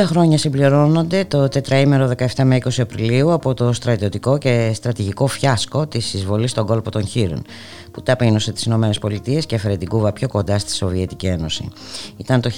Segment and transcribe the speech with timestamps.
[0.00, 6.14] Χρόνια συμπληρώνονται το τετραήμερο 17 με 20 Απριλίου από το στρατιωτικό και στρατηγικό φιάσκο της
[6.14, 7.42] εισβολής στον κόλπο των Χείρων
[7.90, 11.68] που ταπείνωσε τις Ηνωμένες Πολιτείες και έφερε την Κούβα πιο κοντά στη Σοβιετική Ένωση.
[12.16, 12.50] Ήταν το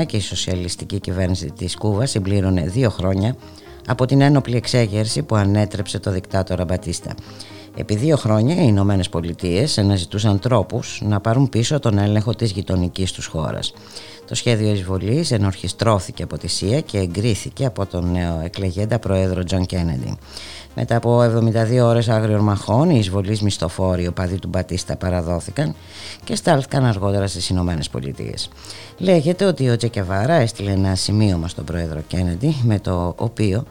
[0.00, 3.36] 1961 και η σοσιαλιστική κυβέρνηση της Κούβας συμπλήρωνε δύο χρόνια
[3.86, 7.14] από την ένοπλη εξέγερση που ανέτρεψε το δικτάτορα Μπατίστα.
[7.78, 13.12] Επί δύο χρόνια οι Ηνωμένες Πολιτείες αναζητούσαν τρόπους να πάρουν πίσω τον έλεγχο της γειτονικής
[13.12, 13.72] τους χώρας.
[14.26, 20.16] Το σχέδιο εισβολής ενορχιστρώθηκε από τη CIA και εγκρίθηκε από τον νεοεκλεγέντα πρόεδρο Τζον Κέννεντι.
[20.74, 25.74] Μετά από 72 ώρες άγριων μαχών, οι εισβολείς μισθοφόροι οπαδοί του Μπατίστα παραδόθηκαν
[26.24, 28.48] και στάλθηκαν αργότερα στις Ηνωμένες Πολιτείες.
[28.98, 33.64] Λέγεται ότι ο Τσεκεβάρα έστειλε ένα σημείωμα στον πρόεδρο Κέννεντι με το οποίο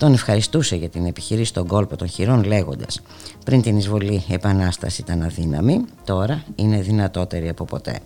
[0.00, 3.00] τον ευχαριστούσε για την επιχειρήση στον κόλπο των χειρών λέγοντας
[3.44, 8.00] «Πριν την εισβολή η επανάσταση ήταν αδύναμη, τώρα είναι δυνατότερη από ποτέ».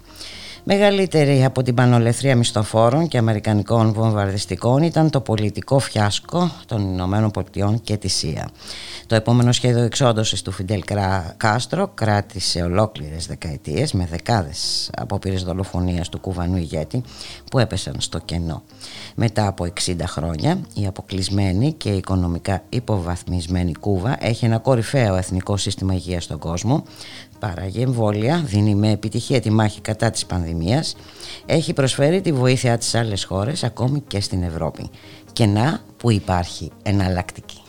[0.67, 7.81] Μεγαλύτερη από την πανολεθρία μισθοφόρων και αμερικανικών βομβαρδιστικών ήταν το πολιτικό φιάσκο των Ηνωμένων Πολιτειών
[7.81, 8.48] και τη ΣΥΑ.
[9.06, 10.83] Το επόμενο σχέδιο εξόντωσης του Φιντέλ
[11.37, 17.03] Κάστρο κράτησε ολόκληρες δεκαετίες με δεκάδες απόπειρες δολοφονίας του κουβανού ηγέτη
[17.51, 18.62] που έπεσαν στο κενό.
[19.15, 25.95] Μετά από 60 χρόνια η αποκλεισμένη και οικονομικά υποβαθμισμένη Κούβα έχει ένα κορυφαίο εθνικό σύστημα
[25.95, 26.84] υγείας στον κόσμο
[27.47, 30.97] παράγει εμβόλια, δίνει με επιτυχία τη μάχη κατά της πανδημίας,
[31.47, 34.91] έχει προσφέρει τη βοήθεια της άλλες χώρες, ακόμη και στην Ευρώπη.
[35.33, 37.64] Και να που υπάρχει εναλλακτική.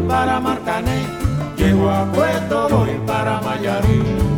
[0.00, 1.06] Para Marcané,
[1.56, 4.28] llego a Puerto voy para Mayarí.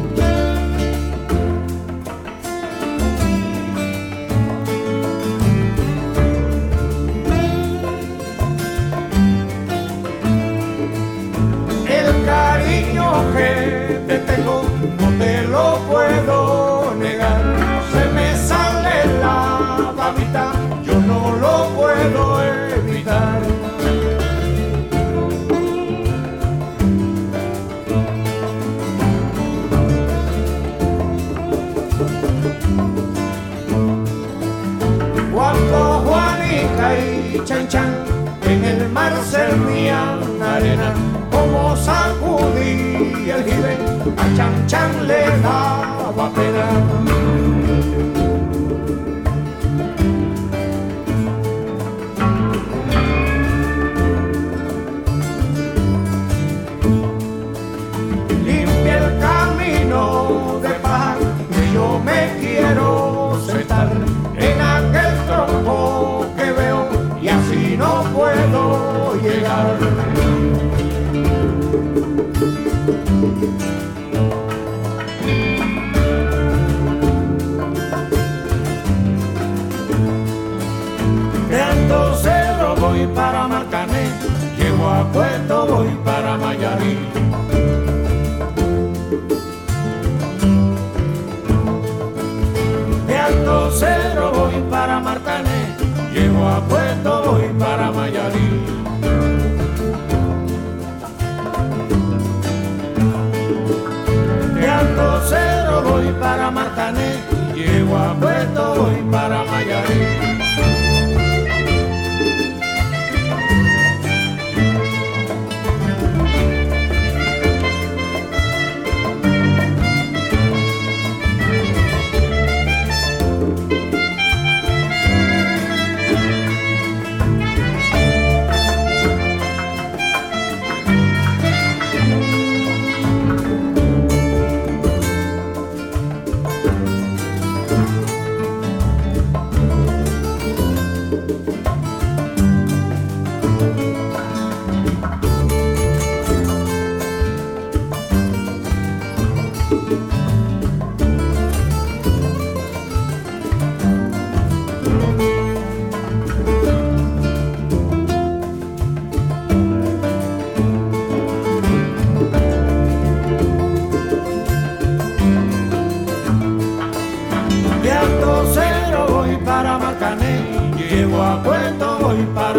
[13.32, 13.69] que
[37.38, 37.94] Chan Chan
[38.44, 40.92] en el mar servían arena
[41.30, 43.78] como sacudí el jibe,
[44.16, 47.19] a Chan Chan le daba pena.
[97.00, 98.66] esto voy para Mayarín.
[104.54, 107.16] De Alcocero voy para Martané,
[107.54, 110.29] llego a Puerto voy para Mayarín.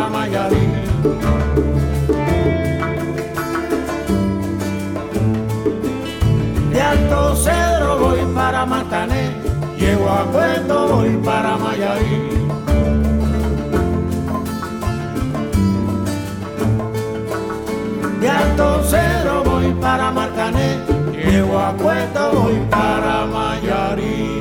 [0.10, 0.68] Mayarí.
[6.72, 9.32] De Alto Cedro voy para Matané,
[9.78, 12.30] llego a Cueto voy para Mayarí.
[18.20, 20.80] De Alto Cedro voy para Marcané,
[21.12, 24.41] llego a Cueto voy para Mayarí.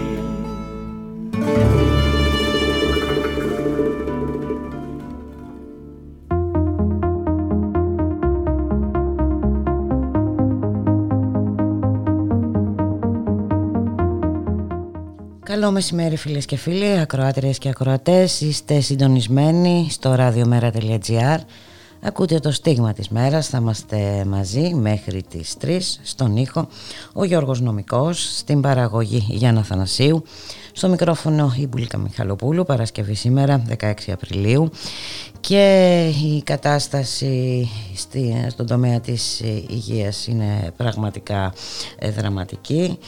[15.81, 21.39] Μεσημέρι φίλες και φίλοι, ακροάτριες και ακροατές, είστε συντονισμένοι στο radiomera.gr
[22.03, 26.69] Ακούτε το στίγμα της μέρας, θα είμαστε μαζί μέχρι τις 3 στον ήχο
[27.13, 30.23] ο Γιώργος Νομικός, στην παραγωγή Γιάννα Θανασίου,
[30.73, 34.71] στο μικρόφωνο η Μπουλίκα Μιχαλοπούλου, Παρασκευή σήμερα 16 Απριλίου
[35.41, 37.69] και η κατάσταση
[38.49, 41.53] στον τομέα της υγείας είναι πραγματικά
[41.99, 42.99] ε, δραματική.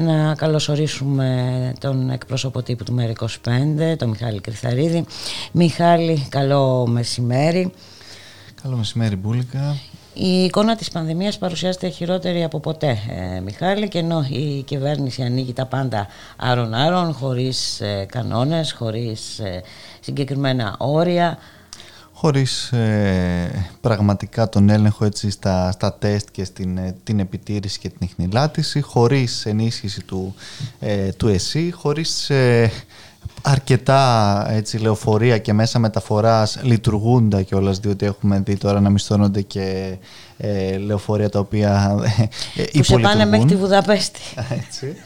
[0.00, 5.04] Να καλωσορίσουμε τον εκπρόσωπο τύπου του ΜΕΡ25, τον Μιχάλη Κρυθαρίδη.
[5.52, 7.72] Μιχάλη, καλό μεσημέρι.
[8.64, 9.76] Καλό μεσημέρι Μπούλικα.
[10.14, 15.52] Η εικόνα της πανδημίας παρουσιάζεται χειρότερη από ποτέ, ε, Μιχάλη, και ενώ η κυβέρνηση ανοίγει
[15.52, 16.06] τα πάντα
[16.36, 19.62] άρον-άρον, χωρίς ε, κανόνες, χωρίς ε,
[20.00, 21.38] συγκεκριμένα όρια.
[22.12, 27.98] Χωρίς ε, πραγματικά τον έλεγχο έτσι, στα, στα τεστ και στην, την επιτήρηση και την
[28.00, 30.34] ιχνηλάτηση, χωρίς ενίσχυση του,
[31.16, 32.30] του ΕΣΥ, χωρίς
[33.42, 39.96] αρκετά έτσι, λεωφορεία και μέσα μεταφοράς λειτουργούντα κιόλας διότι έχουμε δει τώρα να μισθώνονται και
[40.36, 41.96] ε, λεωφορεία τα οποία
[42.56, 44.20] ε, Που σε πάνε μέχρι τη Βουδαπέστη.
[44.66, 44.96] Έτσι.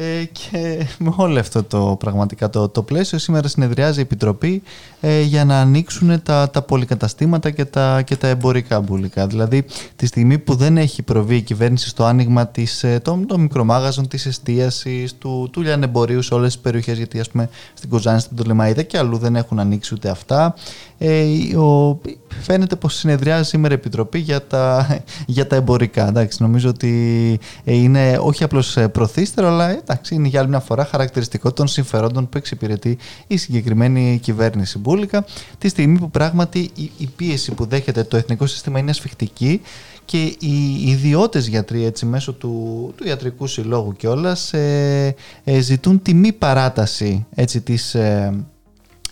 [0.00, 4.62] Ε, και με όλο αυτό το πραγματικά το, το πλαίσιο σήμερα συνεδριάζει η Επιτροπή
[5.00, 9.26] ε, για να ανοίξουν τα, τα πολυκαταστήματα και τα, και τα εμπορικά μπουλικά.
[9.26, 9.64] Δηλαδή
[9.96, 14.08] τη στιγμή που δεν έχει προβεί η κυβέρνηση στο άνοιγμα της, ε, των, των μικρομάγαζων,
[14.08, 18.36] της εστίασης, του, του λιανεμπορίου σε όλες τις περιοχές γιατί ας πούμε στην Κοζάνη, στην
[18.36, 20.54] Τολεμαίδα και αλλού δεν έχουν ανοίξει ούτε αυτά.
[20.98, 22.00] Ε, ο,
[22.40, 24.86] φαίνεται πως συνεδριάζει σήμερα η Επιτροπή για τα,
[25.26, 26.08] για τα εμπορικά.
[26.08, 31.52] Εντάξει, νομίζω ότι είναι όχι απλώς προθύστερο αλλά εντάξει, είναι για άλλη μια φορά χαρακτηριστικό
[31.52, 35.24] των συμφερόντων που εξυπηρετεί η συγκεκριμένη κυβέρνηση Μπούλικα
[35.58, 39.60] τη στιγμή που πράγματι η, πίεση που δέχεται το εθνικό σύστημα είναι ασφιχτική
[40.04, 45.14] και οι ιδιώτες γιατροί έτσι, μέσω του, του ιατρικού συλλόγου κιόλας ε,
[45.44, 48.44] ε, ζητούν τη μη παράταση έτσι, της, ε,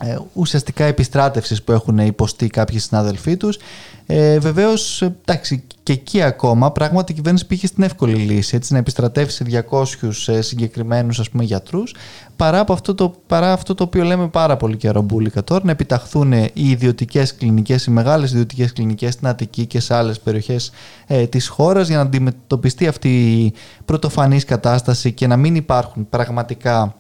[0.01, 3.59] ε, ουσιαστικά επιστράτευσης που έχουν υποστεί κάποιοι συνάδελφοί τους.
[4.07, 8.79] Ε, Βεβαίως, εντάξει, και εκεί ακόμα πράγματι η κυβέρνηση πήγε στην εύκολη λύση έτσι, να
[8.79, 9.85] επιστρατεύσει 200
[10.27, 11.95] ε, συγκεκριμένους γιατρούς,
[12.37, 15.71] παρά, από αυτό το, παρά αυτό το οποίο λέμε πάρα πολύ καιρό μπουλικα τώρα, να
[15.71, 20.71] επιταχθούν οι ιδιωτικές κλινικές, οι μεγάλες ιδιωτικές κλινικές στην Αττική και σε άλλες περιοχές
[21.07, 23.53] ε, της χώρας για να αντιμετωπιστεί αυτή η
[23.85, 26.95] πρωτοφανής κατάσταση και να μην υπάρχουν πραγματικά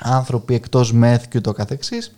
[0.00, 2.12] άνθρωποι εκτός μεθ και ούτω καθεξής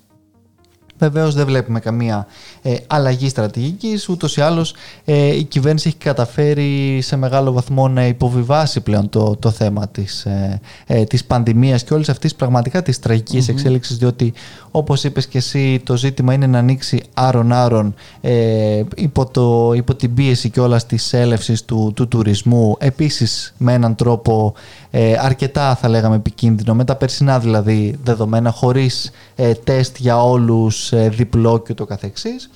[1.04, 2.26] Βεβαίως δεν βλέπουμε καμία
[2.62, 4.08] ε, αλλαγή στρατηγικής.
[4.08, 9.36] Ούτως ή άλλως ε, η κυβέρνηση έχει καταφέρει σε μεγάλο βαθμό να υποβιβάσει πλέον το,
[9.36, 13.52] το θέμα της ε, ε, της πανδημίας και όλης αυτής πραγματικά της τραγικής mm-hmm.
[13.52, 13.96] εξέλιξης.
[13.96, 14.32] Διότι,
[14.70, 20.14] όπως είπες και εσύ, το ζήτημα είναι να ανοίξει άρον-άρον ε, υπό, το, υπό την
[20.14, 22.76] πίεση και όλα της έλευσης του, του τουρισμού.
[22.78, 24.54] Επίσης με έναν τρόπο
[24.96, 30.92] ε, αρκετά θα λέγαμε επικίνδυνο, με τα περσινά δηλαδή δεδομένα, χωρίς ε, τεστ για όλους,
[30.92, 32.50] ε, διπλό και το καθεξής.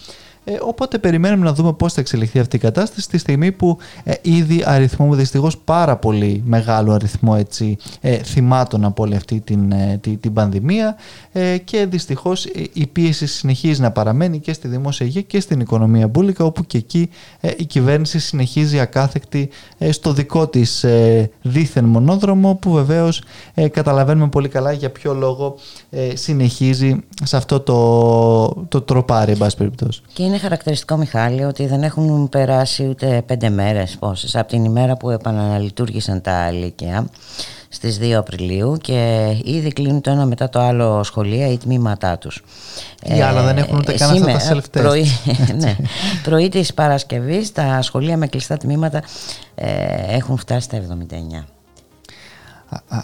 [0.50, 4.14] Ε, οπότε περιμένουμε να δούμε πώς θα εξελιχθεί αυτή η κατάσταση τη στιγμή που ε,
[4.22, 9.98] ήδη αριθμούμε δυστυχώς πάρα πολύ μεγάλο αριθμό έτσι, ε, θυμάτων από όλη αυτή την, ε,
[10.00, 10.96] την, την πανδημία
[11.32, 16.08] ε, και δυστυχώς η πίεση συνεχίζει να παραμένει και στη δημόσια υγεία και στην οικονομία
[16.08, 17.08] μπουλικα όπου και εκεί
[17.56, 19.48] η κυβέρνηση συνεχίζει ακάθεκτη
[19.90, 20.84] στο δικό της
[21.42, 23.22] δίθεν μονόδρομο που βεβαίως
[23.70, 25.56] καταλαβαίνουμε πολύ καλά για ποιο λόγο
[26.14, 30.00] συνεχίζει σε αυτό το, το τροπάρι εν πάση περιπτώσει.
[30.12, 34.96] Και είναι χαρακτηριστικό Μιχάλη ότι δεν έχουν περάσει ούτε πέντε μέρες πόσες από την ημέρα
[34.96, 37.06] που επαναλειτουργήσαν τα λύκεια
[37.68, 42.42] στις 2 Απριλίου και ήδη κλείνουν το ένα μετά το άλλο σχολεία ή τμήματά τους.
[43.04, 44.82] Οι άλλα δεν έχουν ούτε καν αυτά τα self-test.
[44.82, 45.06] Πρωί,
[45.60, 45.76] ναι,
[46.22, 49.02] πρωί της Παρασκευής τα σχολεία με κλειστά τμήματα
[49.54, 49.66] ε,
[50.08, 50.78] έχουν φτάσει στα
[51.40, 51.44] 79.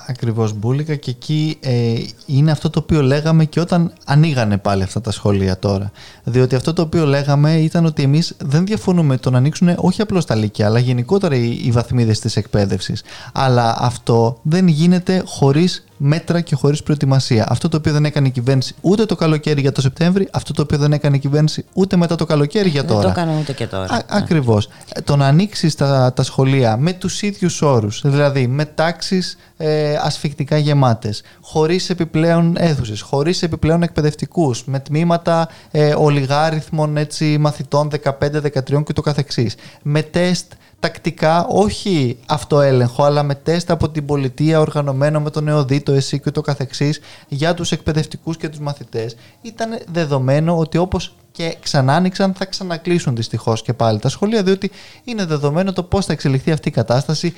[0.07, 1.95] Ακριβώς Μπούλικα και εκεί ε,
[2.27, 5.91] είναι αυτό το οποίο λέγαμε και όταν ανοίγανε πάλι αυτά τα σχολεία τώρα.
[6.25, 10.25] Διότι αυτό το οποίο λέγαμε ήταν ότι εμείς δεν διαφωνούμε το να ανοίξουν όχι απλώς
[10.25, 13.03] τα λύκεια αλλά γενικότερα οι, οι βαθμίδες της εκπαίδευσης.
[13.33, 17.47] Αλλά αυτό δεν γίνεται χωρίς μέτρα και χωρίς προετοιμασία.
[17.49, 20.63] Αυτό το οποίο δεν έκανε η κυβέρνηση ούτε το καλοκαίρι για το Σεπτέμβρη, αυτό το
[20.63, 23.01] οποίο δεν έκανε η κυβέρνηση ούτε μετά το καλοκαίρι για τώρα.
[23.01, 24.03] Δεν το έκανε ούτε και τώρα.
[24.09, 24.69] Ακριβώς.
[25.05, 30.57] Το να ανοίξεις τα, τα σχολεία με τους ίδιους όρους, δηλαδή με τάξεις ε, ασφικτικά
[30.57, 38.85] γεμάτες, χωρίς επιπλέον αίθουσες, χωρίς επιπλέον εκπαιδευτικούς, με τμήματα ε, ολιγάριθμων έτσι, μαθητών 15, 13
[38.85, 39.55] και το καθεξής.
[39.83, 40.53] Με τεστ
[40.85, 46.21] τακτικά, όχι αυτοέλεγχο, αλλά με τεστ από την πολιτεία οργανωμένο με τον ΕΟΔΗ, το ΕΣΥ
[46.21, 49.17] και το καθεξής για τους εκπαιδευτικούς και τους μαθητές.
[49.43, 54.71] Ήταν δεδομένο ότι όπως και ξανά άνοιξαν, θα ξανακλείσουν δυστυχώς και πάλι τα σχολεία, διότι
[55.05, 57.35] είναι δεδομένο το πώς θα εξελιχθεί αυτή η κατάσταση.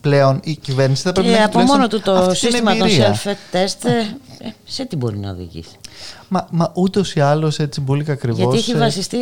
[0.00, 3.88] Πλέον η κυβέρνηση θα πρέπει και να έχει από μόνο του το σύστημα των self-test
[4.38, 5.76] ε, σε τι μπορεί να οδηγήσει.
[6.32, 8.38] Μα, μα ούτως ή άλλως έτσι μπουλίκα ακριβώς.
[8.38, 9.16] Γιατί έχει βασιστεί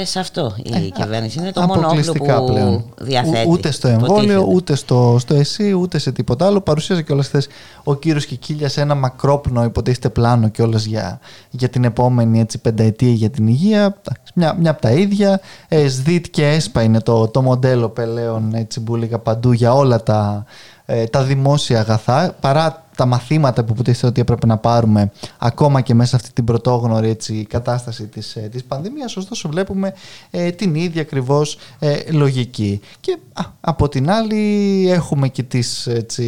[0.00, 1.38] ε, σε αυτό η ε, κυβέρνηση.
[1.38, 2.84] Είναι το μόνο όπλο που πλέον.
[2.98, 3.48] διαθέτει.
[3.48, 6.60] Ούτε στο εμβόλιο, ούτε στο, στο ΕΣΥ, ούτε σε τίποτα άλλο.
[6.60, 7.48] Παρουσίασε κιόλας χθες
[7.84, 13.12] ο κύριος Κικίλια σε ένα μακρόπνο, υποτίθεται πλάνο κιόλας για, για την επόμενη έτσι, πενταετία
[13.12, 13.96] για την υγεία.
[14.34, 15.40] Μια, μια από τα ίδια.
[15.68, 20.44] Ε, ΣΔΙΤ και ΕΣΠΑ είναι το, το μοντέλο πελέον έτσι μπουλίκα παντού για όλα τα,
[20.86, 22.34] ε, τα δημόσια αγαθά.
[22.40, 26.44] Παρά τα μαθήματα που υποτίθεται ότι έπρεπε να πάρουμε ακόμα και μέσα σε αυτή την
[26.44, 29.16] πρωτόγνωρη έτσι, κατάσταση της, ε, της πανδημίας.
[29.16, 29.94] Ωστόσο βλέπουμε
[30.30, 32.80] ε, την ίδια ακριβώς ε, λογική.
[33.00, 33.18] Και
[33.60, 36.26] από την άλλη έχουμε και τις, έτσι,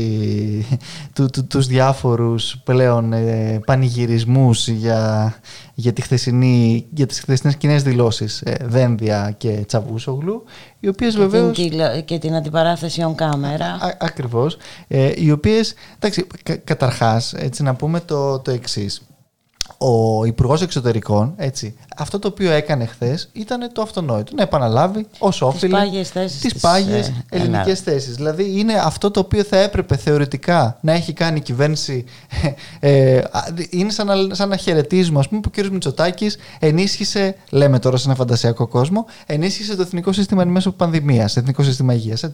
[1.12, 5.34] του, του, τους διάφορους πλέον ε, πανηγυρισμούς για,
[5.82, 10.44] για, τη χθεσινή, για τις χθεσινές κοινές δηλώσεις ε, Δένδια και Τσαβούσογλου
[10.80, 11.56] οι οποίες και βεβαίως...
[11.56, 11.70] Την,
[12.04, 13.94] και την αντιπαράθεση on camera.
[13.98, 14.56] ακριβώς.
[14.88, 16.26] Ε, οι οποίες, εντάξει,
[16.64, 19.02] καταρχάς, έτσι να πούμε το, το εξής
[19.82, 24.32] ο Υπουργός Εξωτερικών, έτσι, αυτό το οποίο έκανε χθες ήταν το αυτονόητο.
[24.34, 25.78] Να επαναλάβει ως όφιλε
[26.40, 28.14] τις πάγιες ε, ελληνικές θέσεις.
[28.14, 32.04] Δηλαδή είναι αυτό το οποίο θα έπρεπε θεωρητικά να έχει κάνει η κυβέρνηση.
[32.80, 33.20] Ε,
[33.70, 35.66] είναι σαν να, σαν να χαιρετίζουμε, ας πούμε, που ο κ.
[35.66, 41.36] Μητσοτάκης ενίσχυσε, λέμε τώρα σε ένα φαντασιακό κόσμο, ενίσχυσε το εθνικό σύστημα εν μέσω πανδημίας,
[41.36, 42.24] εθνικό σύστημα υγείας.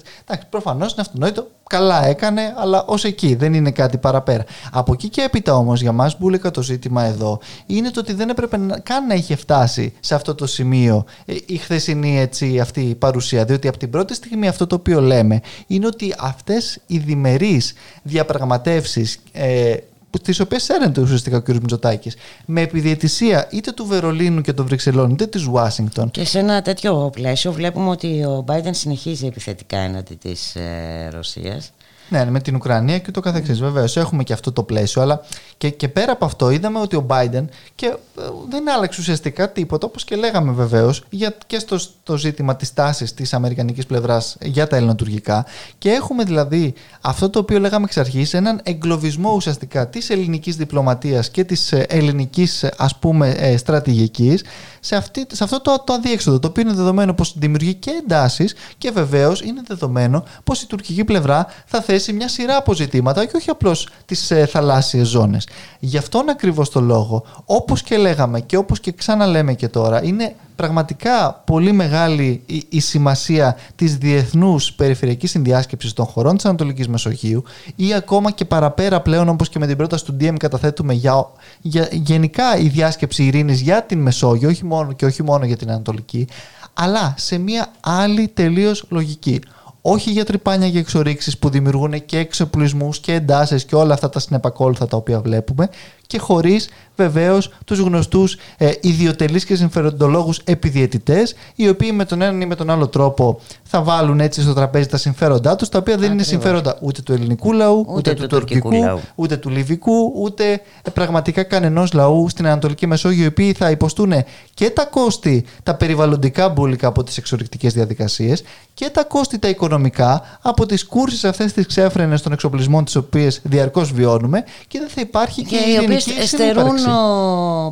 [0.51, 4.45] Προφανώς είναι αυτονόητο, καλά έκανε, αλλά ως εκεί δεν είναι κάτι παραπέρα.
[4.73, 8.29] Από εκεί και έπειτα όμως για μας, Μπούλικα, το ζήτημα εδώ είναι το ότι δεν
[8.29, 12.81] έπρεπε να, καν να είχε φτάσει σε αυτό το σημείο ε, η χθεσινή έτσι, αυτή
[12.81, 13.45] η παρουσία.
[13.45, 19.19] Διότι από την πρώτη στιγμή αυτό το οποίο λέμε είναι ότι αυτές οι διμερείς διαπραγματεύσεις.
[19.33, 19.77] Ε,
[20.23, 21.49] τις οποίες έρενε ουσιαστικά ο κ.
[21.49, 26.11] Μητσοτάκης, με επιδιαιτησία είτε του Βερολίνου και των Βρυξελών είτε της Ουάσιγκτον.
[26.11, 31.73] Και σε ένα τέτοιο πλαίσιο βλέπουμε ότι ο Biden συνεχίζει επιθετικά έναντι της ε, Ρωσίας.
[32.09, 33.61] Ναι, με την Ουκρανία και το καθεξής.
[33.61, 35.03] Βεβαίως έχουμε και αυτό το πλαίσιο.
[35.03, 35.21] Αλλά
[35.59, 39.87] και, και πέρα από αυτό είδαμε ότι ο Biden και ε, δεν άλλαξε ουσιαστικά τίποτα,
[39.87, 41.05] όπως και λέγαμε βεβαίως,
[41.47, 45.47] και στο, στο ζήτημα της τάσης της αμερικανικής πλευράς για τα ελληνοτουργικά.
[45.79, 51.31] Και έχουμε δηλαδή αυτό το οποίο λέγαμε εξ αρχής, έναν εγκλωβισμό ουσιαστικά της ελληνικής διπλωματίας
[51.31, 54.43] και της ε, ελληνικής ας πούμε στρατηγικής
[54.81, 58.55] σε, αυτή, σε αυτό το, το αδίέξοδο, το οποίο είναι δεδομένο πως δημιουργεί και εντάσεις
[58.79, 63.51] και βεβαίως είναι δεδομένο πως η τουρκική πλευρά θα θέσει μια σειρά αποζητήματα και όχι
[63.51, 65.49] απλώς τις ε, θαλάσσιες ζώνες.
[65.79, 70.35] Γι' αυτόν ακριβώς το λόγο, όπως και λέγαμε και όπως και ξαναλέμε και τώρα, είναι
[70.59, 77.43] πραγματικά πολύ μεγάλη η, σημασία της διεθνούς περιφερειακής συνδιάσκεψης των χωρών της Ανατολικής Μεσογείου
[77.77, 81.27] ή ακόμα και παραπέρα πλέον όπως και με την πρόταση του DM καταθέτουμε για,
[81.61, 85.71] για γενικά η διάσκεψη ειρήνης για την Μεσόγειο όχι μόνο, και όχι μόνο για την
[85.71, 86.29] Ανατολική
[86.75, 89.41] αλλά σε μια άλλη τελείως λογική.
[89.81, 94.21] Όχι για τρυπάνια και εξορίξεις που δημιουργούν και εξοπλισμούς και εντάσεις και όλα αυτά τα
[94.21, 95.69] συνεπακόλουθα τα οποία βλέπουμε
[96.09, 102.41] και χωρίς βεβαίως τους γνωστούς ε, ιδιωτελείς και συμφεροντολόγους επιδιαιτητές οι οποίοι με τον έναν
[102.41, 105.97] ή με τον άλλο τρόπο θα βάλουν έτσι στο τραπέζι τα συμφέροντά τους τα οποία
[105.97, 109.01] δεν είναι συμφέροντα ούτε του ελληνικού λαού, ούτε, ούτε του, του τουρκικού, λαού.
[109.15, 114.13] ούτε του λιβικού, ούτε ε, πραγματικά κανενός λαού στην Ανατολική Μεσόγειο οι οποίοι θα υποστούν
[114.55, 118.43] και τα κόστη τα περιβαλλοντικά μπουλικα από τις εξορρυκτικές διαδικασίες
[118.75, 123.41] και τα κόστη τα οικονομικά από τις κούρσεις αυτές τις ξέφρενες των εξοπλισμών τις οποίες
[123.45, 126.77] διαρκώς βιώνουμε και δεν θα υπάρχει και, και εστερούν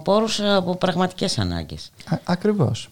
[0.02, 1.90] πόρους από πραγματικές ανάγκες.
[2.04, 2.88] Α, ακριβώς.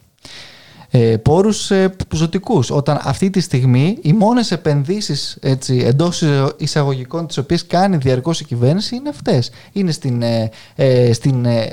[0.97, 2.71] Ε, πόρους ε, ζωτικούς.
[2.71, 6.23] Όταν αυτή τη στιγμή οι μόνες επενδύσεις έτσι, εντός
[6.57, 9.51] εισαγωγικών τις οποίες κάνει διαρκώς η κυβέρνηση είναι αυτές.
[9.73, 11.73] Είναι στην, ε, ε στην ε, ε,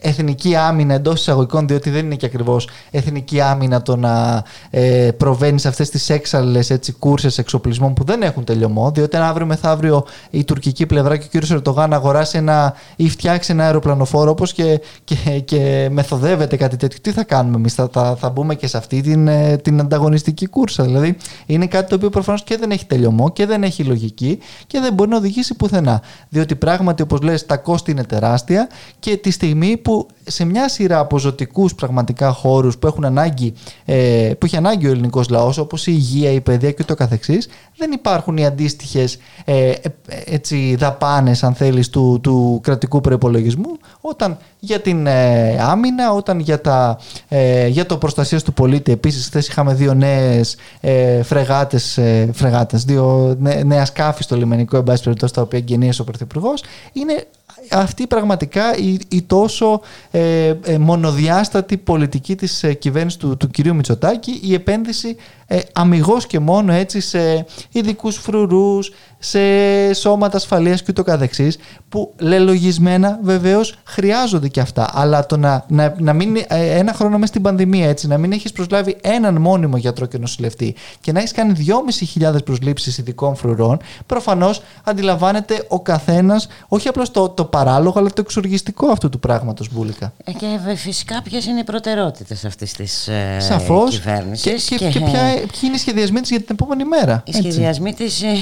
[0.00, 5.62] εθνική άμυνα εντός εισαγωγικών, διότι δεν είναι και ακριβώς εθνική άμυνα το να ε, προβαίνεις
[5.62, 8.90] σε αυτές τις έξαλλες κούρσες εξοπλισμών που δεν έχουν τελειωμό.
[8.90, 11.50] Διότι αν αύριο μεθαύριο η τουρκική πλευρά και ο κ.
[11.50, 17.10] Ερντογάν αγοράσει ένα ή φτιάξει ένα αεροπλανοφόρο όπως και, και, και μεθοδεύεται κάτι τέτοιο, τι
[17.10, 20.84] θα κάνουμε εμείς, θα, θα, θα μπούμε και σε αυτή την, ε, την ανταγωνιστική κούρσα.
[20.84, 24.80] Δηλαδή είναι κάτι το οποίο προφανώς και δεν έχει τελειωμό και δεν έχει λογική και
[24.80, 26.02] δεν μπορεί να οδηγήσει πουθενά.
[26.28, 30.98] Διότι πράγματι, όπως λες, τα κόστη είναι τεράστια και τη στιγμή που σε μια σειρά
[30.98, 33.52] από ζωτικούς πραγματικά χώρους που, έχουν ανάγκη,
[33.84, 37.48] ε, που έχει ανάγκη ο ελληνικός λαός, όπως η υγεία, η παιδεία και το καθεξής,
[37.76, 39.72] δεν υπάρχουν οι αντίστοιχες ε,
[40.06, 46.60] ε, δαπάνες, αν θέλεις, του, του κρατικού προπολογισμού, όταν για την ε, άμυνα, όταν για,
[46.60, 46.98] τα,
[47.28, 48.92] ε, για το προστασίας του πολίτη.
[48.92, 54.82] Επίσης, χθες είχαμε δύο νέες ε, φρεγάτες, ε, φρεγάτες, δύο νέα σκάφη στο λιμενικό, εν
[54.82, 56.62] πάση περιπτώσει, τα οποία εγγενίασε ο Πρωθυπουργός.
[56.92, 57.26] Είναι
[57.70, 63.74] αυτή πραγματικά η, η τόσο ε, ε, μονοδιάστατη πολιτική της ε, κυβέρνησης του, του κυρίου
[63.74, 65.16] Μητσοτάκη, η επένδυση
[65.50, 69.38] ε, αμυγός και μόνο έτσι σε ειδικούς φρουρούς, σε
[69.94, 74.90] σώματα ασφαλείας και ούτω καθεξής, που λελογισμένα βεβαίως χρειάζονται και αυτά.
[74.92, 78.32] Αλλά το να, να, να μην, ε, ένα χρόνο μέσα στην πανδημία έτσι, να μην
[78.32, 81.52] έχεις προσλάβει έναν μόνιμο γιατρό και νοσηλευτή και να έχεις κάνει
[82.20, 88.20] 2.500 προσλήψεις ειδικών φρουρών, προφανώς αντιλαμβάνεται ο καθένας όχι απλώς το, το παράλογο, αλλά το
[88.20, 90.12] εξοργιστικό αυτού του πράγματος, Μπούλικα.
[90.24, 93.90] Ε, και φυσικά ποιες είναι οι προτεραιότητες αυτής της ε, Σαφώς.
[93.90, 94.64] κυβέρνησης.
[94.64, 97.22] Και, και, και ποια, ποιοι είναι οι σχεδιασμοί της για την επόμενη μέρα.
[97.26, 98.36] Οι σχεδιασμοί της ε,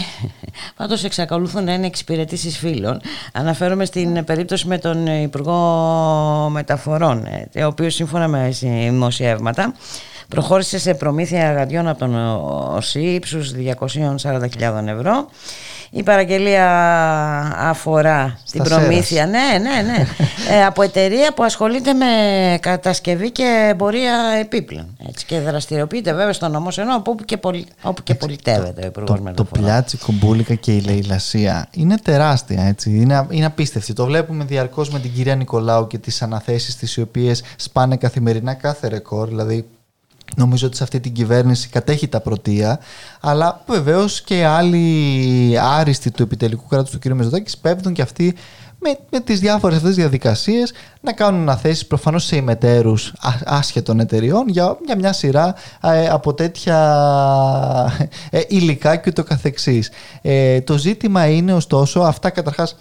[0.76, 3.00] πάντως εξακολουθούν να είναι εξυπηρετήσεις φίλων.
[3.32, 9.74] Αναφέρομαι στην περίπτωση με τον Υπουργό Μεταφορών, ε, ο οποίος σύμφωνα με δημοσιεύματα
[10.28, 12.14] προχώρησε σε προμήθεια γαντιών από τον
[12.76, 15.28] ΟΣΥ ύψους 240.000 ευρώ
[15.90, 16.66] η παραγγελία
[17.56, 20.06] αφορά την προμήθεια ναι, ναι, ναι.
[20.56, 22.06] ε, από εταιρεία που ασχολείται με
[22.60, 24.96] κατασκευή και εμπορία επίπλων.
[25.08, 27.66] Έτσι, και δραστηριοποιείται βέβαια στον νόμο ενώ όπου και, πολι...
[27.82, 32.62] όπου και πολιτεύεται ο Υπουργό Το, το πλιάτσι, μπούλικα και η λαϊλασία είναι τεράστια.
[32.62, 32.90] Έτσι.
[32.90, 33.92] Είναι, είναι απίστευτη.
[33.92, 38.54] Το βλέπουμε διαρκώς με την κυρία Νικολάου και τις αναθέσεις τη, οι οποίες σπάνε καθημερινά
[38.54, 39.28] κάθε ρεκόρ.
[39.28, 39.66] Δηλαδή
[40.36, 42.80] Νομίζω ότι σε αυτή την κυβέρνηση κατέχει τα πρωτεία,
[43.20, 47.06] αλλά βεβαίως και άλλοι άριστοι του επιτελικού κράτους του κ.
[47.06, 48.34] Μεζοδάκη σπέβδουν και αυτοί
[48.78, 53.12] με, με τις διάφορες αυτές διαδικασίες να κάνουν αναθέσεις προφανώς σε ημετέρους
[53.44, 56.78] άσχετων εταιριών για, για μια σειρά ε, από τέτοια
[58.30, 59.90] ε, υλικά και το καθεξής.
[60.22, 62.76] Ε, το ζήτημα είναι ωστόσο αυτά καταρχάς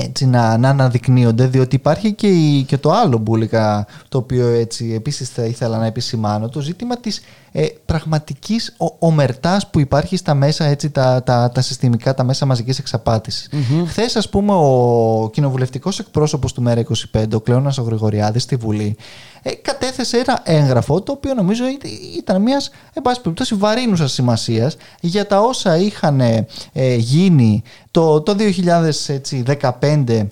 [0.00, 2.28] έτσι να, να αναδεικνύονται διότι υπάρχει και,
[2.66, 7.20] και το άλλο μπουλικα το οποίο έτσι επίσης θα ήθελα να επισημάνω το ζήτημα της
[7.52, 12.46] ε, πραγματικής ο, ομερτάς που υπάρχει στα μέσα έτσι τα, τα, τα συστημικά, τα μέσα
[12.46, 13.50] μαζικής εξαπάτησης.
[13.52, 13.84] Mm-hmm.
[13.86, 18.96] Χθες ας πούμε ο κοινοβουλευτικός εκπρόσωπος του ΜΕΡΑ25 ο Κλέωνας ο Γρηγοριάδης στη Βουλή
[19.42, 21.64] ε, κατέθεσε ένα έγγραφο το οποίο νομίζω
[22.16, 26.44] ήταν μιας εν πάση περιπτώσει βαρύνουσας σημασίας για τα όσα είχαν ε,
[26.96, 28.36] γίνει το, το
[29.70, 30.26] 2015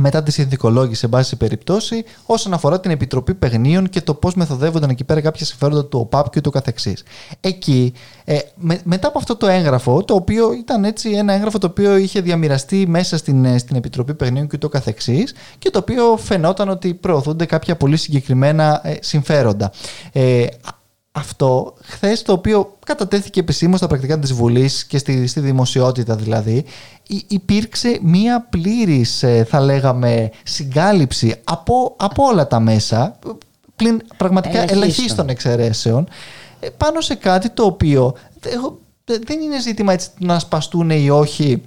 [0.00, 4.90] μετά τη συνθηκολόγηση, σε πάση περιπτώσει, όσον αφορά την Επιτροπή Παιγνίων και το πώς μεθοδεύονταν
[4.90, 7.02] εκεί πέρα κάποια συμφέροντα του ΟΠΑΠ και το καθεξής.
[7.40, 7.92] Εκεί,
[8.24, 11.96] ε, με, μετά από αυτό το έγγραφο, το οποίο ήταν έτσι ένα έγγραφο το οποίο
[11.96, 16.68] είχε διαμοιραστεί μέσα στην, ε, στην Επιτροπή Παιγνίων και το καθεξής και το οποίο φαινόταν
[16.68, 19.72] ότι προωθούνται κάποια πολύ συγκεκριμένα ε, συμφέροντα.
[20.12, 20.46] Ε,
[21.18, 26.64] αυτό χθες το οποίο κατατέθηκε επισήμως στα πρακτικά της Βουλής και στη, στη δημοσιότητα δηλαδή
[27.28, 33.18] υπήρξε μία πλήρης ε, θα λέγαμε συγκάλυψη από, από όλα τα μέσα
[33.76, 35.28] πλην πραγματικά ελαχίστων.
[35.28, 36.08] εξαιρέσεων
[36.60, 38.14] ε, πάνω σε κάτι το οποίο
[39.04, 41.62] δεν είναι ζήτημα έτσι να σπαστούν ή όχι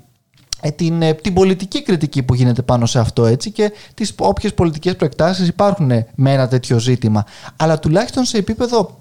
[0.61, 4.95] ε, την, την πολιτική κριτική που γίνεται πάνω σε αυτό έτσι και τις όποιες πολιτικές
[4.95, 7.25] προεκτάσεις υπάρχουν με ένα τέτοιο ζήτημα.
[7.55, 9.00] Αλλά τουλάχιστον σε επίπεδο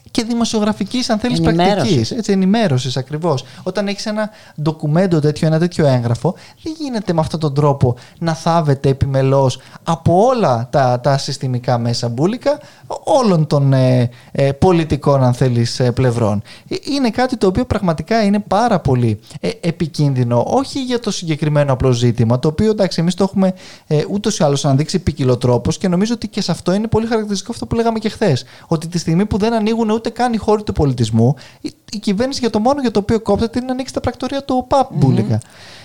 [0.11, 2.11] και δημοσιογραφικής, αν θέλεις, πρακτικής.
[2.11, 3.43] Έτσι, ενημέρωσης ακριβώς.
[3.63, 4.29] Όταν έχεις ένα
[4.61, 10.25] ντοκουμέντο τέτοιο, ένα τέτοιο έγγραφο, δεν γίνεται με αυτόν τον τρόπο να θάβεται επιμελώς από
[10.25, 12.59] όλα τα, τα συστημικά μέσα μπουλικα
[13.03, 16.41] όλων των ε, ε, πολιτικών, αν θέλεις, ε, πλευρών.
[16.67, 19.19] Ε, είναι κάτι το οποίο πραγματικά είναι πάρα πολύ
[19.61, 23.53] επικίνδυνο, όχι για το συγκεκριμένο απλό ζήτημα, το οποίο εντάξει, εμείς το έχουμε
[23.87, 27.51] ε, ούτως ή άλλως αναδείξει ποικιλοτρόπως και νομίζω ότι και σε αυτό είναι πολύ χαρακτηριστικό
[27.51, 28.43] αυτό που λέγαμε και χθες.
[28.67, 32.39] Ότι τη στιγμή που δεν ανοίγουν ούτε καν οι χώροι του πολιτισμού, η, η κυβέρνηση
[32.39, 35.37] για το μόνο για το οποίο κόπτεται είναι να ανοίξει τα πρακτορία του ΟΠΑΠ, mm-hmm.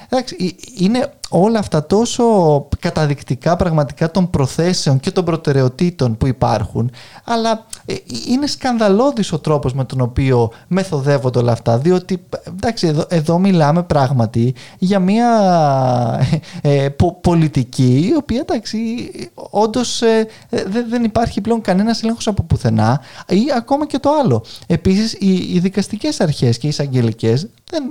[0.08, 2.24] Εντάξει, είναι όλα αυτά τόσο
[2.78, 6.90] καταδεικτικά πραγματικά των προθέσεων και των προτεραιοτήτων που υπάρχουν
[7.24, 7.94] αλλά ε,
[8.28, 13.82] είναι σκανδαλώδης ο τρόπος με τον οποίο μεθοδεύονται όλα αυτά διότι εντάξει εδώ, εδώ μιλάμε
[13.82, 15.30] πράγματι για μια
[16.60, 16.88] ε,
[17.20, 18.78] πολιτική η οποία εντάξει
[19.50, 20.26] όντως ε,
[20.88, 24.44] δεν υπάρχει πλέον κανένας έλεγχος από πουθενά ή ακόμα και το άλλο.
[24.66, 27.82] Επίσης οι, οι δικαστικές αρχές και οι εισαγγελικές δεν,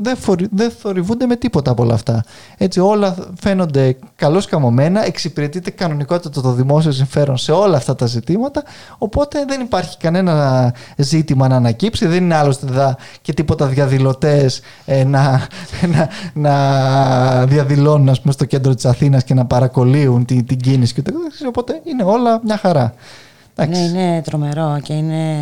[0.00, 0.18] δεν,
[0.50, 2.24] δεν, θορυβούνται με τίποτα από όλα αυτά.
[2.56, 8.62] Έτσι όλα φαίνονται καλώς καμωμένα, εξυπηρετείται κανονικότητα το δημόσιο συμφέρον σε όλα αυτά τα ζητήματα,
[8.98, 15.46] οπότε δεν υπάρχει κανένα ζήτημα να ανακύψει, δεν είναι άλλωστε και τίποτα διαδηλωτές ε, να,
[15.94, 21.02] να, να διαδηλώνουν πούμε, στο κέντρο της Αθήνας και να παρακολύουν την, την κίνηση και
[21.02, 21.12] το
[21.46, 22.94] οπότε είναι όλα μια χαρά.
[23.66, 25.36] Ναι, είναι τρομερό και είναι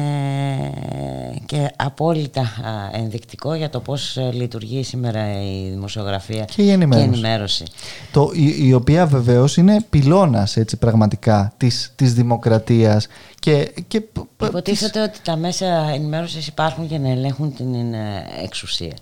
[1.47, 2.51] και απόλυτα
[2.93, 7.65] ενδεικτικό για το πώς ε, λειτουργεί σήμερα η δημοσιογραφία και η ενημέρωση.
[8.13, 13.07] Το, η, οποία βεβαίως είναι πυλώνας έτσι, πραγματικά της, της δημοκρατίας
[13.39, 14.03] και, και,
[14.43, 18.93] Υποτίθεται ότι τα μέσα ενημέρωσης υπάρχουν για να ελέγχουν την ε, εξουσία.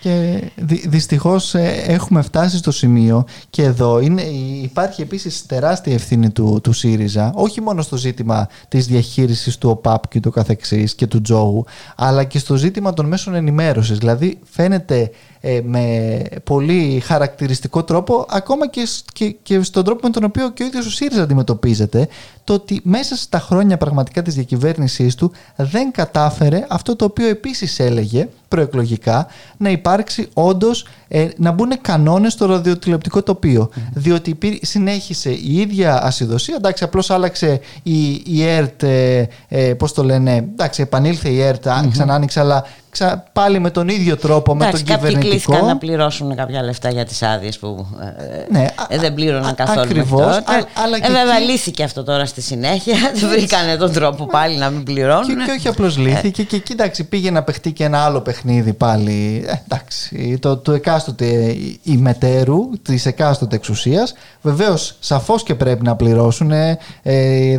[0.00, 4.22] Και δυ, δυστυχώς ε, έχουμε φτάσει στο σημείο και εδώ είναι,
[4.62, 10.08] υπάρχει επίσης τεράστια ευθύνη του, του ΣΥΡΙΖΑ όχι μόνο στο ζήτημα της διαχείρισης του ΟΠΑΠ
[10.08, 11.64] και του καθεξής και του Τζόου
[11.96, 13.98] αλλά και στο ζήτημα των μέσων ενημέρωσης.
[13.98, 15.10] Δηλαδή φαίνεται
[15.40, 20.62] ε, με πολύ χαρακτηριστικό τρόπο ακόμα και, και, και στον τρόπο με τον οποίο και
[20.62, 22.08] ο ίδιος ο ΣΥΡΙΖΑ αντιμετωπίζεται
[22.44, 27.78] το ότι μέσα στα χρόνια πραγματικά της διακυβέρνησής του δεν κατάφερε αυτό το οποίο επίσης
[27.78, 33.70] έλεγε προεκλογικά να υπάρξει όντως ε, να μπουν κανόνες στο ραδιοτηλεοπτικό τοπίο.
[33.92, 40.04] Διότι συνέχισε η ίδια ασυδοσία, εντάξει απλώς άλλαξε η, η ΕΡΤ, ε, ε, πώς το
[40.04, 41.88] λένε, εντάξει επανήλθε η ΕΡΤ, mm-hmm.
[41.90, 45.12] ξανά άνοιξε αλλά ξα, πάλι με τον ίδιο τρόπο με τον κυβερνητικό.
[45.14, 49.54] Κάποιοι κλείστηκαν να πληρώσουν κάποια λεφτά για τις άδειες που ε, ναι, ε, δεν πλήρωναν
[49.54, 50.40] καθόλου ακριβώς,
[50.84, 51.50] αλλά και ε, βέβαια εκεί...
[51.50, 55.26] λύθηκε αυτό τώρα στη συνέχεια, δεν βρήκανε τον τρόπο πάλι να μην πληρώνουν.
[55.26, 59.44] Και, και όχι απλώς λύθηκε και κοίταξε πήγε να παιχτεί και ένα άλλο παιχνίδι πάλι,
[59.46, 60.72] ε, εντάξει, το, το
[61.04, 66.78] εκάστοτε ημετέρου της εκάστοτε εξουσίας, βεβαίως σαφώς και πρέπει να πληρώσουν, ε,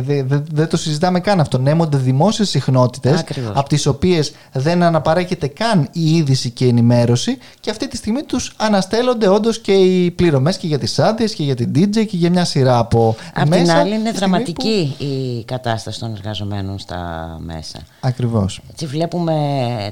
[0.00, 5.26] δεν δε, δε το συζητάμε καν αυτό, νέμονται δημόσιες συχνότητες από τις οποίες δεν αναπαράγει
[5.26, 9.72] παρέχεται καν η είδηση και η ενημέρωση και αυτή τη στιγμή τους αναστέλλονται όντως και
[9.72, 13.16] οι πληρωμές και για τις άδειες και για την DJ και για μια σειρά από
[13.34, 13.62] Απ' μέσα.
[13.62, 15.04] Απ' την άλλη είναι δραματική που...
[15.04, 17.78] η κατάσταση των εργαζομένων στα μέσα.
[18.00, 18.60] Ακριβώς.
[18.70, 19.34] Έτσι βλέπουμε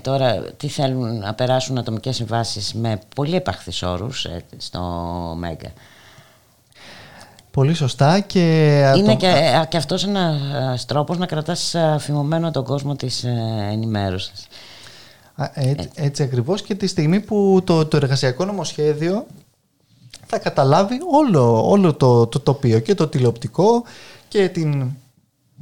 [0.02, 4.80] τώρα τι θέλουν να περάσουν ατομικές συμβάσεις με πολύ επαχθείς όρους ε, στο
[5.38, 5.72] Μέγκα.
[7.50, 8.92] Πολύ σωστά και...
[8.96, 14.46] Είναι και, και αυτός ένας τρόπος να κρατάς αφημωμένο τον κόσμο της ε, ενημέρωσης.
[15.54, 19.26] Έτσι, έτσι ακριβώς και τη στιγμή που το, το εργασιακό νομοσχέδιο
[20.26, 23.84] θα καταλάβει όλο, όλο το, το τοπίο και το τηλεοπτικό
[24.28, 24.96] και την,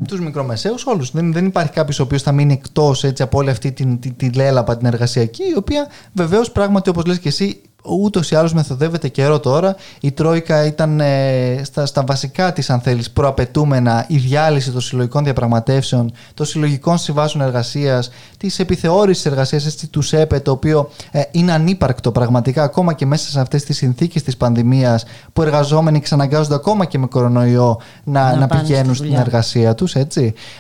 [0.07, 1.11] τους μικρομεσαίους όλους.
[1.11, 4.13] Δεν, δεν υπάρχει κάποιος ο οποίος θα μείνει εκτός έτσι, από όλη αυτή την, τη,
[4.13, 8.53] τη λέλαπα την εργασιακή η οποία βεβαίως πράγματι όπως λες και εσύ ούτως ή άλλως
[8.53, 9.77] μεθοδεύεται καιρό τώρα.
[10.01, 15.25] Η Τρόικα ήταν ε, στα, στα βασικά της, αν θέλεις, προαπαιτούμενα η διάλυση των συλλογικών
[15.25, 22.12] διαπραγματεύσεων, των συλλογικών συμβάσεων εργασίας, της επιθεώρησης εργασίας, του ΣΕΠΕ, το οποίο ε, είναι ανύπαρκτο
[22.12, 26.99] πραγματικά ακόμα και μέσα σε αυτές τις συνθήκες της πανδημίας που εργαζόμενοι εξαναγκάζονται ακόμα και
[26.99, 29.97] με κορονοϊό να, να, να πηγαίνουν στην εργασία τους.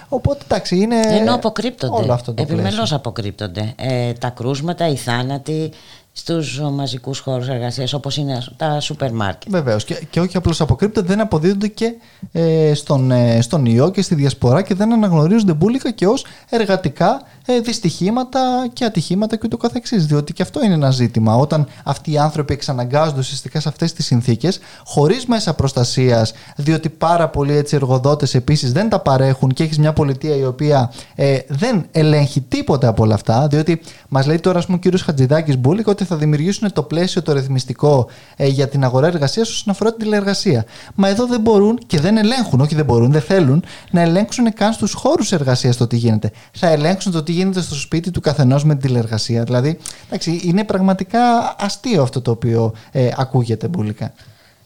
[0.08, 0.96] Οπότε εντάξει, είναι.
[1.10, 2.02] Ενώ αποκρύπτονται.
[2.02, 3.74] Όλο αυτό το Επιμελώς αποκρύπτονται.
[3.76, 5.72] Ε, τα κρούσματα, οι θάνατοι
[6.12, 9.50] στους μαζικούς χώρους εργασίας όπως είναι τα σούπερ μάρκετ.
[9.52, 11.94] Βεβαίως και, και όχι απλώς αποκρύπτονται, δεν αποδίδονται και
[12.32, 17.22] ε, στον, ε, στον ιό και στη διασπορά και δεν αναγνωρίζονται μπουλικα και ως εργατικά
[17.46, 18.40] ε, δυστυχήματα
[18.72, 20.06] και ατυχήματα και ούτω καθεξής.
[20.06, 21.36] Διότι και αυτό είναι ένα ζήτημα.
[21.36, 27.28] Όταν αυτοί οι άνθρωποι εξαναγκάζονται ουσιαστικά σε αυτές τις συνθήκες χωρίς μέσα προστασίας, διότι πάρα
[27.28, 31.86] πολλοί έτσι εργοδότες επίσης δεν τα παρέχουν και έχεις μια πολιτεία η οποία ε, δεν
[31.92, 36.01] ελέγχει τίποτα από όλα αυτά, διότι μας λέει τώρα πούμε, ο κύριος Χατζηδάκης Μπούλικ ότι
[36.04, 40.64] θα δημιουργήσουν το πλαίσιο το ρυθμιστικό ε, για την αγορά εργασίας όσον αφορά την τηλεεργασία.
[40.94, 44.72] Μα εδώ δεν μπορούν και δεν ελέγχουν, όχι δεν μπορούν, δεν θέλουν να ελέγξουν καν
[44.72, 46.30] στους χώρους εργασίας το τι γίνεται.
[46.52, 49.44] Θα ελέγξουν το τι γίνεται στο σπίτι του καθενός με την τηλεεργασία.
[49.44, 51.20] Δηλαδή, εντάξει, είναι πραγματικά
[51.58, 54.12] αστείο αυτό το οποίο ε, ακούγεται μπουλικά.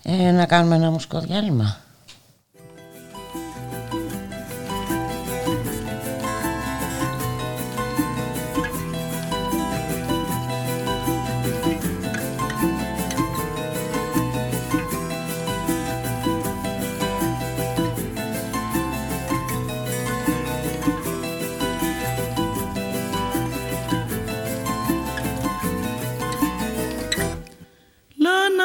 [0.03, 1.77] Ε, να κάνουμε ένα μουσικό διάλειμμα.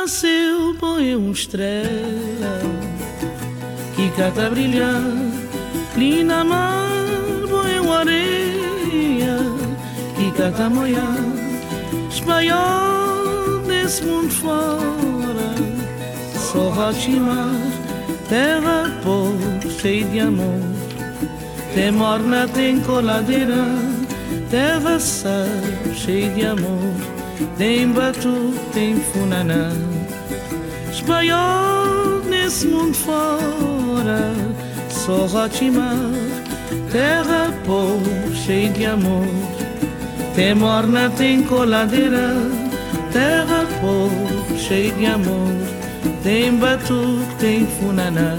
[0.02, 2.60] nasceu põe uma estrela
[3.96, 5.04] que cata brilhar,
[5.94, 7.06] clina mar
[7.48, 9.38] põe uma areia
[10.16, 11.04] que cata moia
[12.10, 15.52] espalhar desse mundo fora,
[16.52, 17.54] só vatimar,
[18.28, 20.62] terra por cheia de amor,
[21.76, 23.66] tem morna, tem coladeira,
[24.50, 25.46] tem vassar
[25.94, 27.12] cheia de amor.
[27.58, 29.91] Tem batu, tem funaná
[31.02, 34.34] espanhol nesse mundo fora,
[34.90, 35.96] só Rochimar,
[36.92, 39.26] terra pobre, cheia de amor,
[40.36, 42.36] tem morna, tem coladeira,
[43.12, 45.56] terra pobre, cheia de amor,
[46.22, 48.38] tem batuque, tem funaná.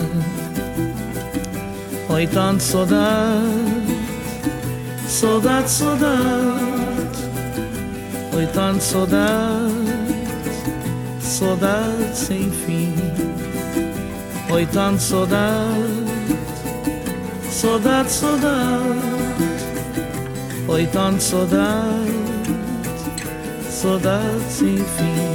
[2.11, 3.97] Oi, tanto saudade,
[5.09, 6.23] saudade, saudade.
[8.37, 10.02] Oi, tanto saudade,
[11.33, 12.95] saudade sem fim.
[14.51, 16.05] Oi, tanto saudade,
[17.51, 19.01] saudade, saudade.
[20.69, 22.13] Oi, tanto saudade,
[23.71, 25.32] saudade sem fim.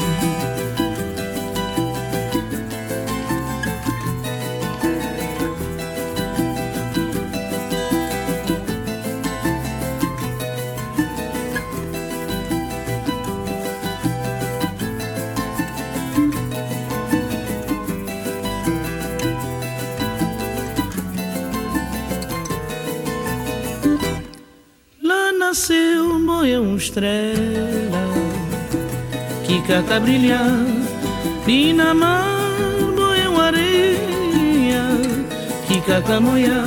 [26.98, 28.08] Estrela
[29.46, 30.66] que cata brilhar,
[31.76, 32.26] na mar
[32.96, 34.84] boia uma areia
[35.68, 36.66] que cata moiar,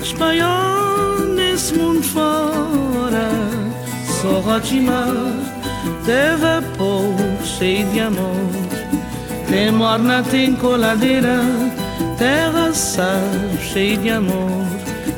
[0.00, 3.28] espanhol nesse mundo fora,
[4.22, 5.32] só Rotimar,
[6.06, 8.50] terra pobre, cheia de amor,
[9.48, 11.40] tem morna, tem coladeira,
[12.16, 13.20] terra sal,
[13.60, 14.64] cheia de amor,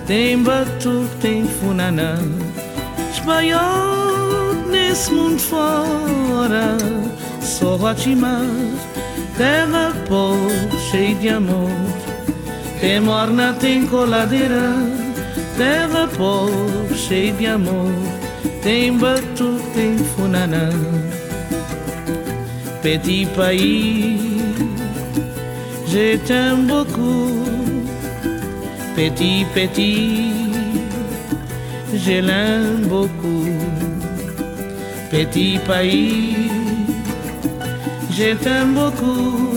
[0.07, 2.17] tem batuque, tem funaná,
[3.21, 6.77] espanhol nesse mundo fora,
[7.43, 8.47] só Rotimar,
[9.37, 11.71] terra pobre, cheia de amor,
[12.81, 14.73] tem morna, tem coladeira,
[15.57, 17.93] terra pobre, cheia de amor,
[18.63, 20.71] tem batuque, tem funaná.
[22.83, 24.19] Petit pays,
[25.87, 27.45] je t'aime beaucoup.
[28.97, 30.50] Petit, petit,
[31.95, 33.47] je l'aime beaucoup.
[35.11, 36.51] Petit pays,
[38.11, 39.55] je t'aime beaucoup.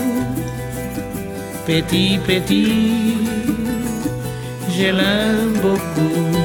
[1.66, 3.16] Petit, petit,
[4.68, 6.43] je l'aime beaucoup.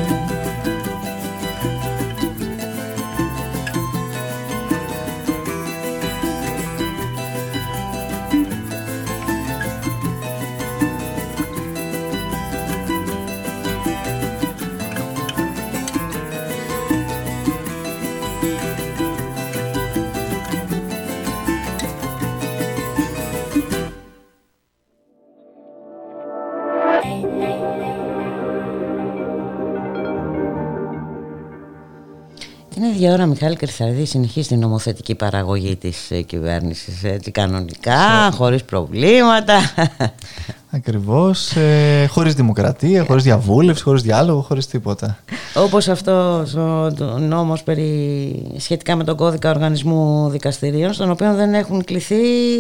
[33.41, 39.59] Μιχάλη Κρυθαρδή συνεχίζει την νομοθετική παραγωγή της ε, κυβέρνησης έτσι κανονικά, χωρίς προβλήματα.
[40.71, 45.17] Ακριβώς, ε, χωρίς δημοκρατία, χωρίς διαβούλευση, χωρίς διάλογο, χωρίς τίποτα.
[45.55, 51.53] Όπως αυτός ο το νόμος περί, σχετικά με τον κώδικα οργανισμού δικαστηρίων, στον οποίο δεν
[51.53, 52.15] έχουν κληθεί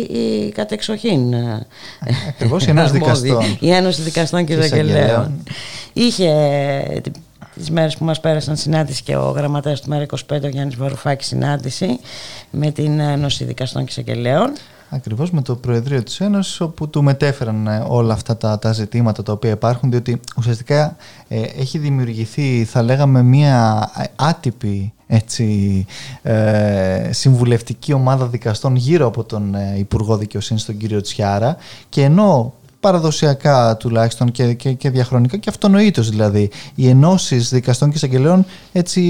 [0.09, 1.33] οι κατεξοχήν.
[1.33, 1.65] ε,
[2.29, 3.29] Ακριβώς, η Ένωση αρμόδιοι.
[3.29, 3.57] Δικαστών.
[3.59, 4.97] Η Ένωση Δικαστών και Και Εισαγγελέων.
[4.97, 5.43] Εισαγγελέων.
[5.93, 6.29] Είχε
[6.95, 7.11] ε, τι-
[7.59, 11.99] τις μέρες που μας πέρασαν συνάντηση και ο γραμματέας του ΜΕΡΑ25 ο Γιάννης Βαρουφάκη συνάντηση
[12.51, 14.53] με την Ένωση Δικαστών και Εισαγγελέων.
[14.89, 19.23] Ακριβώς με το Προεδρείο της Ένωσης όπου του μετέφεραν ε, όλα αυτά τα, τα ζητήματα
[19.23, 20.95] τα οποία υπάρχουν διότι ουσιαστικά
[21.27, 25.85] ε, έχει δημιουργηθεί θα λέγαμε μια ε, άτυπη έτσι,
[26.21, 31.57] ε, συμβουλευτική ομάδα δικαστών γύρω από τον ε, Υπουργό Δικαιοσύνης τον κύριο Τσιάρα
[31.89, 36.49] και ενώ παραδοσιακά τουλάχιστον και, και, και διαχρονικά και αυτονοήτως δηλαδή.
[36.75, 39.01] Οι ενώσεις δικαστών και εισαγγελέων έτσι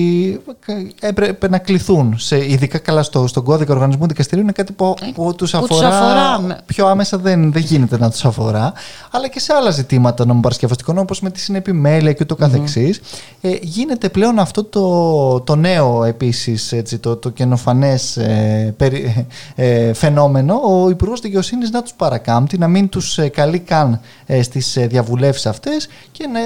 [0.99, 5.33] έπρεπε να κληθούν σε, ειδικά καλά στο, στον κώδικα οργανισμού δικαστηρίου είναι κάτι που, που
[5.35, 8.73] τους Ε, που τους αφορά, αφορά με- πιο άμεσα δεν, δεν γίνεται να τους αφορά
[9.11, 13.01] αλλά και σε άλλα ζητήματα νομοπαρασκευαστικών όπως με τη συνεπιμέλεια και ούτω καθεξής.
[13.41, 19.93] Ε, γίνεται πλέον αυτό το, το νέο επίσης έτσι, το, το καινοφανές ε, περι- ε,
[19.93, 23.27] φαινόμενο ο Υπουργός Δικαιοσύνης να τους παρακάμπτει να μην τους ε,
[23.59, 26.39] καλεί καν ε, στις ε, διαβουλεύσεις αυτές και να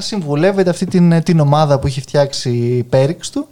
[0.00, 3.48] συμβουλεύεται αυτή την, την ομάδα που έχει φτιάξει η Πέριξ του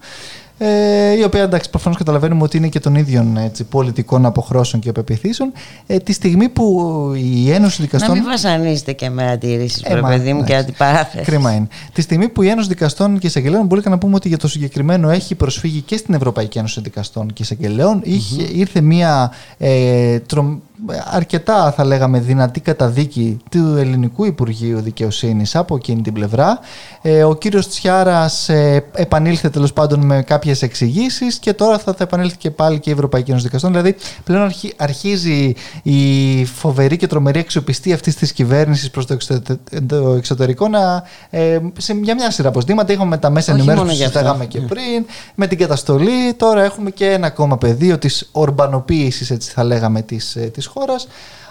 [0.61, 4.93] ε, η οποία εντάξει προφανώς καταλαβαίνουμε ότι είναι και των ίδιων έτσι, πολιτικών αποχρώσεων και
[4.93, 5.53] πεπιθήσεων,
[5.87, 8.09] ε, τη στιγμή που η Ένωση Δικαστών.
[8.09, 10.69] Να μην βασανίζετε και με αντιρρήσεις, Ε, μα, παιδί μου, και εντάξει.
[10.69, 11.25] αντιπαράθεση.
[11.25, 11.69] Κρίμα είναι.
[11.93, 14.49] Τη στιγμή που η Ένωση Δικαστών και Εισαγγελέων, μπορεί και να πούμε ότι για το
[14.49, 20.61] συγκεκριμένο έχει προσφύγει και στην Ευρωπαϊκή Ένωση Δικαστών και εισαγγελεων είχε, ήρθε μια ε, τρο-
[21.11, 26.59] αρκετά θα λέγαμε δυνατή καταδίκη του Ελληνικού Υπουργείου Δικαιοσύνης από εκείνη την πλευρά.
[27.03, 32.05] Ε, ο κύριος Τσιάρας ε, επανήλθε τέλος πάντων με κάποιες εξηγήσεις και τώρα θα, θα
[32.05, 33.71] επανέλθει και πάλι και η Ευρωπαϊκή Ένωση Δικαστών.
[33.71, 39.59] Δηλαδή πλέον αρχι- αρχίζει η φοβερή και τρομερή αξιοπιστία αυτής της κυβέρνησης προς το, εξωτε-
[39.87, 42.93] το εξωτερικό να, ε, σε μια, μια σειρά αποστήματα.
[42.93, 44.19] Είχαμε τα μέσα Όχι ενημέρωσης μόνο που γι' αυτό.
[44.19, 46.35] συζητάγαμε και πριν, με την καταστολή.
[46.37, 51.07] Τώρα έχουμε και ένα ακόμα πεδίο της ορμπανοποίησης, έτσι θα λέγαμε, της, ε, της χώρας.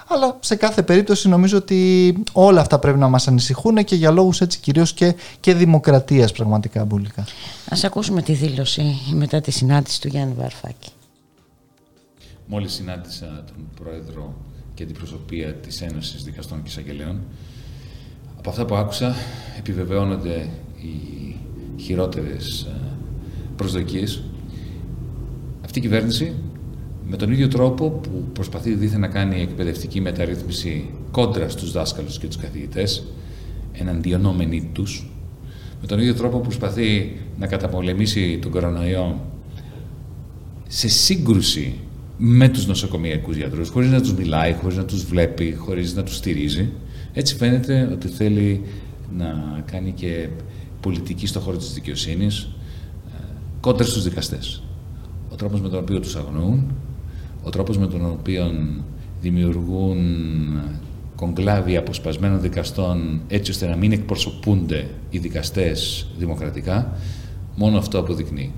[0.08, 4.40] Αλλά σε κάθε περίπτωση νομίζω ότι όλα αυτά πρέπει να μας ανησυχούν και για λόγους
[4.40, 7.24] έτσι κυρίως και, και δημοκρατίας πραγματικά μπουλικά.
[7.68, 10.88] Ας ακούσουμε τη δήλωση μετά τη συνάντηση του Γιάννη Βαρφάκη.
[12.46, 14.34] Μόλις συνάντησα τον Πρόεδρο
[14.74, 17.20] και την προσωπία της Ένωσης Δικαστών και Εισαγγελέων,
[18.38, 19.14] από αυτά που άκουσα
[19.58, 21.36] επιβεβαιώνονται οι
[21.80, 22.80] χειρότερες ε,
[23.56, 24.22] προσδοκίες.
[25.64, 26.34] Αυτή η κυβέρνηση,
[27.10, 32.26] με τον ίδιο τρόπο που προσπαθεί δίθεν να κάνει εκπαιδευτική μεταρρύθμιση κόντρα στους δάσκαλους και
[32.26, 33.06] τους καθηγητές,
[33.72, 35.10] εναντιονόμενοι τους,
[35.80, 39.20] με τον ίδιο τρόπο που προσπαθεί να καταπολεμήσει τον κορονοϊό
[40.68, 41.74] σε σύγκρουση
[42.18, 46.16] με τους νοσοκομιακούς γιατρούς, χωρίς να τους μιλάει, χωρίς να τους βλέπει, χωρίς να τους
[46.16, 46.68] στηρίζει.
[47.12, 48.62] Έτσι φαίνεται ότι θέλει
[49.16, 50.28] να κάνει και
[50.80, 52.48] πολιτική στο χώρο της δικαιοσύνης
[53.06, 53.22] ε,
[53.60, 54.62] κόντρα στους δικαστές.
[55.32, 56.66] Ο τρόπος με τον οποίο τους αγνοούν,
[57.48, 58.52] ο τρόπος με τον οποίο
[59.20, 59.98] δημιουργούν
[61.16, 66.92] κογκλάβοι αποσπασμένων δικαστών έτσι ώστε να μην εκπροσωπούνται οι δικαστές δημοκρατικά,
[67.54, 68.52] μόνο αυτό αποδεικνύει.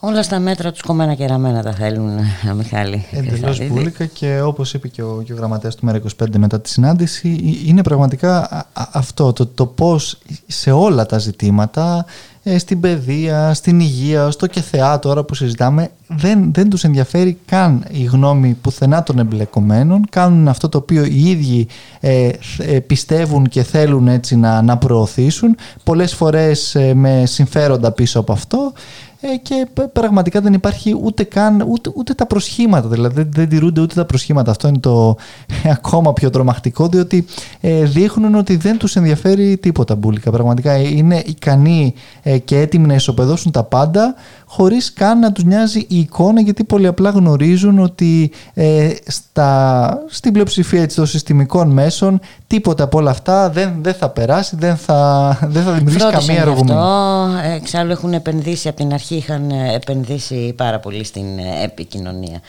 [0.00, 3.04] Όλα στα μέτρα τους κομμένα και ραμμένα τα θέλουν, ε, Μιχάλη.
[3.10, 3.74] Εντελώς Χριστοδουλίδη.
[3.74, 7.68] πουλικα και όπως είπε και ο, και ο γραμματέας του ΜΕΡΑ25 μετά τη συνάντηση, ε,
[7.68, 13.54] είναι πραγματικά α- α- αυτό το, το πώς σε όλα τα ζητήματα, ε, στην παιδεία,
[13.54, 18.56] στην υγεία, στο και θεά τώρα που συζητάμε, δεν, δεν τους ενδιαφέρει καν η γνώμη
[18.62, 20.04] πουθενά των εμπλεκομένων.
[20.10, 21.66] Κάνουν αυτό το οποίο οι ίδιοι
[22.00, 25.56] ε, θ- ε, πιστεύουν και θέλουν έτσι να, να προωθήσουν.
[25.84, 28.72] Πολλές φορές ε, με συμφέροντα πίσω από αυτό
[29.15, 33.48] ε, και π- πραγματικά δεν υπάρχει ούτε καν ούτε, ούτε τα προσχήματα δηλαδή δεν, δεν
[33.48, 34.50] τηρούνται ούτε τα προσχήματα.
[34.50, 35.16] Αυτό είναι το
[35.64, 37.26] ε, ακόμα πιο τρομακτικό διότι
[37.60, 42.86] ε, δείχνουν ότι δεν τους ενδιαφέρει τίποτα μπουλικα πραγματικά ε, είναι ικανοί ε, και έτοιμοι
[42.86, 44.14] να ισοπεδώσουν τα πάντα
[44.48, 50.32] χωρίς καν να τους νοιάζει η εικόνα γιατί πολύ απλά γνωρίζουν ότι ε, στα, στην
[50.32, 55.28] πλειοψηφία έτσι, των συστημικών μέσων τίποτα από όλα αυτά δεν, δεν θα περάσει δεν θα,
[55.42, 56.78] δεν θα δημιουργήσει Φρόντισαν καμία γι' αργομένη.
[56.80, 57.48] αυτό.
[57.54, 62.40] Εξάλλου έχουν επενδύσει από την αρχή, είχαν ε, επενδύσει πάρα πολύ στην ε, επικοινωνία.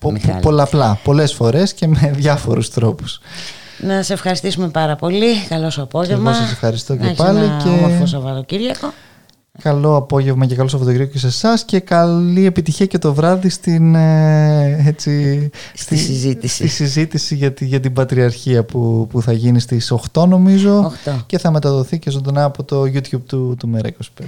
[0.00, 0.40] Πο- Μιχάλη.
[0.40, 3.20] πολλαπλά, πολλές φορές και με διάφορους τρόπους.
[3.78, 5.36] Να σε ευχαριστήσουμε πάρα πολύ.
[5.48, 6.30] Καλό σου απόγευμα.
[6.30, 8.92] εγώ σας ευχαριστώ και Να έχεις πάλι Ένα και- όμορφο Σαββατοκύριακο.
[9.62, 13.94] Καλό απόγευμα και καλό Σαββατοκύριακο και σε εσάς και καλή επιτυχία και το βράδυ στην,
[13.94, 17.16] ε, έτσι, στη, συζήτηση.
[17.18, 20.92] στη για, την Πατριαρχία που, που θα γίνει στις 8 νομίζω
[21.26, 23.90] και θα μεταδοθεί και ζωντανά από το YouTube του, του Μέρα
[24.20, 24.24] 25.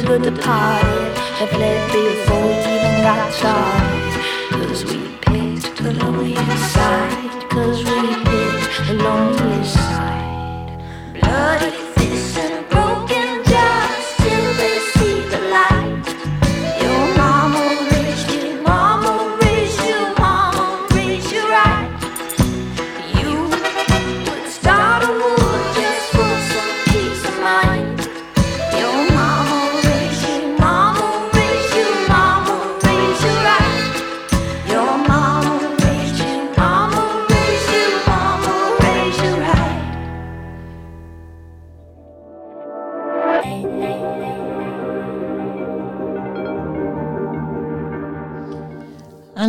[0.00, 1.16] To the departed.
[1.38, 4.12] Have fled before we even got started.
[4.50, 7.50] Cause we picked the loneliest side.
[7.50, 10.80] Cause we picked the loneliest side.
[11.20, 11.85] Bloody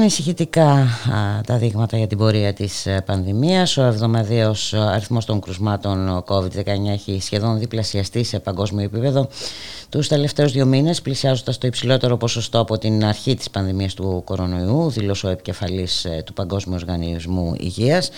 [0.08, 3.78] Ανησυχητικά α, τα δείγματα για την πορεία της ε, πανδημίας.
[3.78, 9.30] Ο εβδομαδιαίος ε, αριθμός των κρουσμάτων COVID-19 έχει σχεδόν διπλασιαστεί σε παγκόσμιο επίπεδο
[9.90, 14.90] τους τελευταίους δύο μήνες, πλησιάζοντας το υψηλότερο ποσοστό από την αρχή της πανδημίας του κορονοϊού,
[14.90, 18.10] δήλωσε ο επικεφαλής ε, του Παγκόσμιου Οργανισμού Υγείας.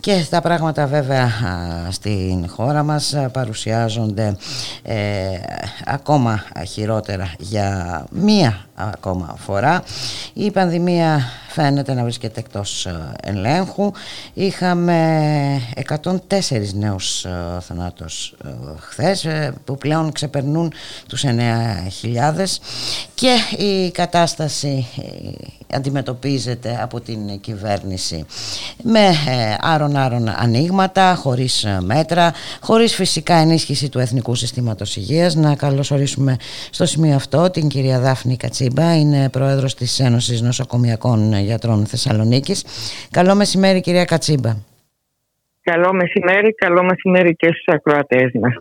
[0.00, 4.36] Και τα πράγματα βέβαια α, στην χώρα μας α, παρουσιάζονται
[4.82, 4.96] ε,
[5.84, 9.82] ακόμα χειρότερα για μία ακόμα φορά.
[10.32, 13.92] Η πανδημία φαίνεται να βρίσκεται εκτός ε, ελέγχου.
[14.34, 15.60] Είχαμε
[16.02, 18.48] 104 νέους ε, θανάτους ε,
[18.78, 20.72] χθες ε, που πλέον ξεπερνούν
[21.10, 21.30] τους 9.000
[23.14, 28.26] και η κατάσταση ε, αντιμετωπίζεται από την κυβέρνηση
[28.82, 29.08] με
[29.60, 35.34] άρον-άρον ανοίγματα, χωρίς ε, μέτρα, χωρίς φυσικά ενίσχυση του Εθνικού Συστήματος Υγείας.
[35.34, 36.36] Να καλωσορίσουμε
[36.70, 42.64] στο σημείο αυτό την κυρία Δάφνη Κατσίμπα, είναι πρόεδρος της Ένωσης Νοσοκομιακών Γιατρών Θεσσαλονίκης.
[43.10, 44.56] Καλό μεσημέρι κυρία Κατσίμπα.
[45.62, 48.54] Καλό μεσημέρι, καλό μεσημέρι και στους ακροατές μας.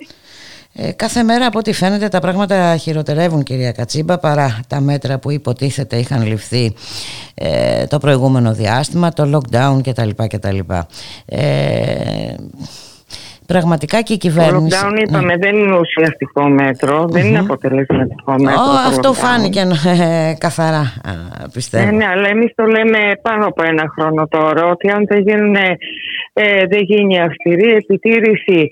[0.81, 5.31] Ε, κάθε μέρα από ό,τι φαίνεται τα πράγματα χειροτερεύουν κυρία Κατσίμπα παρά τα μέτρα που
[5.31, 6.73] υποτίθεται είχαν ληφθεί
[7.33, 10.09] ε, το προηγούμενο διάστημα, το lockdown κτλ.
[10.27, 10.59] κτλ.
[11.25, 12.33] Ε,
[13.45, 14.77] πραγματικά και η Το κυβέρνηση...
[14.81, 15.01] lockdown Ναι.
[15.01, 18.61] είπαμε δεν είναι ουσιαστικό μέτρο, δεν είναι αποτελεσματικό μέτρο.
[18.61, 19.13] Ω, το αυτό lockdown.
[19.13, 21.85] φάνηκε ε, καθαρά α, πιστεύω.
[21.85, 25.55] Ναι, ναι, αλλά εμείς το λέμε πάνω από ένα χρόνο τώρα, ότι αν δεν, γίνουν,
[26.33, 28.69] ε, δεν γίνει αυστηρή επιτήρηση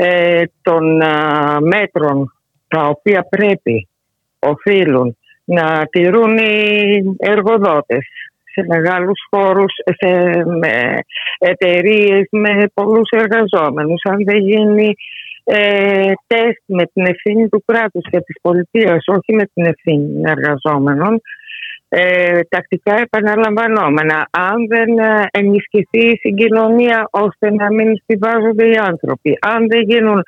[0.00, 2.32] ε, των α, μέτρων
[2.68, 3.88] τα οποία πρέπει,
[4.38, 8.06] οφείλουν να τηρούν οι εργοδότες
[8.52, 10.42] σε μεγάλους χώρους, σε
[11.38, 14.02] εταιρείες με πολλούς εργαζόμενους.
[14.04, 14.94] Αν δεν γίνει
[15.44, 20.24] ε, τεστ με την ευθύνη του κράτους και της πολιτείας, όχι με την ευθύνη των
[20.24, 21.20] εργαζόμενων,
[21.88, 24.28] ε, τακτικά επαναλαμβανόμενα.
[24.30, 30.22] Αν δεν ε, ενισχυθεί η συγκοινωνία ώστε να μην στηβάζονται οι άνθρωποι, αν δεν γίνουν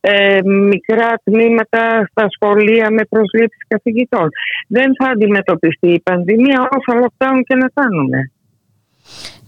[0.00, 4.28] ε, μικρά τμήματα στα σχολεία με προσλήψεις καθηγητών,
[4.68, 8.32] δεν θα αντιμετωπιστεί η πανδημία όσο lockdown και να κάνουμε.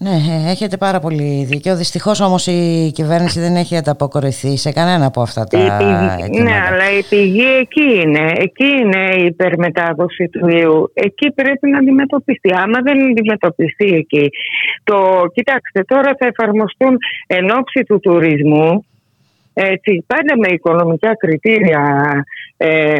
[0.02, 1.76] Ναι, ε, έχετε πάρα πολύ δίκιο.
[1.76, 6.42] Δυστυχώς όμως η κυβέρνηση δεν έχει ανταποκριθεί σε κανένα από αυτά τα Η πηγή- αιτήματα.
[6.50, 8.32] ναι, αλλά η πηγή εκεί είναι.
[8.36, 10.90] Εκεί είναι η υπερμετάδοση του ιού.
[10.94, 12.50] Εκεί πρέπει να αντιμετωπιστεί.
[12.54, 14.28] Άμα δεν αντιμετωπιστεί εκεί.
[14.84, 16.96] Το, κοιτάξτε, τώρα θα εφαρμοστούν
[17.26, 18.84] εν ώψη του τουρισμού
[19.54, 21.80] έτσι, πάντα με οικονομικά κριτήρια
[22.62, 22.96] ε,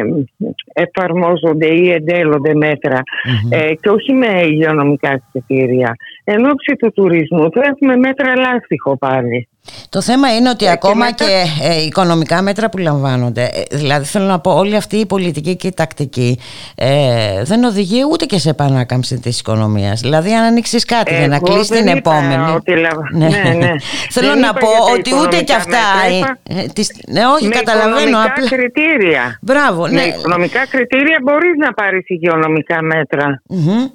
[0.73, 3.01] εφαρμόζονται ή εντέλονται μέτρα
[3.49, 5.95] ε, και όχι με υγειονομικά κριτήρια.
[6.23, 9.47] Εν ώψη του τουρισμού θα έχουμε μέτρα ελάστιχο πάλι.
[9.89, 13.77] Το θέμα είναι ότι Ε, και ακόμα μετά- και ε, οικονομικά μέτρα που λαμβάνονται, ε,
[13.77, 16.39] δηλαδή θέλω να πω όλη αυτή η πολιτική και η τακτική
[16.75, 19.99] ε, δεν οδηγεί ούτε και σε επανάκαμψη της οικονομίας.
[20.01, 22.51] Δηλαδή αν ανοίξεις κάτι για να Εγώ κλείσει δεν την είπα επόμενη.
[22.55, 23.27] ότι λαβα- Ναι.
[23.27, 23.71] ναι, ναι.
[24.09, 25.77] θέλω Δεν να είπα πω για τα ότι ούτε και οικονομικά αυτά...
[26.01, 27.95] μέτρα, ε, είπα ε, τις- ναι, όχι, με καταλαβαίνω.
[27.99, 28.47] οικονομικά Απλά...
[28.49, 29.37] κριτήρια.
[29.41, 30.01] Μπράβο, Με ναι.
[30.01, 33.41] οικονομικά κριτήρια μπορείς να πάρεις υγειονομικά μέτρα.
[33.47, 33.85] Μμμ.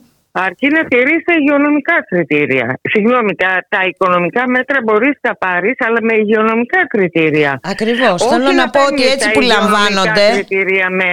[0.46, 2.78] Αρκεί να τηρείς τα υγειονομικά κριτήρια.
[2.92, 7.60] Συγγνώμη, τα, τα οικονομικά μέτρα μπορείς να πάρεις, αλλά με υγειονομικά κριτήρια.
[7.62, 8.22] Ακριβώς.
[8.22, 11.08] Όχι Θέλω να πω ότι παίρνεις έτσι τα που υγειονομικά λαμβάνονται, κριτήρια με...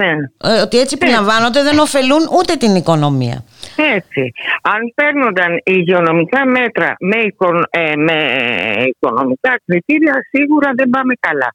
[0.00, 0.12] Ναι.
[0.50, 1.12] ε, ότι έτσι που Ναι.
[1.16, 3.38] λαμβάνονται δεν ωφελούν ούτε την οικονομία.
[3.96, 4.22] Έτσι.
[4.74, 8.16] Αν παίρνονταν υγειονομικά μέτρα με, οικο- ε, με
[8.92, 11.50] οικονομικά κριτήρια, σίγουρα δεν πάμε καλά.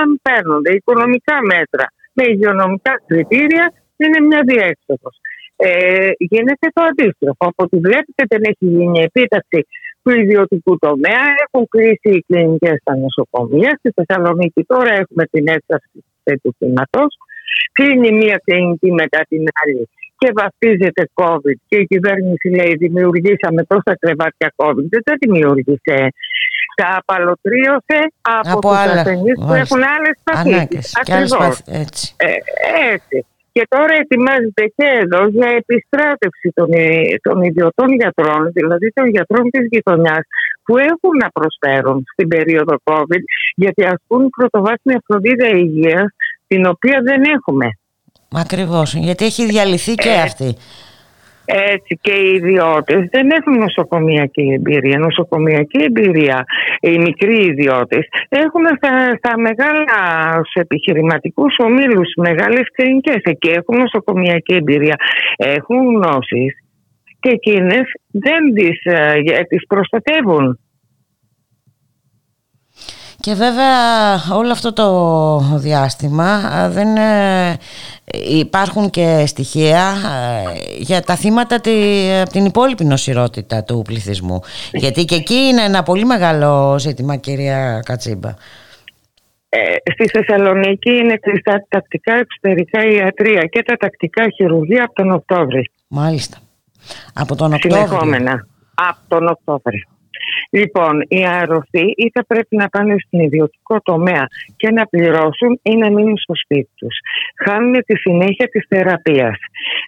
[0.00, 5.14] Αν παίρνονται οικονομικά μέτρα με υγειονομικά κριτήρια, είναι μια διέξοδος.
[5.56, 7.36] Ε, γίνεται το αντίστροφο.
[7.50, 9.66] Από ό,τι βλέπετε δεν έχει γίνει επίταξη
[10.02, 11.22] του ιδιωτικού τομέα.
[11.44, 13.70] Έχουν κλείσει οι κλινικές στα νοσοκομεία.
[13.78, 17.10] Στη Θεσσαλονίκη τώρα έχουμε την έξαρση του θέτου κλίματος.
[17.72, 19.88] Κλείνει μία κλινική μετά την άλλη
[20.18, 24.84] και βαφτίζεται COVID και η κυβέρνηση λέει δημιουργήσαμε τόσα κρεβάτια COVID.
[24.94, 25.96] Δεν τα δημιούργησε.
[26.76, 29.76] Τα απαλωτρίωσε από, Από τους άλλα, ασθενείς που μάλιστα.
[29.76, 30.54] έχουν άλλες παθήσεις.
[30.54, 31.62] Ανάγκες και άλλες Ακριβώς.
[31.62, 32.14] παθ- Έτσι.
[32.16, 32.32] Ε,
[32.92, 33.26] έτσι.
[33.56, 36.90] Και τώρα ετοιμάζεται και εδώ για επιστράτευση των, ε,
[37.26, 40.22] των ιδιωτών γιατρών, δηλαδή των γιατρών της γειτονιάς,
[40.64, 43.22] που έχουν να προσφέρουν στην περίοδο COVID,
[43.54, 46.08] γιατί ασκούν πρωτοβάθμια φροντίδα υγείας,
[46.46, 47.66] την οποία δεν έχουμε.
[48.32, 50.56] Ακριβώς, γιατί έχει διαλυθεί και Ε, αυτή.
[51.46, 54.98] Έτσι και οι ιδιώτες δεν έχουν νοσοκομιακή εμπειρία.
[54.98, 56.44] Νοσοκομιακή εμπειρία,
[56.80, 59.84] οι μικροί ιδιώτες έχουν στα, στα μεγάλα
[60.32, 63.20] στους επιχειρηματικούς ομίλους, μεγάλες κλινικές.
[63.22, 64.96] Εκεί έχουν νοσοκομιακή εμπειρία.
[65.36, 66.58] Έχουν γνώσεις
[67.20, 70.58] και εκείνες δεν τις, ε, για- τις προστατεύουν.
[73.24, 77.58] Και βέβαια όλο αυτό το διάστημα α, δεν ε,
[78.28, 84.40] υπάρχουν και στοιχεία ε, για τα θύματα τη- από την υπόλοιπη νοσηρότητα του πληθυσμού.
[84.72, 88.28] Γιατί και εκεί είναι ένα πολύ μεγάλο ζήτημα κυρία Κατσίμπα.
[89.48, 89.58] Ε,
[89.92, 95.70] στη Θεσσαλονίκη είναι κλειστά τα τακτικά εξωτερικά ιατρία και τα τακτικά χειρουργία από τον Οκτώβρη.
[95.88, 96.36] Μάλιστα.
[97.14, 97.86] Από τον Οκτώβριο.
[97.86, 99.82] συνεχόμενα από τον Οκτώβριο.
[100.50, 105.76] Λοιπόν, οι άρρωστοι ή θα πρέπει να πάνε στην ιδιωτικό τομέα και να πληρώσουν ή
[105.76, 106.96] να μείνουν στο σπίτι τους.
[107.44, 109.36] Χάνουν τη συνέχεια της θεραπείας.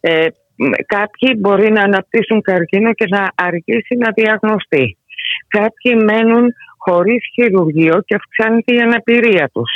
[0.01, 4.97] Ε, μ, κάποιοι μπορεί να αναπτύσσουν καρκίνο και να αργήσει να διαγνωστεί.
[5.49, 9.71] Κάποιοι μένουν χωρίς χειρουργείο και αυξάνεται η αναπηρία τους.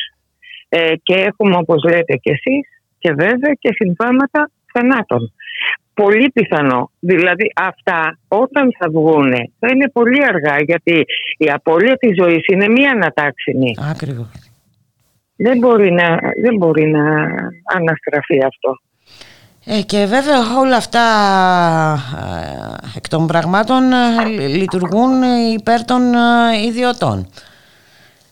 [0.69, 5.33] Ε, και έχουμε όπως λέτε και εσείς και βέβαια και συμβάματα θανάτων.
[6.03, 6.91] Πολύ πιθανό.
[6.99, 11.05] Δηλαδή αυτά όταν θα βγούνε θα είναι πολύ αργά γιατί
[11.39, 13.75] η απώλεια της ζωής είναι μία ανατάξινη.
[13.91, 14.29] Ακριβώς.
[15.37, 16.09] Δεν μπορεί να,
[16.43, 17.05] δεν μπορεί να
[17.77, 18.71] αναστραφεί αυτό.
[19.65, 21.07] Ε, και βέβαια όλα αυτά
[22.93, 25.23] ε, εκ των πραγμάτων ε, λει- λειτουργούν
[25.59, 27.27] υπέρ των ε, ιδιωτών.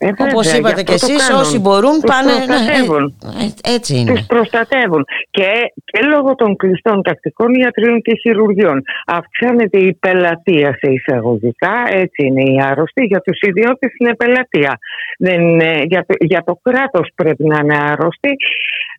[0.00, 1.42] Ε, Όπως βέβαια, είπατε γι' και αυτό το εσείς κάνουν.
[1.42, 2.32] όσοι μπορούν Τους πάνε...
[2.32, 3.04] ναι, προστατεύουν.
[3.40, 4.10] ε, ε, έτσι είναι.
[4.12, 5.04] Τους προστατεύουν.
[5.30, 5.48] Και,
[5.84, 11.74] και λόγω των κλειστών τακτικών ιατρίων και χειρουργείων αυξάνεται η πελατεία σε εισαγωγικά.
[11.88, 13.04] Έτσι είναι οι άρρωστοι.
[13.04, 14.78] Για τους ιδιώτες είναι πελατεία.
[15.18, 18.30] Δεν, είναι- για, το, για το κράτος πρέπει να είναι άρρωστοι.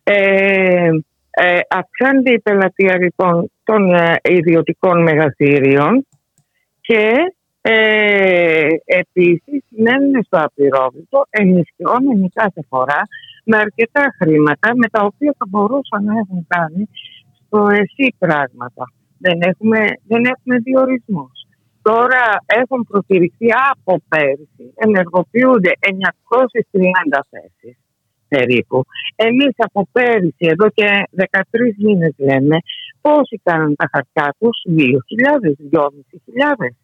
[0.02, 0.88] Ε,
[1.30, 6.06] ε, αυξάνεται η πελατεία λοιπόν των ε, ιδιωτικών μεγαθύριων
[6.80, 7.12] και
[7.62, 13.00] ε, επίσης μένουν στο απειρόβλητο ενισχυόμενοι κάθε φορά
[13.44, 16.88] με αρκετά χρήματα με τα οποία θα μπορούσαν να έχουν κάνει
[17.46, 18.84] στο εσύ πράγματα.
[19.18, 21.32] Δεν έχουμε, δεν έχουμε διορισμούς.
[21.82, 27.78] Τώρα έχουν προκηρυχθεί από πέρσι, ενεργοποιούνται 930 θέσεις
[28.28, 28.84] περίπου.
[29.16, 32.56] Εμείς από πέρυσι, εδώ και 13 μήνες λέμε,
[33.00, 36.76] πόσοι κάνουν τα χαρτιά τους, 2.000, 2.500.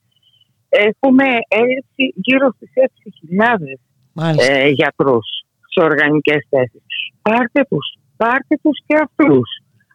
[0.88, 3.78] Έχουμε έλλειψη γύρω στις 6.000
[4.12, 4.52] Μάλιστα.
[4.52, 5.26] ε, γιατρούς
[5.72, 6.82] σε οργανικές θέσεις.
[7.22, 9.48] Πάρτε τους, πάρτε τους και αυτούς,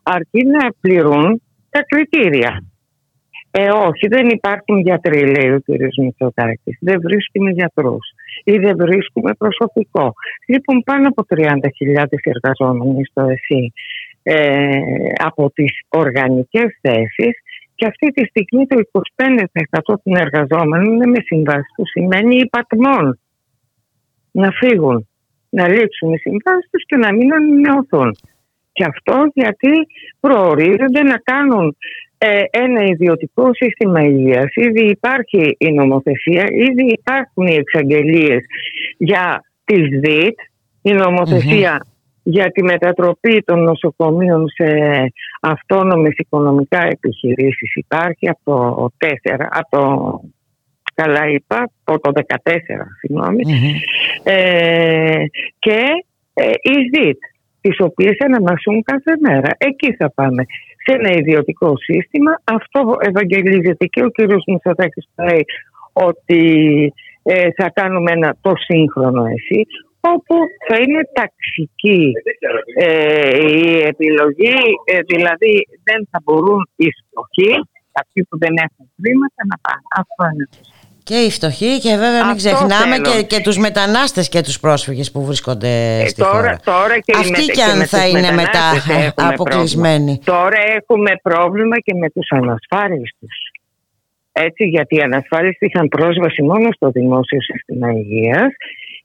[0.03, 2.63] αρκεί να πληρούν τα κριτήρια.
[3.51, 5.67] Ε, όχι, δεν υπάρχουν γιατροί, λέει ο κ.
[5.97, 6.77] Μητσοτάκης.
[6.81, 8.05] Δεν βρίσκουμε γιατρούς
[8.43, 10.13] ή δεν βρίσκουμε προσωπικό.
[10.47, 13.73] Λοιπόν, πάνω από 30.000 εργαζόμενοι στο ΕΣΥ
[14.23, 14.79] ε,
[15.17, 17.33] από τις οργανικές θέσεις
[17.81, 18.75] και αυτή τη στιγμή το
[19.85, 23.19] 25% των εργαζόμενων είναι με συμβάσεις που σημαίνει υπατμών.
[24.31, 25.07] Να φύγουν,
[25.49, 28.15] να λήξουν οι συμβάσεις τους και να μην ανανεωθούν.
[28.71, 29.71] Και αυτό γιατί
[30.19, 31.77] προορίζονται να κάνουν
[32.17, 34.55] ε, ένα ιδιωτικό σύστημα υγείας.
[34.55, 38.43] Ήδη υπάρχει η νομοθεσία, ήδη υπάρχουν οι εξαγγελίες
[38.97, 40.39] για τις ΔΙΤ,
[40.81, 41.85] η νομοθεσια
[42.23, 44.65] για τη μετατροπή των νοσοκομείων σε
[45.41, 50.21] αυτόνομες οικονομικά επιχειρήσεις υπάρχει από το 4, από το
[50.93, 52.59] καλά είπα, από το 14,
[52.99, 53.75] συγγνώμη, Μμμ.
[54.23, 55.25] ε,
[55.59, 55.85] και
[56.33, 57.17] ε, οι ΔΙΤ,
[57.61, 59.49] τις οποίες αναμασούν κάθε μέρα.
[59.57, 60.45] Εκεί θα πάμε.
[60.85, 62.31] Σε ένα ιδιωτικό σύστημα.
[62.43, 65.45] Αυτό ευαγγελίζεται και ο κύριος Μητσοτάκης λέει
[65.93, 66.43] ότι
[67.23, 69.65] ε, θα κάνουμε ένα το σύγχρονο εσύ
[70.01, 70.35] όπου
[70.67, 72.11] θα είναι ταξική
[72.79, 77.51] ε, η επιλογή, ε, δηλαδή δεν θα μπορούν οι φτωχοί,
[78.01, 79.81] αυτοί που δεν έχουν χρήματα να πάνε.
[80.01, 80.57] Αυτό είναι το
[81.03, 83.09] Και οι φτωχοί και βέβαια μην Αυτό ξεχνάμε θέλω.
[83.09, 86.59] και, και τους μετανάστες και τους πρόσφυγες που βρίσκονται Ε, στη τώρα, χώρα.
[86.63, 90.13] τώρα και Αυτοί με, κι αν με θα τους είναι μετά μετανάστες έχουμε αποκλεισμένοι.
[90.23, 90.41] πρόβλημα.
[90.41, 93.35] Τώρα έχουμε πρόβλημα και με τους ανασφάλιστους.
[94.31, 98.51] Έτσι, γιατί οι ανασφάλιστοι είχαν πρόσβαση μόνο στο δημόσιο σύστημα υγείας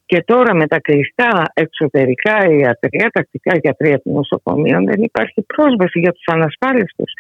[0.07, 6.13] Και τώρα με τα κλειστά εξωτερικά ιατρία, τακτικά γιατρία των νοσοκομείων δεν υπάρχει πρόσβαση για
[6.13, 7.13] τους ανασφάλιστους.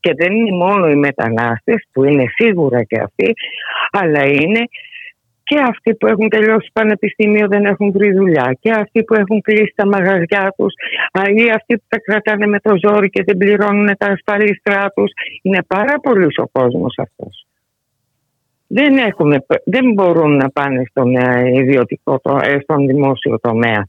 [0.00, 3.32] Και δεν είναι μόνο οι μετανάστες που είναι σίγουρα και αυτοί,
[3.90, 4.62] αλλά είναι
[5.44, 9.72] και αυτοί που έχουν τελειώσει πανεπιστήμιο δεν έχουν βρει δουλειά και αυτοί που έχουν κλείσει
[9.74, 10.74] τα μαγαζιά τους
[11.12, 15.10] α, ή αυτοί που τα κρατάνε με το ζόρι και δεν πληρώνουν τα ασφαλίστρά τους.
[15.42, 17.46] Είναι πάρα πολύ ο κόσμος αυτός.
[18.74, 23.88] Δεν, έχουμε, δεν μπορούν να πάνε στον ε, ιδιωτικό, το- ε, στον δημόσιο τομέα.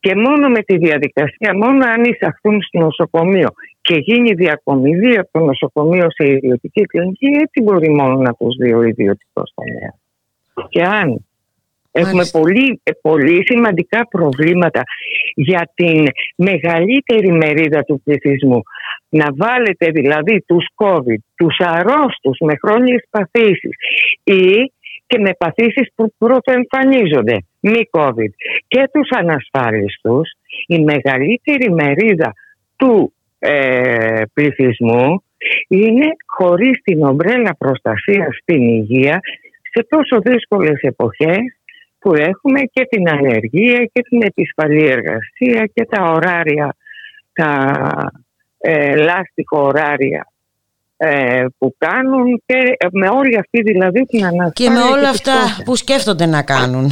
[0.00, 3.48] Και μόνο με τη διαδικασία, μόνο αν εισαχθούν στο νοσοκομείο
[3.80, 8.72] και γίνει διακομιδή από το νοσοκομείο σε ιδιωτική κλινική, έτσι μπορεί μόνο να τους δει
[8.72, 9.94] ο ιδιωτικός τομέας.
[10.68, 11.26] Και αν
[11.94, 12.38] έχουμε Μάλιστα.
[12.38, 14.82] πολύ, ε, πολύ σημαντικά προβλήματα
[15.34, 18.60] για την μεγαλύτερη μερίδα του πληθυσμού.
[19.08, 23.74] Να βάλετε δηλαδή τους COVID, τους αρρώστους με χρόνιες παθήσεις
[24.24, 24.72] ή
[25.06, 28.32] και με παθήσεις που πρωτοεμφανίζονται, μη COVID
[28.68, 30.30] και τους ανασφάλιστους,
[30.66, 32.32] η μεγαλύτερη μερίδα
[32.76, 35.22] του ε, πληθυσμού
[35.68, 39.20] είναι χωρίς την ομπρέλα προστασίας στην υγεία
[39.72, 41.40] σε τόσο δύσκολες εποχές
[42.04, 46.76] που έχουμε και την ανεργία και την επισφαλή εργασία και τα ωράρια,
[47.32, 47.72] τα
[48.58, 50.26] ε, λάστιχο ωράρια
[50.96, 55.32] ε, που κάνουν και με όλη αυτή δηλαδή την ανασφάλεια Και με όλα τη αυτά
[55.32, 55.64] φτώχεια.
[55.64, 56.84] που σκέφτονται να κάνουν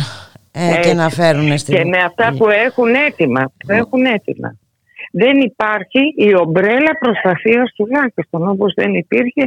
[0.53, 0.95] ε, και Έτσι.
[0.95, 1.75] να φέρουν στην...
[1.75, 3.53] Και με αυτά που έχουν έτοιμα.
[3.67, 4.57] Που έχουν έτοιμα.
[5.13, 9.45] Δεν υπάρχει η ομπρέλα προστασίας τουλάχιστον όπως δεν υπήρχε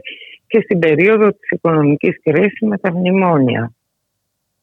[0.48, 3.75] και στην περίοδο της οικονομικής κρίσης με τα μνημόνια.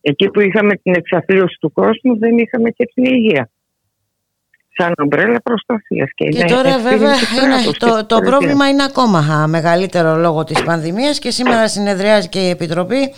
[0.02, 3.50] Εκεί που είχαμε την εξαθλίωση του κόσμου δεν είχαμε και την υγεία.
[4.76, 6.10] Σαν ομπρέλα προστασίας.
[6.14, 8.20] Και, Και είναι τώρα ευθύνη βέβαια του είναι, κράτους και το, της το πολιτείας.
[8.20, 13.12] πρόβλημα είναι ακόμα α, μεγαλύτερο λόγω της πανδημίας και σήμερα συνεδριάζει και η Επιτροπή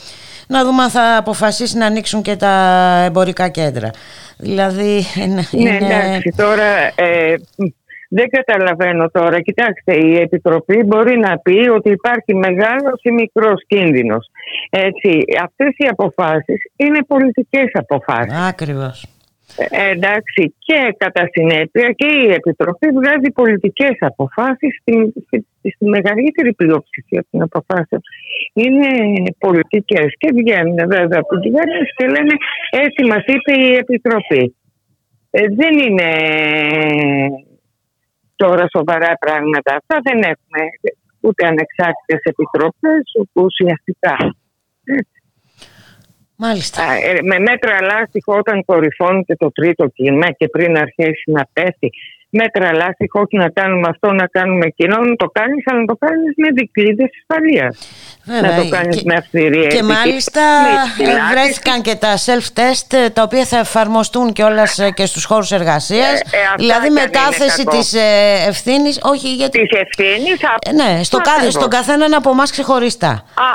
[0.47, 2.53] να δούμε αν θα αποφασίσει να ανοίξουν και τα
[3.05, 3.91] εμπορικά κέντρα.
[4.39, 5.49] Δηλαδή είναι...
[5.51, 7.35] Ναι, εντάξει, τώρα ε,
[8.17, 9.41] δεν καταλαβαίνω τώρα.
[9.41, 14.31] Κοιτάξτε, η Επιτροπή μπορεί να πει ότι υπάρχει μεγάλος ή μικρός κίνδυνος.
[14.71, 18.49] Έτσι, αυτές οι αποφάσεις είναι πολιτικές αποφάσεις.
[18.49, 19.07] Ακριβώς.
[19.57, 24.95] Ε, εντάξει, και κατά συνέπεια και η Επιτροπή βγάζει πολιτικές αποφάσεις στη,
[25.27, 28.01] στη, στη μεγαλύτερη πλειοψηφία των αποφάσεων.
[28.53, 28.89] Είναι
[29.39, 32.35] πολιτικές και βγαίνουν βέβαια από την κυβέρνηση και λένε
[32.85, 34.57] έτσι μας είπε η Επιτροπή.
[35.31, 36.09] Ε, δεν είναι
[38.37, 40.01] τώρα σοβαρά πράγματα αυτά.
[40.03, 40.63] Δεν έχουμε
[41.21, 44.17] ούτε ανεξάρτητες επιτροπές ούτε ουσιαστικά.
[46.37, 46.83] Μάλιστα.
[46.83, 51.91] Α, ε, με μέτρα λάστιχο όταν κορυφώνεται το τρίτο κύμα και πριν αρχίσει να πέφτει
[52.41, 55.97] μέτρα λάστιχο όχι να κάνουμε αυτό να κάνουμε εκείνο να το κάνεις αλλά να το
[56.05, 57.75] κάνεις με δικλείδες ασφαλείας
[58.27, 61.31] Βέβαια, να το κάνεις και- με αυστηρή Και ηθική, μάλιστα με ε, φυλάκιση.
[61.33, 64.43] βρέθηκαν και τα self-test ε, τα οποία θα εφαρμοστούν και
[64.95, 66.21] και στους χώρους εργασίας.
[66.21, 67.79] Ε, ε, αυτά δηλαδή κι αν είναι μετάθεση κακό.
[67.79, 68.01] της ε,
[68.49, 69.67] ευθύνης, όχι γιατί...
[69.67, 73.11] της ευθύνης Ε, ναι, στο κάθε, στον καθέναν από εμάς ξεχωριστά.
[73.35, 73.49] Α,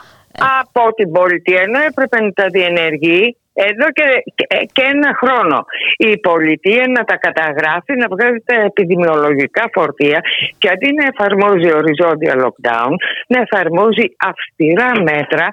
[0.60, 4.08] από την πολιτεία ενώ έπρεπε να τα διενεργεί εδώ και,
[4.38, 4.46] και,
[4.76, 5.58] και ένα χρόνο
[5.98, 10.20] η πολιτεία να τα καταγράφει, να βγάζει τα επιδημιολογικά φορτία
[10.58, 12.92] και αντί να εφαρμόζει οριζόντια lockdown,
[13.28, 15.48] να εφαρμόζει αυστηρά μέτρα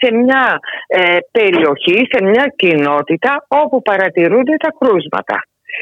[0.00, 0.44] σε μια
[0.86, 5.36] ε, περιοχή, σε μια κοινότητα όπου παρατηρούνται τα κρούσματα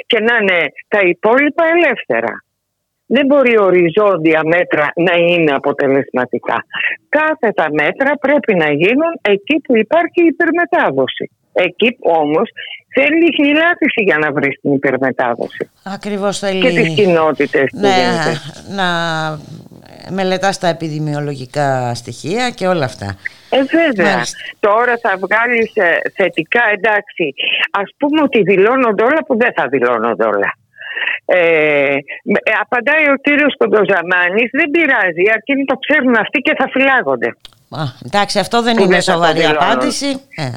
[0.06, 2.32] και να είναι τα υπόλοιπα ελεύθερα.
[3.10, 6.56] Δεν μπορεί οριζόντια μέτρα να είναι αποτελεσματικά.
[7.08, 11.30] Κάθε τα μέτρα πρέπει να γίνουν εκεί που υπάρχει υπερμετάδοση.
[11.52, 12.50] Εκεί όμως
[12.94, 15.70] θέλει χιλιάτιση για να βρεις την υπερμετάδοση.
[15.84, 16.60] Ακριβώς θέλει...
[16.60, 18.40] Και τις κοινότητες που ναι, γίνεται.
[18.68, 18.88] να
[20.10, 23.16] μελετάς τα επιδημιολογικά στοιχεία και όλα αυτά.
[23.50, 24.12] Ε, βέβαια.
[24.12, 24.38] Μάλιστα.
[24.60, 27.34] Τώρα θα βγάλεις ε, θετικά, εντάξει.
[27.70, 30.52] Ας πούμε ότι δηλώνονται όλα που δεν θα δηλώνονται όλα.
[31.24, 36.54] Ε, με- ε, απαντάει ο κύριος Κοντοζαμάνης, δεν πειράζει, αρκεί να το ξέρουν αυτοί και
[36.58, 37.36] θα φυλάγονται.
[37.70, 39.62] Α, εντάξει, αυτό δεν Που είναι δεν θα το σοβαρή δηλώνουν.
[39.62, 40.06] απάντηση.
[40.36, 40.48] Ε,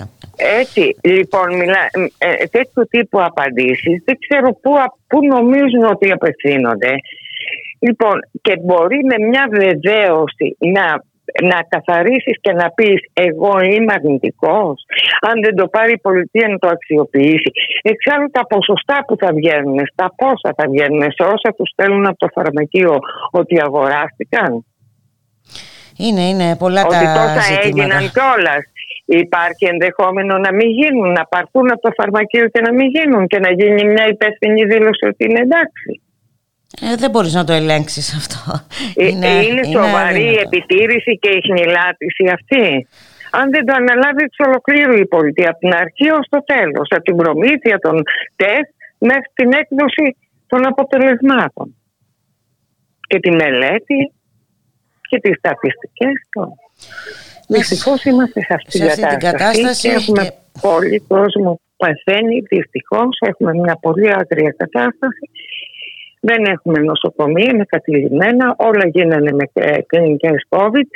[0.59, 1.81] Έτσι, λοιπόν, μιλά,
[2.17, 6.91] ε, τέτοιου τύπου απαντήσεις δεν ξέρω πού, α- πού νομίζουν ότι απευθύνονται.
[7.79, 10.85] Λοιπόν, και μπορεί με μια βεβαίωση να,
[11.49, 14.85] να καθαρίσεις και να πεις εγώ είμαι αρνητικός,
[15.21, 17.51] αν δεν το πάρει η πολιτεία να το αξιοποιήσει.
[17.81, 22.17] Εξάλλου τα ποσοστά που θα βγαίνουν, στα πόσα θα βγαίνουν, σε όσα τους στέλνουν από
[22.17, 22.99] το φαρμακείο
[23.31, 24.65] ότι αγοράστηκαν.
[26.07, 27.67] Είναι, είναι πολλά ότι τα τόσα ζητήματα.
[27.67, 28.63] έγιναν κιόλας.
[29.05, 33.39] Υπάρχει ενδεχόμενο να μην γίνουν, να πάρθουν από το φαρμακείο και να μην γίνουν και
[33.39, 36.01] να γίνει μια υπεύθυνη δήλωση ότι είναι εντάξει.
[36.81, 38.39] Ε, δεν μπορείς να το ελέγξεις αυτό.
[38.95, 40.49] Ε, ε, είναι, σοβαρή η αδύνατο.
[40.49, 42.87] επιτήρηση και η χνηλάτιση αυτή.
[43.31, 47.03] αν δεν το αναλάβει εξ ολοκλήρου η πολιτεία από την αρχή ως το τέλος, από
[47.03, 47.95] την προμήθεια των
[48.35, 50.07] τεστ μέχρι την έκδοση
[50.47, 51.75] των αποτελεσμάτων
[53.09, 53.99] και τη μελέτη
[55.11, 56.15] και τις στατιστικές.
[57.47, 62.39] Δυστυχώς είμαστε σε αυτή, σε αυτή την κατάσταση και έχουμε και- πολύ κόσμο που παθαίνει.
[62.39, 65.25] Δυστυχώς έχουμε μια πολύ άκρια κατάσταση.
[66.19, 68.55] Δεν έχουμε νοσοκομεία, είναι κατηλημένα.
[68.57, 69.45] Όλα γίνανε με
[69.85, 70.87] κλινικές COVID.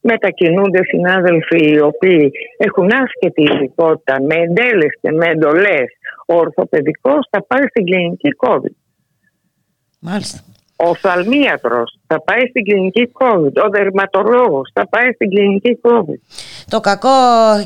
[0.00, 5.88] Μετακινούνται συνάδελφοι οι οποίοι έχουν άσχετη ειδικότητα με εντέλεσθε, και με εντολές.
[6.26, 8.74] Ο ορθοπαιδικός θα πάει στην κλινική COVID.
[10.00, 10.38] Μάλιστα.
[10.82, 13.64] Ο οφθαλμίατρος θα πάει στην κλινική COVID.
[13.66, 16.20] Ο δερματολόγος θα πάει στην κλινική COVID.
[16.68, 17.08] Το κακό,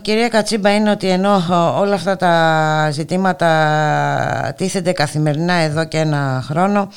[0.02, 2.34] κυρία Κατσίμπα, είναι ότι ενώ ε, όλα αυτά τα
[2.90, 6.88] ζητήματα τίθενται καθημερινά εδώ και ένα χρόνο,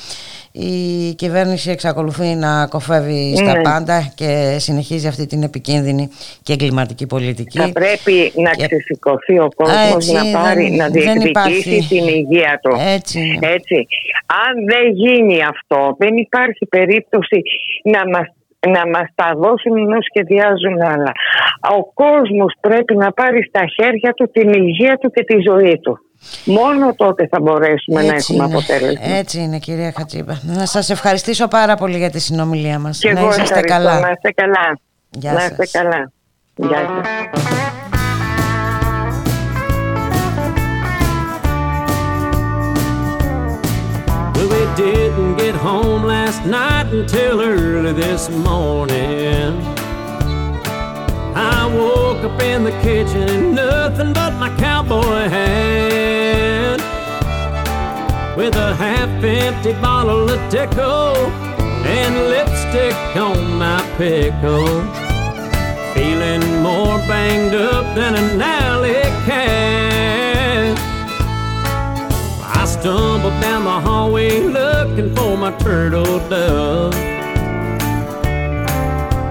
[0.59, 3.61] η κυβέρνηση εξακολουθεί να κοφεύει στα Ναι.
[3.61, 6.09] πάντα και συνεχίζει αυτή την επικίνδυνη
[6.43, 7.59] και εγκληματική πολιτική.
[7.59, 11.85] Θα πρέπει να Και- ξεσηκωθεί ο κόσμος Έτσι, να πάρει, δεν- να δεν διεκδικήσει υπάρχει.
[11.89, 12.75] την υγεία του.
[12.95, 13.47] Έτσι είναι.
[13.47, 13.87] Έτσι.
[14.47, 17.41] Αν δεν γίνει αυτό, δεν υπάρχει περίπτωση
[17.83, 18.27] να μας
[18.75, 21.11] να μας τα δώσουν ενώ σχεδιάζουν άλλα.
[21.79, 25.99] Ο κόσμος πρέπει να πάρει στα χέρια του την υγεία του και τη ζωή του.
[26.45, 28.53] Μόνο τότε θα μπορέσουμε να Έτσι έχουμε είναι.
[28.57, 29.15] αποτέλεσμα.
[29.17, 30.33] Έτσι είναι κυρία Κατσίμπα.
[30.43, 32.99] Να σας ευχαριστήσω πάρα πολύ για τη συνομιλία μας.
[32.99, 33.73] Και να εγώ είσαστε ευχαριστώ.
[33.77, 33.99] καλά.
[33.99, 34.79] Να είστε καλά.
[35.09, 35.49] Γεια να σας.
[35.49, 36.11] είστε καλά.
[36.55, 37.76] Γεια σας.
[44.77, 49.59] Didn't get home last night until early this morning.
[51.35, 56.79] I woke up in the kitchen and nothing but my cowboy hat.
[58.37, 61.15] With a half empty bottle of Tickle
[61.97, 64.67] and lipstick on my pickle.
[65.95, 69.66] Feeling more banged up than an alley cat.
[72.87, 76.93] Stumbled down the hallway looking for my turtle dove.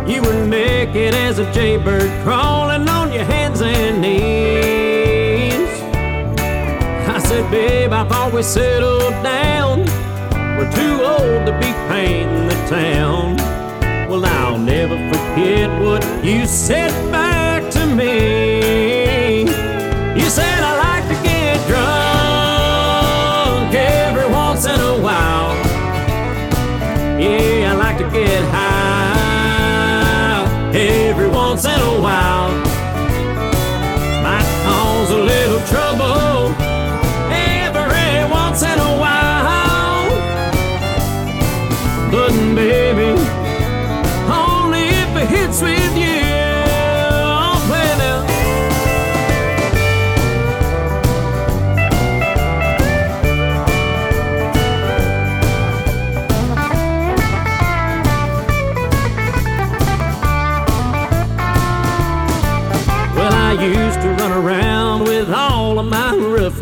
[0.06, 5.70] You were naked as a jaybird crawling on your hands and knees.
[7.08, 9.86] I said, babe, I thought we settled down.
[10.58, 13.36] We're too old to be painting the town.
[14.10, 18.45] Well, I'll never forget what you said back to me.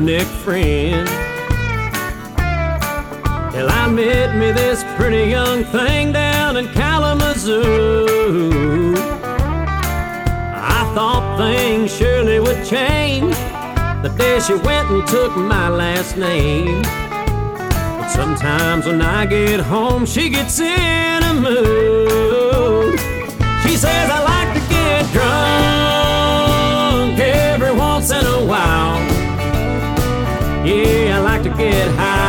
[0.05, 1.11] My roughneck friends.
[3.53, 8.07] Till I met me this pretty young thing down in Kalamazoo.
[10.57, 13.35] I thought things surely would change
[14.03, 16.83] the day she went and took my last name.
[16.83, 22.99] But sometimes when I get home, she gets in a mood.
[23.63, 25.54] She says I like to get drunk
[30.65, 32.24] Yeah, I like to get high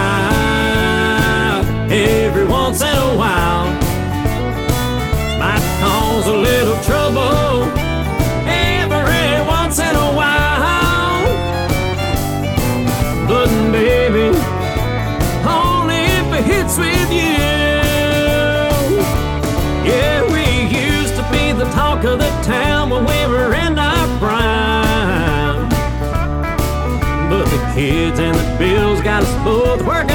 [29.84, 29.88] world.
[29.88, 30.15] We're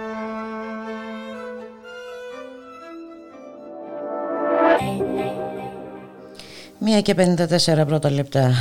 [6.91, 7.15] Μία και
[7.81, 8.53] 54 πρώτα λεπτά α,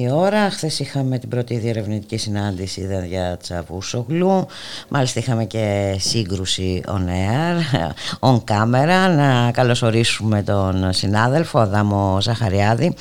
[0.00, 0.50] η ώρα.
[0.50, 4.46] Χθες είχαμε την πρώτη διερευνητική συνάντηση δε, για Τσαβούσογλου.
[4.88, 7.86] Μάλιστα είχαμε και σύγκρουση on air,
[8.30, 9.14] on camera.
[9.16, 12.94] Να καλωσορίσουμε τον συνάδελφο Αδάμο Ζαχαριάδη,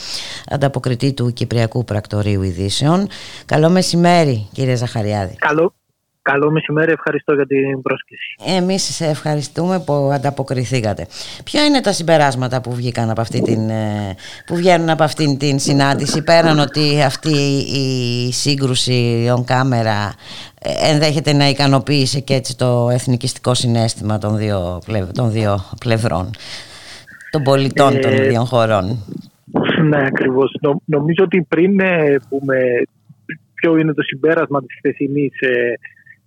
[0.50, 3.08] ανταποκριτή του Κυπριακού Πρακτορείου Ειδήσεων.
[3.46, 5.36] Καλό μεσημέρι κύριε Ζαχαριάδη.
[5.36, 5.74] Καλό,
[6.32, 8.36] καλό μεσημέρι, ευχαριστώ για την πρόσκληση.
[8.58, 11.08] Εμείς σε ευχαριστούμε που ανταποκριθήκατε.
[11.44, 14.16] Ποια είναι τα συμπεράσματα που βγήκαν από αυτή την, ε,
[14.46, 17.36] που βγαίνουν από αυτήν την συνάντηση πέραν ότι αυτή
[17.84, 20.10] η σύγκρουση on camera
[20.62, 26.30] ε, ενδέχεται να ικανοποίησε και έτσι το εθνικιστικό συνέστημα των δύο, πλευ- των δύο πλευρών
[27.32, 29.04] των πολιτών των Ε, δύο χωρών;
[29.90, 30.58] Ναι, ακριβώς.
[30.62, 32.56] Νο- νομίζω ότι πριν ε, πούμε
[33.54, 35.34] ποιο είναι το συμπέρασμα της χθεσινής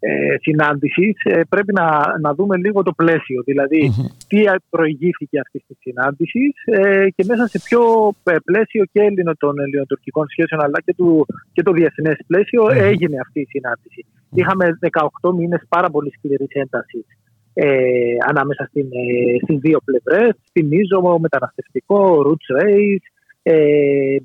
[0.01, 3.43] ε, ε, συνάντησης, ε, πρέπει να, να δούμε λίγο το πλαίσιο.
[3.45, 3.91] Δηλαδή,
[4.29, 7.81] τι προηγήθηκε αυτή τη συνάντησης ε, και μέσα σε ποιο
[8.23, 13.17] ε, πλαίσιο και έλληνο των ελληνοτουρκικών σχέσεων αλλά και, του, και το διεθνές πλαίσιο έγινε
[13.21, 14.07] αυτή η συνάντηση.
[14.35, 14.79] Είχαμε
[15.23, 17.07] 18 μήνες πάρα πολύ σκληρής έντασης
[17.55, 20.33] ε, ανάμεσα στην, ε, στις δύο πλευρές.
[20.53, 23.07] Θυμίζω μεταναστευτικό, roots race,
[23.43, 23.55] ε,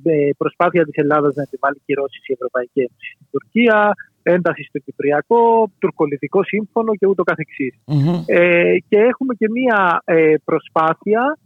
[0.03, 3.93] ε, προσπάθεια της Ελλάδας να επιβάλλει κυρώσεις η Ευρωπαϊκή Ένωση στην Τουρκία,
[4.33, 7.73] ένταση στο Κυπριακό, τουρκολιτικό σύμφωνο και ούτω καθεξής.
[7.85, 8.23] Μμμ.
[8.25, 11.37] Ε, και έχουμε και μία ε, προσπάθεια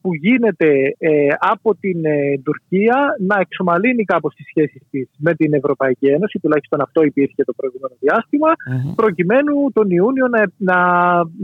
[0.00, 5.54] που γίνεται ε, από την ε, Τουρκία να εξομαλύνει κάπως τις σχέσεις της με την
[5.54, 8.94] Ευρωπαϊκή Ένωση, τουλάχιστον αυτό υπήρχε το προηγούμενο διάστημα, Μμμ.
[8.94, 10.78] προκειμένου τον Ιούνιο να, να,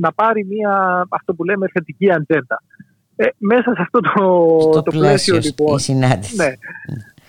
[0.01, 2.63] να πάρει μία, αυτό που λέμε, θετική ατζέντα.
[3.17, 4.11] Ε, μέσα σε αυτό το,
[4.61, 6.37] Στο το πλαίσιο λοιπόν, η συνάντηση.
[6.37, 6.53] ναι.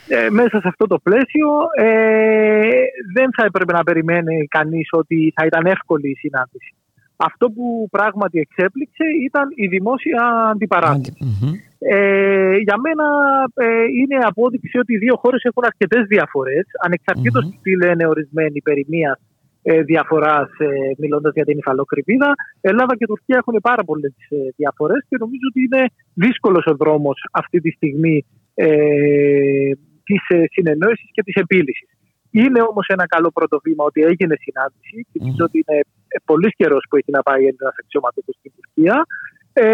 [0.07, 2.69] Ε, μέσα σε αυτό το πλαίσιο ε,
[3.13, 6.73] δεν θα έπρεπε να περιμένει κανείς ότι θα ήταν εύκολη η συνάντηση.
[7.15, 11.13] Αυτό που πράγματι εξέπληξε ήταν η δημόσια αντιπαράθεση.
[11.19, 11.53] Μμμ.
[11.79, 13.05] Ε, για μένα
[13.53, 17.51] ε, είναι απόδειξη ότι οι δύο χώρες έχουν αρκετές διαφορές, ανεξαρτήτως Μμμ.
[17.51, 19.19] του τι λένε ορισμένοι περί μίας
[19.61, 22.33] ε, διαφοράς ε, μιλώντας για την υφαλοκρηπίδα.
[22.61, 25.83] Ελλάδα και Τουρκία έχουν πάρα πολλές ε, διαφορές και νομίζω ότι είναι
[26.13, 28.25] δύσκολος ο δρόμος αυτή τη στιγμή
[28.55, 29.71] ε,
[30.05, 31.89] της ε, συνεννόησης και της επίλυσης.
[32.31, 35.77] Είναι όμως ένα καλό πρώτο βήμα ότι έγινε συνάντηση και νομίζω ότι είναι
[36.07, 39.05] ε, πολύς καιρός που έχει να πάει ένας αξιωματικός στην Τουρκία.
[39.53, 39.65] Ε,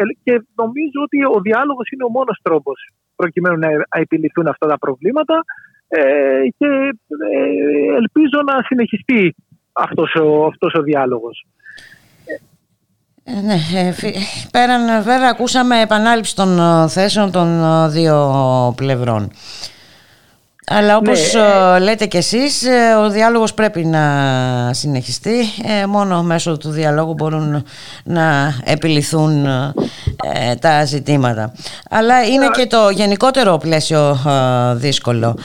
[0.00, 2.78] ε, και νομίζω ότι ο διάλογος είναι ο μόνος τρόπος
[3.16, 5.44] προκειμένου να ε- επιληθούν αυτά τα προβλήματα
[5.88, 6.00] ε,
[6.58, 9.34] και ε, ελπίζω να συνεχιστεί
[9.72, 11.46] αυτός ο, αυτός ο διάλογος.
[13.24, 14.16] Ε, Ναι, ε, φι-
[14.50, 19.30] πέραν ε, βέβαια ακούσαμε επανάληψη των ε, θέσεων των ε, δύο πλευρών.
[20.66, 21.40] Αλλά όπως Ναι,
[21.76, 24.02] ε, λέτε κι εσείς, ε, ο διάλογος πρέπει να
[24.72, 25.34] συνεχιστεί.
[25.82, 27.64] Ε, Μόνο μέσω του διαλόγου μπορούν
[28.04, 31.52] να επιληθούν ε, τα ζητήματα.
[31.90, 35.36] Αλλά είναι και το γενικότερο πλαίσιο ε, δύσκολο,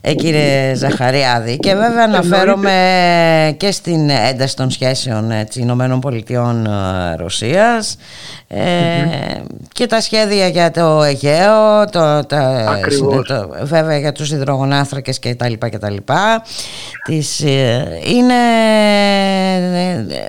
[0.00, 1.56] ε, κύριε Ζαχαριάδη.
[1.56, 2.74] Και βέβαια αναφέρομαι
[3.56, 7.96] και στην ένταση των σχέσεων έτσι, Ηνωμένων Πολιτειών ε, Ρωσίας
[8.48, 8.58] ε,
[9.72, 12.38] και τα σχέδια για το Αιγαίο, το, τα,
[12.70, 13.26] Ακριβώς.
[13.26, 16.42] το- βέβαια για τους υδρογονάθρακες και τα λοιπά και τα λοιπά.
[17.04, 18.34] Τις, ε, είναι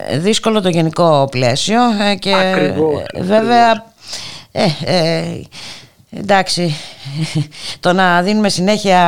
[0.09, 1.79] ε, δύσκολο το γενικό πλαίσιο
[2.11, 3.83] ε, και Ακριβώς, ε, βέβαια
[4.51, 5.23] ε, ε,
[6.11, 6.69] εντάξει
[7.79, 8.99] το να δίνουμε συνέχεια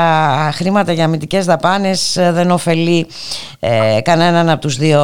[0.54, 3.08] χρήματα για αμυντικές δαπάνες ε, δεν ωφελεί
[3.60, 4.99] ε, κανέναν από τους δύο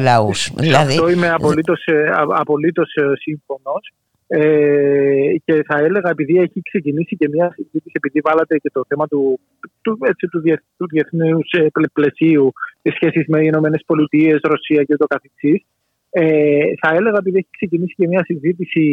[0.00, 0.50] λαούς.
[0.54, 3.92] Δηλαδή, Αυτό είμαι απολύτως, ε, α- απολύτως ε, σύμφωνος.
[4.26, 9.06] Ε, και θα έλεγα επειδή έχει ξεκινήσει και μια συζήτηση επειδή βάλατε και το θέμα
[9.06, 9.40] του,
[9.82, 14.40] του, έτσι, του, διεθ, του διεθνούς ε, πλε- πλαισίου τις σχέσεις με οι Ηνωμένες Πολιτείες,
[14.42, 15.64] Ρωσία και το καθεξής
[16.10, 18.84] ε, θα έλεγα επειδή έχει ξεκινήσει και μια συζήτηση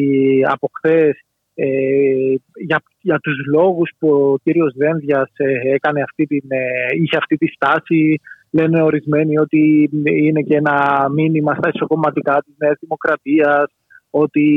[0.49, 1.23] από χθες
[1.61, 2.35] ε,
[2.67, 6.61] για, για τους λόγους που ο κύριος Δένδιας ε, έκανε αυτή την, ε,
[7.01, 8.19] είχε αυτή τη στάση
[8.51, 13.71] λένε ορισμένοι ότι είναι και ένα μήνυμα στα ισοκομματικά της Νέας Δημοκρατίας
[14.09, 14.47] ότι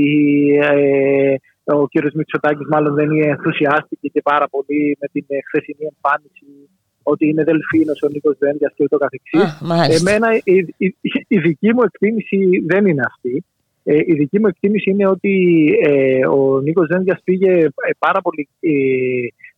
[0.62, 1.34] ε,
[1.64, 6.46] ο κύριος Μητσοτάκης μάλλον δεν ενθουσιάστηκε και πάρα πολύ με την ε, χθεσινή εμφάνιση
[7.03, 9.40] ότι είναι δελφίνος ο Νίκος Δένδιας και ούτω καθεξής.
[9.40, 10.11] Α, μάλιστα.
[10.11, 10.96] Εμένα η, η,
[11.28, 13.44] η δική μου εκτίμηση δεν είναι αυτή.
[13.85, 17.68] Ε, η δική μου εκτίμηση είναι ότι ε, ο Νίκος Δένδιας πήγε ε,
[17.99, 18.70] πάρα πολύ ε,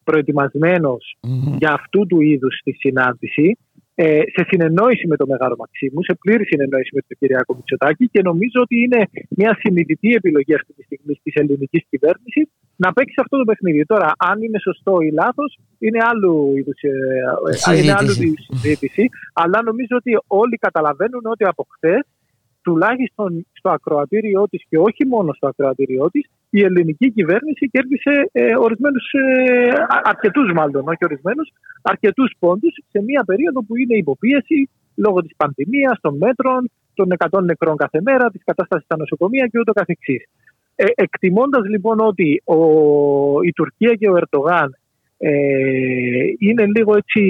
[0.05, 1.57] προετοιμασμένος Μμμ.
[1.59, 3.59] για αυτού του είδους τη συνάντηση
[3.97, 8.20] ε, σε συνεννόηση με τον Μεγάλο Μαξίμου, σε πλήρη συνεννόηση με τον Κυριάκο Μητσοτάκη και
[8.22, 12.47] νομίζω ότι είναι μια συνειδητή επιλογή αυτή τη στιγμή της ελληνικής κυβέρνησης
[12.77, 13.85] να παίξει αυτό το παιχνίδι.
[13.85, 17.83] Τώρα, αν είναι σωστό ή λάθος, είναι άλλου είδους Συζήτηση.
[17.83, 19.09] είναι άλλου είδους συζήτηση.
[19.33, 22.03] Αλλά νομίζω ότι όλοι καταλαβαίνουν ότι από χθες,
[22.64, 28.56] τουλάχιστον στο ακροατήριό της και όχι μόνο στο ακροατήριό της, η ελληνική κυβέρνηση κέρδισε ε,
[28.56, 31.48] ορισμένους, ε, αρκετούς μάλλον, όχι ορισμένους,
[31.82, 37.42] αρκετούς πόντους σε μια περίοδο που είναι υποπίεση λόγω της πανδημίας, των μέτρων, των 100
[37.42, 40.24] νεκρών κάθε μέρα, της κατάστασης στα νοσοκομεία και ούτω καθεξής.
[40.74, 42.56] Ε, εκτιμώντας λοιπόν ότι ο,
[43.42, 44.76] η Τουρκία και ο Ερντογάν
[45.18, 45.30] ε,
[46.38, 47.22] είναι λίγο έτσι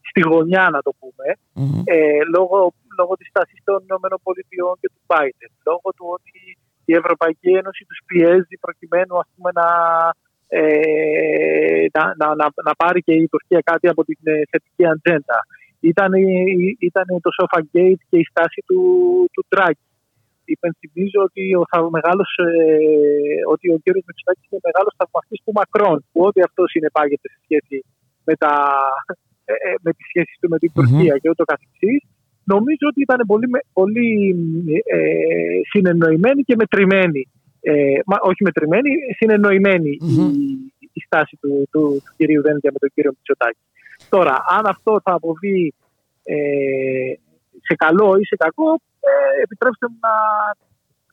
[0.00, 1.82] στη γωνιά να το πούμε Μμμ.
[1.84, 1.96] ε,
[2.36, 7.82] λόγω, λόγω της τάσης των ΗΠΑ και του Biden λόγω του ότι η Ευρωπαϊκή Ένωση
[7.88, 9.68] τους πιέζει προκειμένου ας πούμε, να,
[10.58, 15.38] ε, να, να, να, να πάρει και η Τουρκία κάτι από την ε, θετική ατζέντα.
[15.80, 18.80] Ήταν, η- ήταν το Sofa Gate και η στάση του,
[19.32, 19.84] του Draghi
[20.44, 25.98] υπενθυμίζω ότι ο, θα, μεγάλος, ε, ότι ο κύριος Μητσοτάκης είναι μεγάλος θαυμαστής του Μακρόν,
[26.12, 27.76] που ό,τι αυτός συνεπάγεται σε σχέση
[28.24, 28.52] με, τα,
[29.44, 30.76] ε, ε, με τις σχέσεις του με την Μμμ.
[30.78, 32.00] Τουρκία και ούτω καθεξής.
[32.44, 34.36] Νομίζω ότι ήταν πολύ, με- πολύ
[34.84, 34.98] ε,
[35.70, 37.28] συνεννοημένη και μετρημένη.
[37.60, 40.28] Ε, μα, όχι μετρημένη, συνεννοημένη Μμμ.
[40.78, 43.58] η, η στάση του, του, του κυρίου Δένδια με τον κύριο Μητσοτάκη.
[44.08, 45.74] Τώρα, αν αυτό θα αποβεί
[46.24, 46.36] ε,
[47.66, 48.70] σε καλό ή σε κακό,
[49.00, 50.14] ε, επιτρέψτε μου να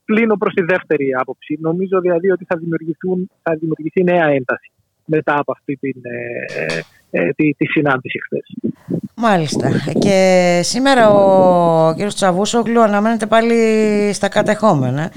[0.05, 1.57] κλείνω προς τη δεύτερη άποψη.
[1.61, 4.71] Νομίζω δηλαδή ότι θα, δημιουργηθούν, θα δημιουργηθεί νέα ένταση
[5.05, 6.79] μετά από αυτή την, ε,
[7.11, 8.73] ε, τη, τη συνάντηση χθες.
[9.15, 9.69] Μάλιστα.
[9.99, 13.53] Και σήμερα ο κύριος Τσαβούσογλου αναμένεται πάλι
[14.13, 15.11] στα κατεχόμενα.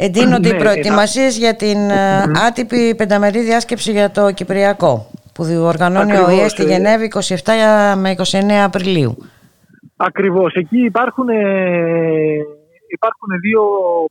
[0.00, 6.12] Εντείνονται οι Ναι, προετοιμασίες για την ε, άτυπη πενταμερή διάσκεψη για το Κυπριακό που διοργανώνει
[6.12, 6.66] ο Ακριβώς, ΙΕ στη ε.
[6.66, 9.16] Γενέβη 27 με 29 Απριλίου.
[9.96, 10.54] Ακριβώς.
[10.54, 11.36] Εκεί υπάρχουν, ε,
[12.96, 13.62] υπάρχουν δύο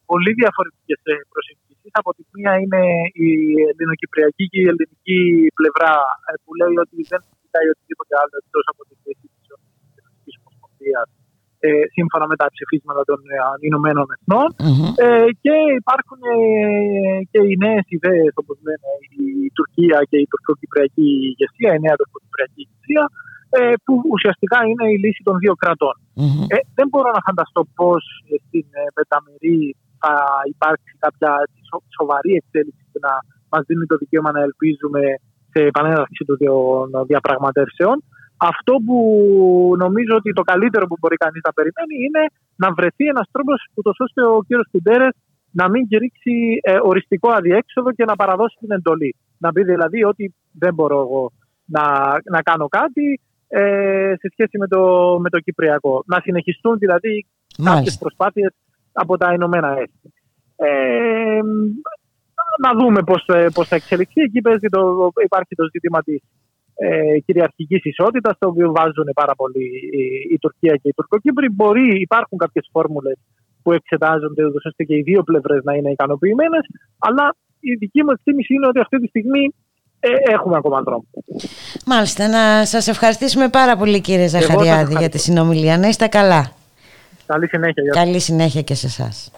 [0.06, 1.67] πολύ διαφορετικές ε, προσεγγίσεις.
[2.02, 2.82] Από τη μία είναι
[3.28, 3.30] η
[3.72, 5.20] ελληνοκυπριακή και η ελληνική
[5.60, 5.94] πλευρά
[6.30, 9.46] ε, που λέει ότι δεν κοιτάει οτιδήποτε άλλο εκτός από τη θέση της
[10.00, 11.08] Ελληνικής Ομοσπονδίας
[11.66, 14.50] ε, σύμφωνα με τα ψηφίσματα των ε, Ηνωμένων Εθνών.
[14.66, 14.90] Μμμ.
[15.06, 16.40] Ε, και υπάρχουν ε,
[17.32, 18.90] και οι νέες ιδέες, όπως λένε,
[19.24, 23.04] η Τουρκία και η τουρκοκυπριακή ηγεσία, η νέα τουρκοκυπριακή ηγεσία,
[23.58, 25.96] ε, που ουσιαστικά είναι η λύση των δύο κρατών.
[26.20, 26.42] Μμμ.
[26.56, 28.02] Ε, δεν μπορώ να φανταστώ πώς
[28.46, 29.60] στην ε, Πεταμερή
[30.02, 30.14] θα
[30.54, 31.32] υπάρξει κάποια
[31.68, 33.14] σο- σοβαρή εξέλιξη και να
[33.52, 35.02] μας δίνει το δικαίωμα να ελπίζουμε
[35.52, 37.96] σε επανέναρξη των δια- διαπραγματεύσεων.
[38.38, 38.98] Αυτό που
[39.78, 42.24] νομίζω ότι το καλύτερο που μπορεί κανείς να περιμένει είναι
[42.56, 44.50] να βρεθεί ένας τρόπος ούτως ώστε ο κ.
[44.72, 45.14] Κουντέρες
[45.52, 49.16] να μην κηρύξει ε, οριστικό αδιέξοδο και να παραδώσει την εντολή.
[49.38, 51.32] Να πει δηλαδή ότι δεν μπορώ εγώ
[51.66, 51.84] να,
[52.32, 54.82] να κάνω κάτι ε, σε σχέση με το,
[55.20, 56.04] με το Κυπριακό.
[56.06, 57.26] Να συνεχιστούν δηλαδή
[57.64, 58.08] κάποιες Μάλιστα.
[58.98, 60.10] Προσπάθειες από τα Ηνωμένα Έθνη.
[60.56, 61.42] Ε,
[62.64, 64.22] να δούμε πώς, ε, πώς θα εξελιχθεί.
[64.22, 66.22] Εκεί παίζει το, υπάρχει το ζήτημα της
[66.76, 69.66] ε, κυριαρχικής ισότητας, το οποίο βάζουν πάρα πολύ
[70.02, 71.50] η, η Τουρκία και η Τουρκοκύπρη.
[71.50, 73.18] Μπορεί, υπάρχουν κάποιες φόρμουλες
[73.64, 76.66] που εξετάζονται ούτως ώστε και οι δύο πλευρές να είναι ικανοποιημένες,
[76.98, 79.54] αλλά η δική μου εκτίμηση είναι ότι αυτή τη στιγμή
[80.00, 81.06] ε, έχουμε ακόμα δρόμο.
[81.86, 82.28] Μάλιστα.
[82.28, 85.00] Να σας ευχαριστήσουμε πάρα πολύ κύριε σας Ζαχαριάδη ευχαριστώ.
[85.00, 85.78] για τη συνομιλία.
[85.78, 86.57] Να είστε καλά.
[87.28, 87.84] Καλή συνέχεια.
[87.84, 88.04] Γεια σας.
[88.04, 89.32] Καλή συνέχεια και σε εσάς.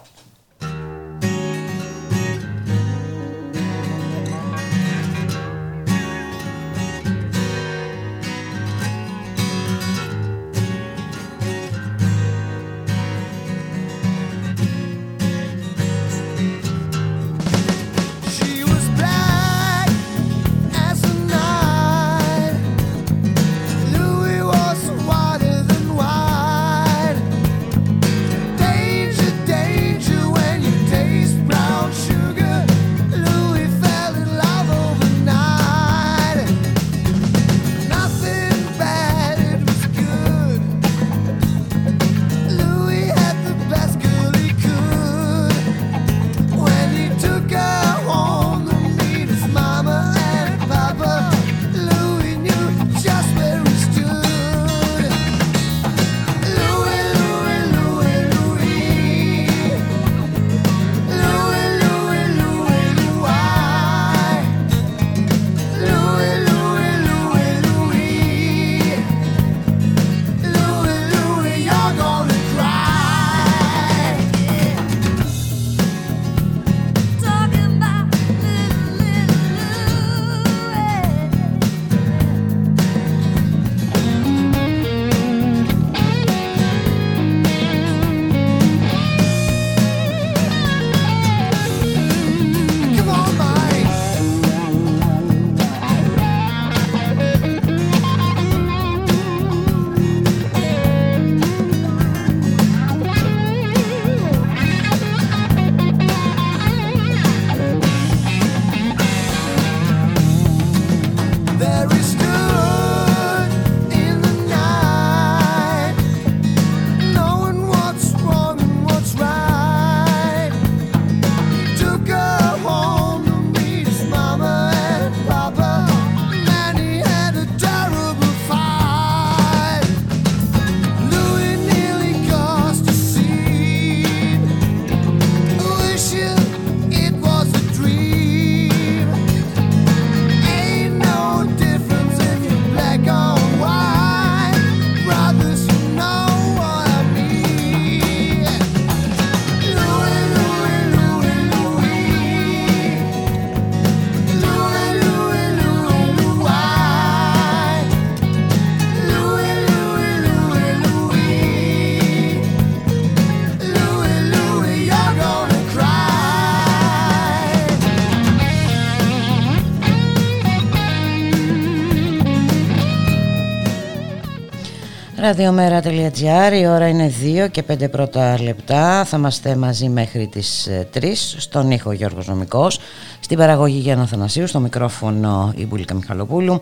[175.30, 177.12] Ραδιομέρα.gr, η ώρα είναι
[177.44, 179.04] 2 και 5 πρώτα λεπτά.
[179.04, 182.80] Θα είμαστε μαζί μέχρι τις 3 στον ήχο Γιώργος Νομικός,
[183.20, 186.60] στην παραγωγή Γιάννα Θανασίου, στο μικρόφωνο η Μπουλίκα Μιχαλοπούλου.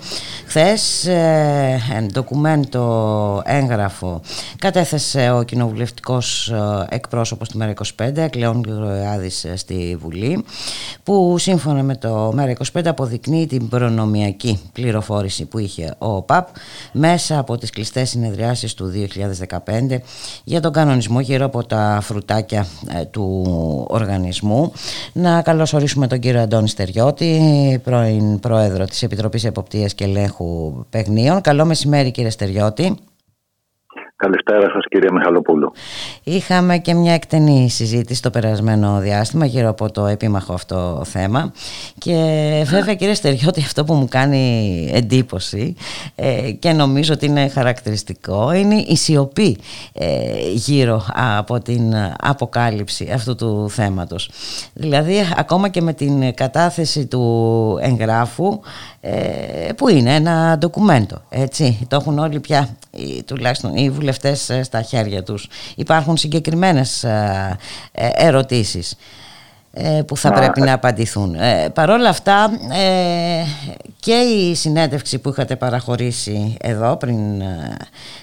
[0.49, 4.21] Χθες ε, ντοκουμέντο έγγραφο
[4.59, 10.45] κατέθεσε ο κοινοβουλευτικός ε, εκπρόσωπος του ΜΕΡΑ25, Κλεόν Γροιάδης ε, στη Βουλή,
[11.03, 16.49] που σύμφωνα με το ΜΕΡΑ25 αποδεικνύει την προνομιακή πληροφόρηση που είχε ο ΠΑΠ
[16.93, 18.93] μέσα από τις κλειστές συνεδριάσεις του
[19.49, 19.99] 2015
[20.45, 23.45] για τον κανονισμό γύρω από τα φρουτάκια ε, του
[23.89, 24.73] οργανισμού.
[25.13, 30.38] Να καλωσορίσουμε τον κύριο Αντώνη Στεριώτη, πρώην πρόεδρο της Επιτροπής Εποπτείας και Ελέγχου
[30.91, 31.41] Παιγνίων.
[31.41, 32.97] Καλό μεσημέρι κύριε Στεριώτη.
[34.21, 35.73] Καλησπέρα σας κύριε Μιχαλοπούλου.
[36.23, 41.53] Είχαμε και μια εκτενή συζήτηση το περασμένο διάστημα γύρω από το επίμαχο αυτό θέμα
[41.99, 42.15] και
[42.67, 45.75] βέβαια κύριε Στεριώτη αυτό που μου κάνει εντύπωση
[46.15, 49.59] ε, και νομίζω ότι είναι χαρακτηριστικό είναι η σιωπή
[49.93, 50.07] ε,
[50.53, 54.31] γύρω από την αποκάλυψη αυτού του θέματος.
[54.75, 58.61] Δηλαδή ακόμα και με την κατάθεση του εγγράφου
[59.01, 59.13] ε,
[59.77, 62.69] που είναι ένα ντοκουμέντο έτσι το έχουν όλοι πια
[63.27, 64.07] τουλάχιστον οι βουλευτές
[64.49, 67.59] ε, στα χέρια τους υπάρχουν συγκεκριμένες ε,
[67.93, 68.97] ερωτήσεις
[70.07, 71.35] που θα πρέπει να απαντηθούν.
[71.35, 72.51] Ε, παρόλα αυτά
[74.01, 77.43] και η συνέντευξη που είχατε παραχωρήσει εδώ πριν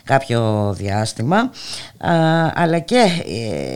[0.03, 1.51] κάποιο διάστημα
[2.53, 3.05] αλλά και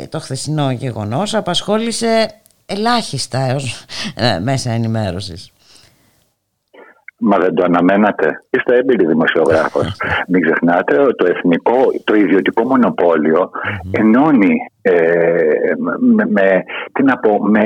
[0.10, 2.28] το χθεσινό γεγονός απασχόλησε
[2.66, 3.84] ελάχιστα έως
[4.42, 5.52] μέσα ενημέρωσης.
[7.20, 8.44] Μα δεν το αναμένατε.
[8.50, 9.98] Είστε έμπειροι δημοσιογράφος.
[10.30, 13.50] Μην ξεχνάτε ότι το εθνικό, το ιδιωτικό μονοπόλιο
[13.92, 15.74] ενώνει ε,
[16.16, 16.64] με, με,
[16.94, 17.66] τι να πω, με,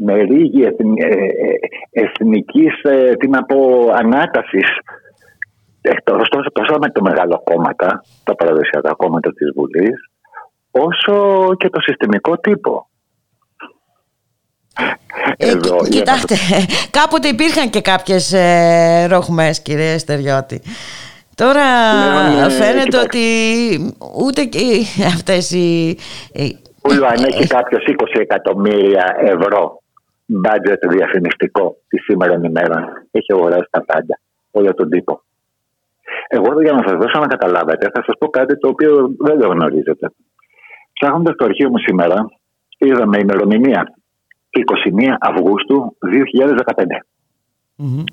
[0.00, 1.14] με ρίγη εθν, ε,
[1.90, 3.58] εθνικής ε, τι να πω,
[4.00, 4.68] ανάτασης
[6.04, 10.10] τόσο, τόσο με το μεγάλο κόμματα, τα παραδοσιακά κόμματα της Βουλής,
[10.70, 12.88] όσο και το συστημικό τύπο.
[15.36, 16.34] Ε, Εδώ, κοιτάξτε,
[16.98, 20.62] κάποτε υπήρχαν και κάποιες ε, ροχμές κύριε Στεριώτη.
[21.34, 21.64] Τώρα
[22.28, 23.20] ναι, ναι, φαίνεται ότι
[24.24, 24.60] ούτε και
[25.06, 25.98] αυτές οι...
[26.88, 27.84] Ούλου αν έχει κάποιος
[28.14, 29.82] 20 εκατομμύρια ευρώ
[30.26, 34.20] μπάτζετ διαφημιστικό τη σήμερα ημέρα, έχει αγοράσει τα πάντα,
[34.50, 35.22] όλο τον τύπο.
[36.28, 39.48] Εγώ για να σας δώσω να καταλάβετε, θα σας πω κάτι το οποίο δεν το
[39.48, 40.10] γνωρίζετε.
[40.92, 42.26] Ψάχνοντας το αρχείο μου σήμερα,
[42.78, 43.94] είδαμε ημερομηνία
[44.54, 47.04] 21 Αυγούστου 2015.
[47.78, 48.04] Mm-hmm.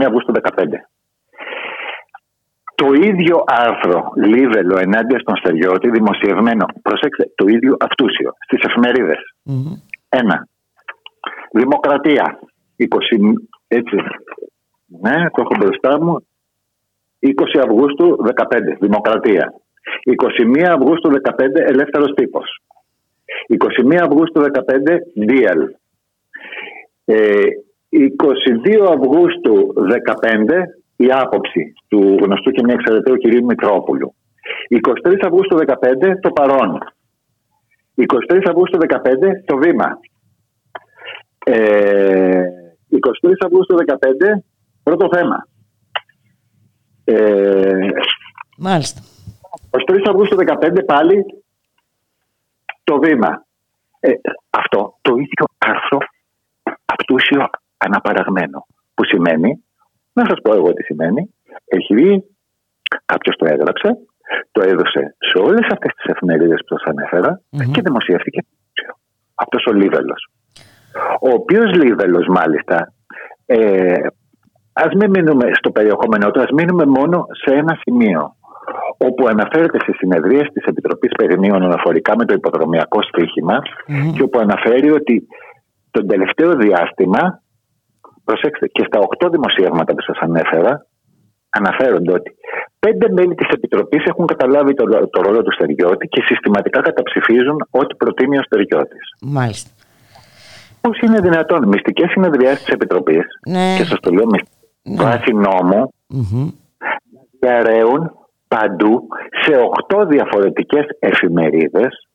[0.00, 0.64] 21 Αυγούστου 2015.
[2.74, 9.20] Το ίδιο άρθρο Λίβελο ενάντια στον Στεριώτη δημοσιευμένο, προσέξτε, το ίδιο αυτούσιο στις εφημερίδες.
[10.08, 10.48] Ένα.
[11.52, 12.38] Δημοκρατία.
[12.76, 12.84] 20,
[13.68, 13.96] έτσι.
[14.86, 16.26] Ναι, το έχω μπροστά μου.
[17.20, 18.76] 20 Αυγούστου 15.
[18.80, 19.52] Δημοκρατία.
[20.58, 22.62] 21 Αυγούστου 15 ελεύθερος τύπος.
[23.92, 24.44] 21 Αυγούστου 15
[25.14, 25.60] Διαλ.
[27.06, 27.12] 22
[28.92, 34.14] Αυγούστου 15 η άποψη του γνωστού και μια εξαιρετικού κυρίου Μητρόπουλου.
[35.04, 35.62] 23 Αυγούστου 15
[36.20, 36.78] το παρόν.
[38.30, 38.92] 23 Αυγούστου 15
[39.44, 39.98] το βήμα.
[41.44, 42.42] Ε,
[43.24, 44.42] 23 Αυγούστου 15
[44.82, 45.48] πρώτο θέμα.
[47.04, 47.88] Ε,
[48.58, 49.00] Μάλιστα.
[49.70, 51.24] 23 Αυγούστου 15 πάλι
[52.88, 53.30] το βήμα.
[54.00, 54.10] Ε,
[54.50, 55.98] αυτό το ίδιο άρθρο
[56.84, 57.42] αυτούσιο
[57.76, 58.66] αναπαραγμένο.
[58.94, 59.64] Που σημαίνει,
[60.12, 61.34] να σας πω εγώ τι σημαίνει,
[61.64, 62.24] έχει βγει,
[63.04, 63.88] κάποιος το έγραψε,
[64.52, 67.40] το έδωσε σε όλες αυτές τις εφημερίδες που σας ανεφερα
[67.72, 68.40] και δημοσιεύτηκε
[69.34, 70.28] αυτός ο Λίβελος.
[71.20, 72.92] Ο οποίος Λίβελος μάλιστα,
[73.46, 74.06] ε,
[74.72, 78.36] ας μην μείνουμε στο περιεχόμενό του, ας μείνουμε μόνο σε ένα σημείο
[78.96, 82.98] όπου αναφέρεται στι συνεδρίες της Επιτροπής Περινίων αναφορικά με το υποδρομιακό
[84.14, 85.26] και όπου αναφέρει ότι
[85.90, 87.42] το τελευταίο διάστημα,
[88.24, 90.86] προσέξτε, και στα οκτώ δημοσιεύματα που σας ανέφερα,
[91.50, 92.30] αναφέρονται ότι
[92.78, 97.94] πέντε μέλη της Επιτροπής έχουν καταλάβει το, το ρόλο του Στεριώτη και συστηματικά καταψηφίζουν ό,τι
[97.94, 99.04] προτείνει ο Στεριώτης.
[99.22, 99.70] Μάλιστα.
[100.80, 103.74] Πώς είναι δυνατόν, μυστικές συνεδριάσεις της Επιτροπής, ναι.
[103.76, 104.38] και σας το λέω με
[104.82, 105.02] ναι.
[105.02, 106.52] βάση νόμου, mm-hmm.
[107.40, 108.10] διαρρέουν
[108.48, 109.06] παντού
[109.44, 112.08] σε οχτώ διαφορετικές εφημερίδες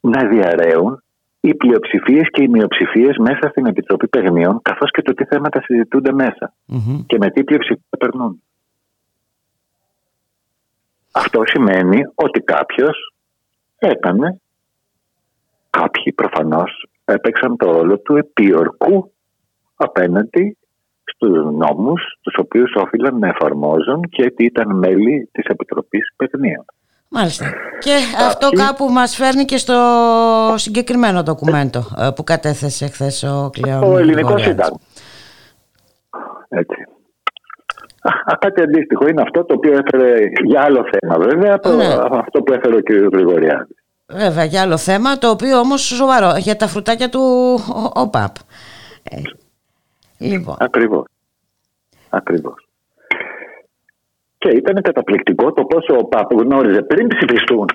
[0.00, 1.02] να διαρρέουν
[1.40, 6.12] οι πλειοψηφίες και οι μειοψηφίες μέσα στην Επιτροπή Παιγνίων καθώς και το τι θέματα συζητούνται
[7.06, 8.42] και με τι πλειοψηφία περνούν.
[11.12, 13.14] Αυτό σημαίνει ότι κάποιος
[13.78, 14.40] έκανε,
[15.70, 19.12] κάποιοι προφανώς έπαιξαν το ρόλο του επίορκου
[19.76, 20.56] απέναντι
[21.18, 26.64] τους νόμους τους οποίους όφυλαν να εφαρμόζουν και ότι ήταν μέλη της Επιτροπής Παιγνίων.
[27.08, 27.46] Μάλιστα.
[27.78, 27.92] Και
[28.28, 29.74] αυτό κάπου μας φέρνει και στο
[30.56, 33.82] συγκεκριμένο ντοκουμέντο ε, που κατέθεσε χθες ο Κλέον.
[33.82, 34.44] Ο ελληνικός Γρηγοριάδης.
[34.46, 34.78] σύνταγμα.
[36.48, 36.82] Έτσι.
[38.02, 40.14] Α, Κάτι αντίστοιχο είναι αυτό το οποίο έφερε
[40.44, 41.86] για άλλο θέμα βέβαια, το- Ναι.
[42.12, 42.90] αυτό που έφερε ο κ.
[43.14, 43.76] Γρηγοριάδης.
[44.12, 47.20] Βέβαια, για άλλο θέμα, το οποίο όμως σοβαρό, για τα φρουτάκια του
[47.94, 48.34] ο, ο ΠΑΠ.
[49.02, 49.16] Ε,
[50.20, 51.04] λοιπόν, Ακριβώς.
[52.10, 52.66] Ακριβώς.
[54.38, 57.66] Και ήταν καταπληκτικό το πόσο ο ΠΑΠ γνώριζε πριν ψηφιστούν,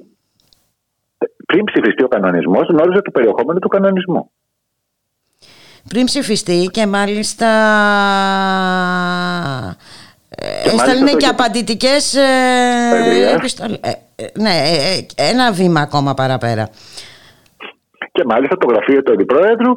[1.45, 4.31] πριν ψηφιστεί ο κανονισμός, γνώριζε το περιεχόμενο του κανονισμού.
[5.87, 7.47] πριν ψηφιστεί και μάλιστα
[10.29, 12.21] ε, μάλιστα έστελνε το και έχει- απαντητικές ε,
[12.91, 13.29] Παιδιά.
[13.29, 13.79] επιστολές.
[13.81, 16.69] Ε, ε, ναι, ε, ε, ένα βήμα ακόμα παραπέρα.
[18.11, 19.73] Και μάλιστα το γραφείο του Αντιπρόεδρου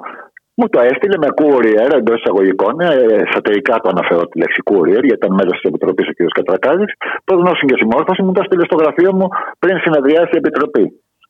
[0.58, 2.74] μου το έστειλε με courier εντός εισαγωγικών.
[2.80, 2.88] Ε,
[3.32, 6.20] σατερικά το αναφέρω τη λέξη courier, γιατί ήταν μέλος της Επιτροπής ο κ.
[6.38, 6.90] Κατρακάδης.
[7.26, 9.26] Προ γνώση και συμμόρφωση μου το έστειλε στο γραφείο μου
[9.58, 10.84] πριν συνεδριάσει η Επιτροπή.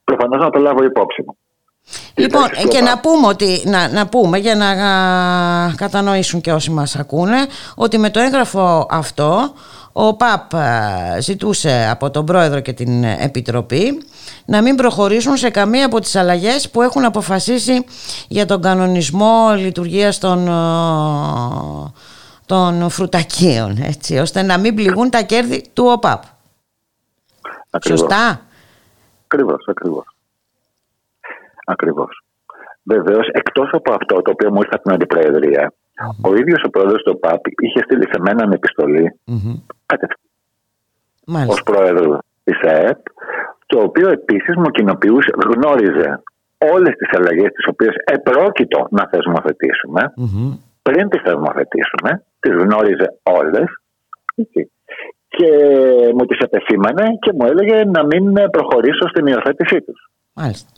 [0.08, 1.34] Προφανώς να το λάβω υπόψη μου.
[2.14, 3.02] Λοιπόν, Εντάξει, και στο να ΠΑΠ.
[3.02, 7.40] πούμε, ότι, να, να πούμε για να α, κατανοήσουν και όσοι μας ακούνε
[7.74, 9.52] ότι με το έγγραφο αυτό
[9.92, 14.02] ο ΠΑΠ α, ζητούσε από τον Πρόεδρο και την Επιτροπή
[14.44, 17.84] να μην προχωρήσουν σε καμία από τις αλλαγές που έχουν αποφασίσει
[18.28, 21.92] για τον κανονισμό λειτουργίας των, α,
[22.46, 26.22] των φρουτακίων έτσι, ώστε να μην πληγούν τα κέρδη του ΟΠΑΠ.
[27.70, 28.00] Ακριβώς.
[28.00, 28.40] Σωστά.
[29.24, 30.04] Ακριβώς, ακριβώς.
[31.66, 32.22] Ακριβώς.
[32.82, 35.72] Βεβαίως, εκτός από αυτό το οποίο μου ήρθε από την αντιπροεδρία,
[36.22, 39.54] ο ίδιος ο πρόεδρος του ΠΑΠ είχε στείλει σε μένα μια επιστολή Μμμ.
[39.86, 40.20] κατευθείαν
[41.26, 41.62] ως Μάλιστα.
[41.62, 42.98] πρόεδρο της ΑΕΠ,
[43.70, 46.22] το οποίο επίσης μου κοινοποιούσε, γνώριζε
[46.72, 50.52] όλες τις αλλαγές τις οποίες επρόκειτο να θεσμοθετήσουμε, Μμμ.
[50.82, 53.68] πριν τις θεσμοθετήσουμε, τις γνώριζε όλες.
[55.28, 55.50] Και
[56.14, 60.10] μου τις επεσήμανε και μου έλεγε να μην προχωρήσω στην υιοθέτησή τους.
[60.34, 60.70] Μάλιστα.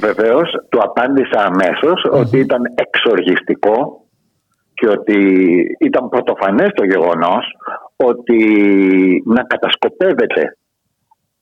[0.00, 4.04] Βεβαίως, του απάντησα αμέσως ότι ήταν εξοργιστικό
[4.74, 5.18] και ότι
[5.80, 7.44] ήταν πρωτοφανές το γεγονός
[7.96, 8.42] ότι
[9.26, 10.56] να κατασκοπεύεται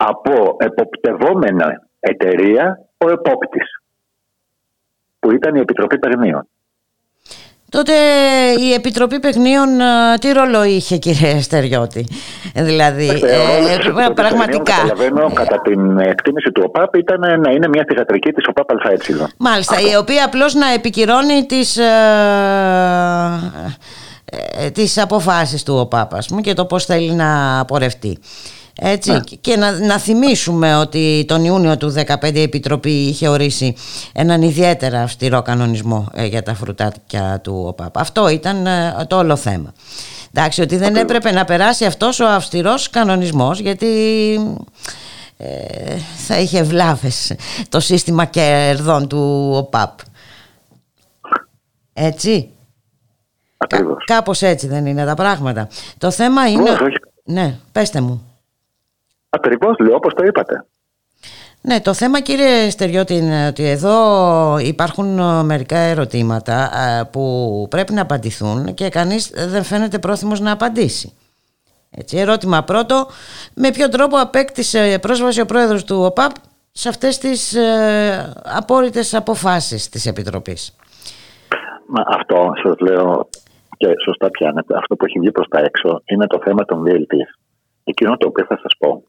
[0.00, 3.82] από εποπτευόμενα εταιρεία ο επόπτης
[5.18, 6.48] που ήταν η Επιτροπή Περνίων.
[7.70, 7.92] Τότε
[8.58, 12.06] η Επιτροπή Παιχνίων ε, τι ρόλο είχε κύριε Στεριώτη;
[12.54, 16.94] Δηλαδή Θεωρώ ε, ότι ε, το Επιτροπή πραγματικά Περνίων, Καταλαβαίνω κατά την εκτίμηση του ΟΠΑΠ
[16.96, 18.96] ήταν να είναι μια θηγατρική της ΟΠΑΠ ΑΕ.
[19.36, 21.84] Μάλιστα η οποία απλώς να επικυρώνει τις, ε,
[24.60, 28.18] ε, τις αποφάσεις του ΟΠΑΠ ας πούμε, και το πώς θέλει να πορευτεί
[28.80, 29.20] έτσι, Ναι.
[29.40, 33.74] και να, να θυμίσουμε ότι τον Ιούνιο του 2015 η Επιτροπή είχε ορίσει
[34.12, 37.98] έναν ιδιαίτερα αυστηρό κανονισμό ε, για τα φρουτάκια του ΟΠΑΠ.
[37.98, 39.72] Αυτό ήταν ε, το όλο θέμα.
[40.34, 43.86] Εντάξει, ότι δεν έπρεπε να περάσει αυτός ο αυστηρός κανονισμός γιατί
[45.36, 45.96] ε,
[46.26, 47.34] θα είχε βλάβες
[47.68, 49.98] το σύστημα κερδών του ΟΠΑΠ.
[51.92, 52.50] Έτσι.
[53.56, 54.04] Ακριβώς.
[54.04, 55.68] Κάπως έτσι δεν είναι τα πράγματα.
[55.98, 56.70] Το θέμα είναι...
[56.70, 56.96] Όχι, όχι.
[57.24, 58.27] Ναι, πέστε μου.
[59.30, 60.66] Ακριβώς λέω όπως το είπατε.
[61.60, 67.92] Ναι, το θέμα κύριε Στεριώτη είναι ότι εδώ υπάρχουν ε, μερικά ερωτήματα ε, που πρέπει
[67.92, 71.12] να απαντηθούν και κανείς δεν φαίνεται πρόθυμος να απαντήσει.
[71.90, 73.06] Έτσι, ερώτημα πρώτο,
[73.54, 76.32] με ποιο τρόπο απέκτησε πρόσβαση ο πρόεδρος του ΟΠΑΠ
[76.72, 80.76] σε αυτές τις ε, απόρριτες αποφάσεις της Επιτροπής;
[81.86, 83.28] Μα αυτό σας λέω
[83.76, 84.76] και σωστά πιάνετε.
[84.76, 87.30] Αυτό που έχει βγει προς τα έξω είναι το θέμα των VLTs.
[87.84, 89.02] Εκείνο το οποίο θα σας πω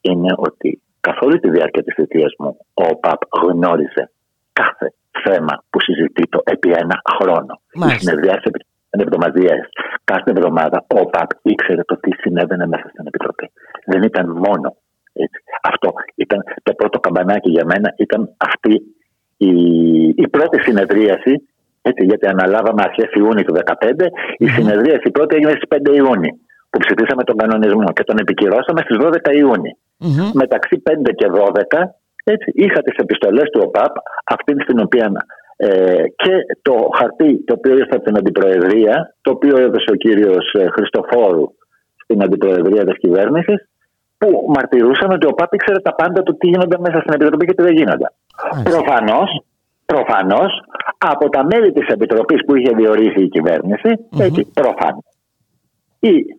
[0.00, 4.10] είναι ότι καθ' όλη τη διάρκεια της θητείας μου ο ΟΠΑΠ γνώριζε
[4.52, 4.92] κάθε
[5.24, 7.60] θέμα που συζητείται επί ένα χρόνο.
[7.74, 7.96] Μάλιστα.
[7.96, 9.66] Οι συνεδριάσεις επί εβδομαδιαίες.
[10.04, 13.50] Κάθε εβδομάδα ο ΟΠΑΠ ήξερε το τι συνέβαινε μέσα στην Επιτροπή.
[13.86, 14.76] Δεν ήταν μόνο
[15.12, 15.38] έτσι.
[15.62, 18.74] Αυτό ήταν το πρώτο καμπανάκι για μένα ήταν αυτή
[19.36, 19.52] η,
[20.08, 21.34] η πρώτη συνεδρίαση
[21.82, 24.06] έτσι, γιατί αναλάβαμε αρχές Ιούνιου του 2015
[24.38, 26.40] η συνεδρίαση η πρώτη έγινε στις 5 Ιούνιου
[26.70, 29.10] που ψηφίσαμε τον κανονισμό και τον επικυρώσαμε στις 12
[29.42, 29.76] Ιούνιου.
[29.98, 30.30] Μμμ.
[30.34, 31.90] Μεταξύ 5 και 12
[32.24, 33.92] έτσι, είχα τις επιστολές του ΟΠΑΠ
[34.24, 35.12] αυτή στην οποία
[35.56, 36.32] ε, και
[36.62, 41.46] το χαρτί το οποίο ήρθε από την Αντιπροεδρία το οποίο έδωσε ο κύριος ε, Χριστοφόρου
[42.04, 43.68] στην Αντιπροεδρία της κυβέρνησης
[44.18, 47.54] που μαρτυρούσαν ότι ο ΠΑΠ ήξερε τα πάντα του τι γίνονται μέσα στην Επιτροπή και
[47.54, 48.12] τι δεν γίνονταν.
[48.62, 49.42] Προφανώς,
[49.86, 50.50] προφανώς
[50.98, 55.04] από τα μέλη της Επιτροπής που είχε διορίσει η κυβέρνηση, έτσι, προφανώς,
[55.98, 56.38] η-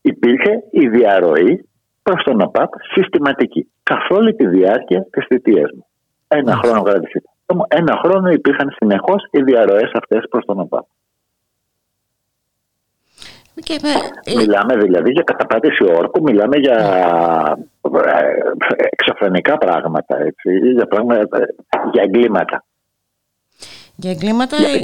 [0.00, 1.68] υπήρχε η διαρροή
[2.02, 5.86] προς τον ΟΠΑΠ συστηματική καθ' όλη τη διάρκεια της θητείας μου.
[6.28, 10.60] Ένα χρόνο κατά τη θητεία μου, ένα χρόνο υπήρχαν συνεχώς οι διαρροές αυτές προς τον
[10.60, 10.84] ΟΠΑΠ.
[13.54, 16.76] Και με- Μιλάμε δηλαδή για καταπάτηση όρκου, μιλάμε για
[18.04, 21.38] ε, εξωφρενικά πράγματα, έτσι, για, πράγματα,
[21.92, 22.64] για εγκλήματα.
[24.00, 24.80] Για εγκλήματα ε,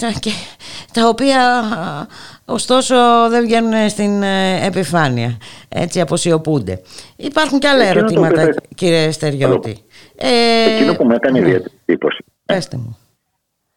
[0.00, 0.30] τα, και-
[0.92, 2.06] τα οποία α,
[2.44, 2.94] ωστόσο
[3.30, 5.36] δεν βγαίνουν στην ε, επιφάνεια.
[5.68, 6.82] Έτσι αποσιωπούνται.
[7.16, 9.84] Υπάρχουν και άλλα Εκείνο το ερωτήματα οποίο θα- κύριε Στεριώτη.
[10.16, 12.24] Ε, Εκείνο που μου έκανε ιδιαίτερη εντύπωση.
[12.46, 12.96] πέστε μου.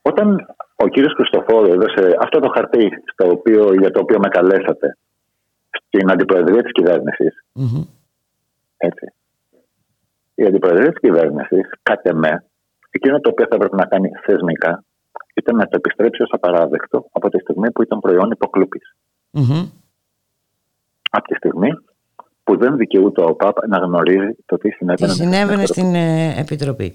[0.02, 4.98] Όταν ο κύριος Χριστοφόρου έδωσε αυτό το χαρτί στο οποίο, για το οποίο με καλέσατε
[5.70, 7.84] στην αντιπροεδρία της κυβέρνησης, Μμμ.
[8.78, 9.14] έτσι,
[10.36, 12.44] η αντιπροεδρία της κυβέρνησης, κάτε με,
[12.96, 14.84] εκείνο το οποίο θα έπρεπε να κάνει θεσμικά,
[15.34, 18.96] ήταν να το επιστρέψει ως απαράδεκτο από τη στιγμή που ήταν προϊόν υποκλούπης.
[19.32, 19.68] Μμμ.
[21.10, 21.70] Από τη στιγμή
[22.44, 25.12] που δεν δικαιούται ο ΠΑΠ να γνωρίζει το τι συνέβαινε.
[25.12, 26.94] τι συνέβαινε στην ε, Επιτροπή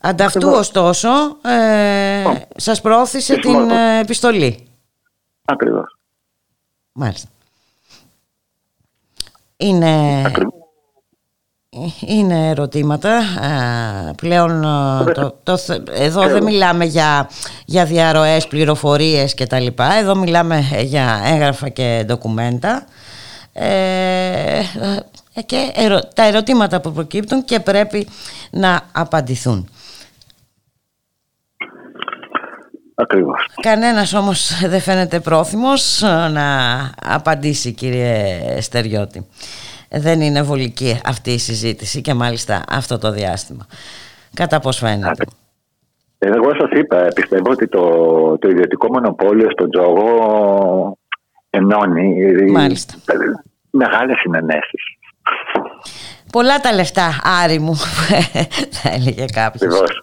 [0.00, 1.08] Ανταυτού ωστόσο
[1.44, 2.24] ε,
[2.56, 4.66] σας προώθησε Και την συμμορφώ- ε, επιστολή
[5.44, 5.96] Ακριβώς.
[6.92, 7.28] Μάλιστα.
[9.56, 10.22] Είναι,
[12.06, 13.16] είναι ερωτήματα.
[13.16, 17.30] Α, πλέον α, το, το, θε- εδώ δεν μιλάμε για,
[17.64, 19.92] για διαρροές, πληροφορίες και τα λοιπά.
[19.94, 22.84] Εδώ μιλάμε για έγγραφα και ντοκουμέντα.
[23.52, 24.58] Ε,
[25.34, 28.06] ε, και ερω- τα ερωτήματα που προκύπτουν και πρέπει
[28.50, 29.68] να απαντηθούν.
[32.94, 33.46] Ακριβώς.
[33.62, 39.26] Κανένας όμως δεν φαίνεται πρόθυμος ε, να απαντήσει κύριε Στεριώτη.
[39.92, 43.66] Δεν είναι βολική αυτή η συζήτηση και μάλιστα αυτό το διάστημα.
[44.34, 45.24] Κατά πώς φαίνεται;
[46.18, 47.82] Εγώ σας είπα, πιστεύω ότι το,
[48.38, 50.98] το ιδιωτικό μονοπόλιο στον τζόγο
[51.50, 52.14] ενώνει
[52.50, 52.94] Μάλιστα.
[53.70, 54.84] μεγάλες συνενέσεις.
[56.32, 57.74] Πολλά τα λεφτά, Άρη μου,
[58.80, 59.62] θα έλεγε κάποιος.
[59.62, 60.02] Ακριβώς.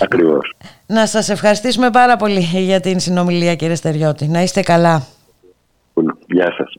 [0.00, 0.54] Ακριβώς.
[0.86, 4.28] Να σας ευχαριστήσουμε πάρα πολύ για την συνομιλία κύριε Στεριώτη.
[4.28, 5.06] Να είστε καλά.
[6.26, 6.74] Γεια σας.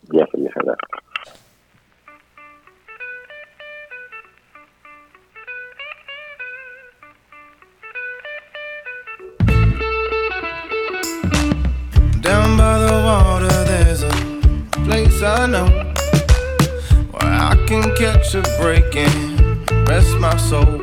[15.25, 15.67] I know
[17.11, 20.81] where I can catch a break and rest my soul.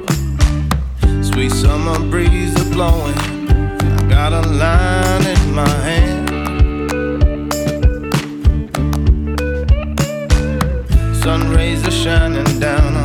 [1.22, 3.18] Sweet summer breeze is blowing.
[3.18, 6.30] I got a line in my hand.
[11.22, 12.99] Sun rays are shining down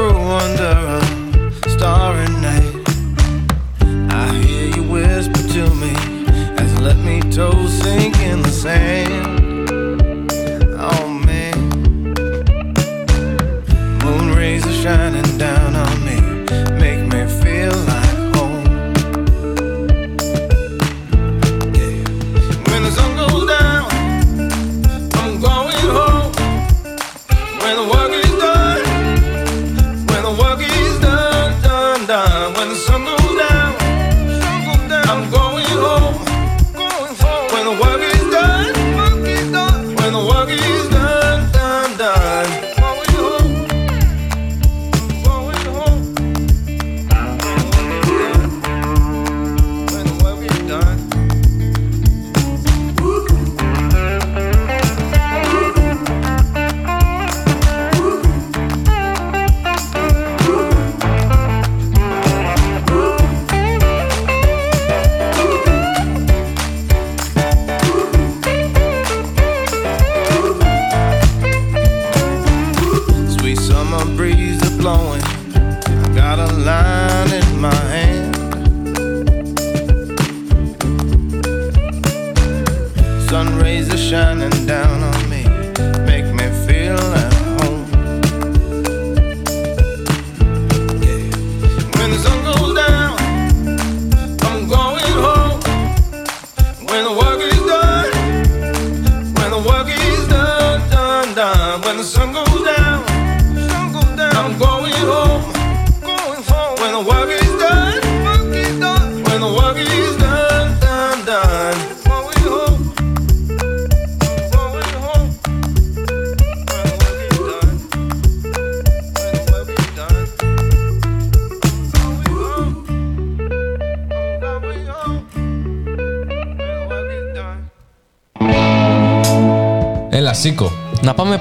[0.00, 0.16] brew
[0.46, 0.76] under
[1.66, 2.74] a starry night.
[4.22, 5.94] I hear you whisper to me
[6.62, 9.09] as let me toe sink in the sand.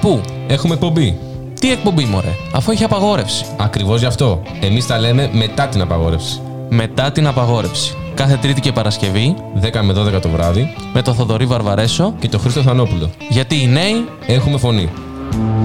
[0.10, 1.20] Πού; Έχουμε εκπομπή.
[1.60, 3.46] Τι εκπομπή, μωρέ, αφού έχει απαγόρευση.
[3.58, 4.42] Ακριβώς γι' αυτό.
[4.62, 6.42] Εμείς τα λέμε μετά την απαγόρευση.
[6.70, 7.94] Μετά την απαγόρευση.
[8.14, 12.40] Κάθε Τρίτη και Παρασκευή 10 με 12 το βράδυ με το Θοδωρή Βαρβαρέσο, και το
[12.40, 13.10] Χρήστο Θανόπουλο.
[13.30, 14.90] γιατί οι νέοι Έχουμε φωνή.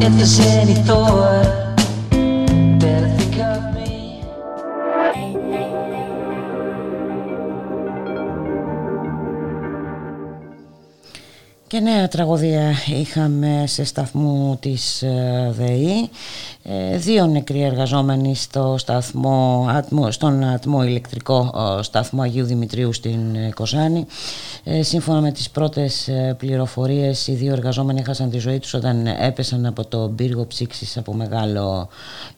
[0.01, 1.64] If
[11.75, 16.09] Και νέα τραγωδία είχαμε σε σταθμό της ε, ΔΕΗ.
[16.63, 23.35] Ε, Δύο νεκροί εργαζόμενοι στο σταθμό, ατμο- στον ατμό ηλεκτρικό ε, σταθμό Αγίου Δημητρίου στην
[23.35, 24.07] ε, Κοζάνη.
[24.65, 29.07] Ε, Σύμφωνα με τις πρώτες ε, πληροφορίες, οι δύο εργαζόμενοι έχασαν τη ζωή τους όταν
[29.07, 31.89] έπεσαν από το πύργο ψήξης από μεγάλο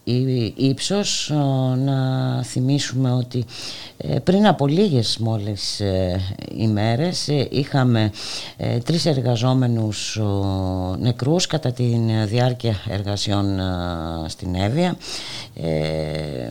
[0.04, 1.30] ύ- ύψος.
[1.30, 1.34] Ε,
[1.76, 3.44] Να θυμίσουμε ότι
[3.96, 6.20] ε, πριν από λίγες μόλις ε,
[6.56, 8.10] ημέρες ε, είχαμε
[8.56, 11.84] ε, τρεις εργαζόμενους ο, νεκρούς κατά τη
[12.26, 13.62] διάρκεια εργασιών ε,
[14.26, 14.96] στην Εύβοια.
[15.54, 16.50] Ε,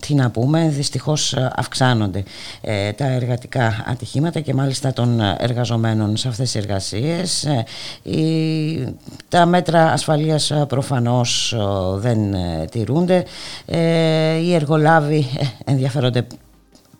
[0.00, 2.22] τι να πούμε, δυστυχώς ε, αυξάνονται
[2.60, 7.44] ε, τα εργατικά ατυχήματα και μάλιστα των εργαζομένων σε αυτές τις εργασίες.
[7.44, 7.64] Ε,
[8.10, 8.94] η-
[9.28, 11.58] τα μέτρα ασφαλείας ε, προφανώς ε,
[11.98, 13.24] δεν ε, τηρούνται.
[13.66, 16.26] Ε, οι εργολάβοι ε, ενδιαφέρονται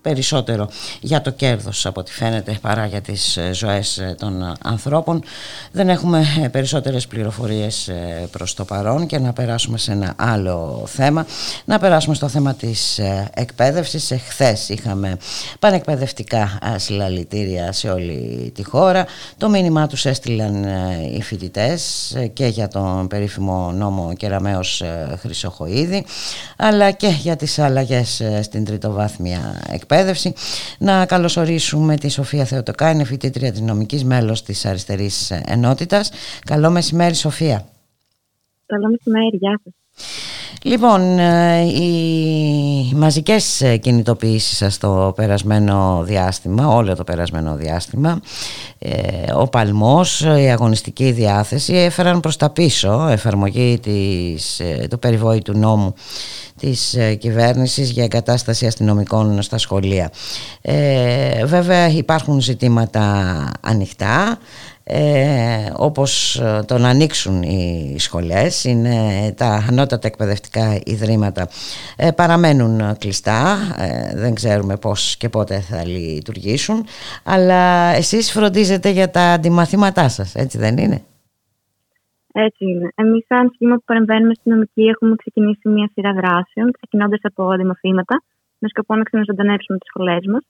[0.09, 0.69] περισσότερο
[1.01, 5.23] για το κέρδος από ό,τι φαίνεται παρά για τις ε, ζωές ε, των ε, ανθρώπων.
[5.73, 10.85] Δεν έχουμε ε, περισσότερες πληροφορίες ε, προς το παρόν και να περάσουμε σε ένα άλλο
[10.87, 11.27] θέμα.
[11.65, 14.11] Να περάσουμε στο θέμα της ε, εκπαίδευσης.
[14.11, 15.17] Εχθές είχαμε
[15.59, 19.07] πανεκπαιδευτικά ε, συλλαλητήρια σε όλη τη χώρα.
[19.39, 25.17] Το μήνυμά τους έστειλαν ε, οι φοιτητές ε, και για τον περίφημο νόμο Κεραμέως ε,
[25.21, 26.05] Χρυσοχοίδη
[26.57, 29.97] αλλά και για τις αλλαγές ε, στην τριτοβάθμια εκπαίδευση.
[30.79, 36.11] Να καλωσορίσουμε τη Σοφία Θεοτοκά, είναι φοιτήτρια της νομικής μέλος της Αριστερής Ενότητας.
[36.45, 37.69] Καλό μεσημέρι Σοφία.
[38.67, 39.73] Καλό μεσημέρι, γεια σας.
[40.63, 48.21] Λοιπόν, ε, οι μαζικές ε, κινητοποιήσεις σας το περασμένο διάστημα, όλο το περασμένο διάστημα,
[48.79, 55.59] ε, ο παλμός, η αγωνιστική διάθεση έφεραν προς τα πίσω εφαρμογή της, ε, του περιβόητου
[55.59, 55.95] νόμου
[56.59, 60.11] της ε, κυβέρνησης για εγκατάσταση αστυνομικών στα σχολεία.
[60.61, 63.03] Ε, βέβαια υπάρχουν ζητήματα
[63.61, 64.39] ανοιχτά
[64.91, 68.95] ε, όπως ε, το να ανοίξουν οι σχολές είναι
[69.37, 71.49] τα ανώτατα εκπαιδευτικά ιδρύματα
[71.97, 76.85] ε, παραμένουν κλειστά ε, δεν ξέρουμε πώς και πότε θα λειτουργήσουν
[77.25, 81.03] αλλά εσείς φροντίζετε για τα αντιμαθήματά σας έτσι δεν είναι;
[82.33, 82.89] Έτσι είναι.
[82.95, 88.23] Εμείς, σαν σχήμα που παρεμβαίνουμε στην νομική, έχουμε ξεκινήσει μια σειρά δράσεων, ξεκινώντας από αντιμαθήματα,
[88.59, 90.43] με σκοπό να ξαναζωντανεύσουμε τις σχολές μας.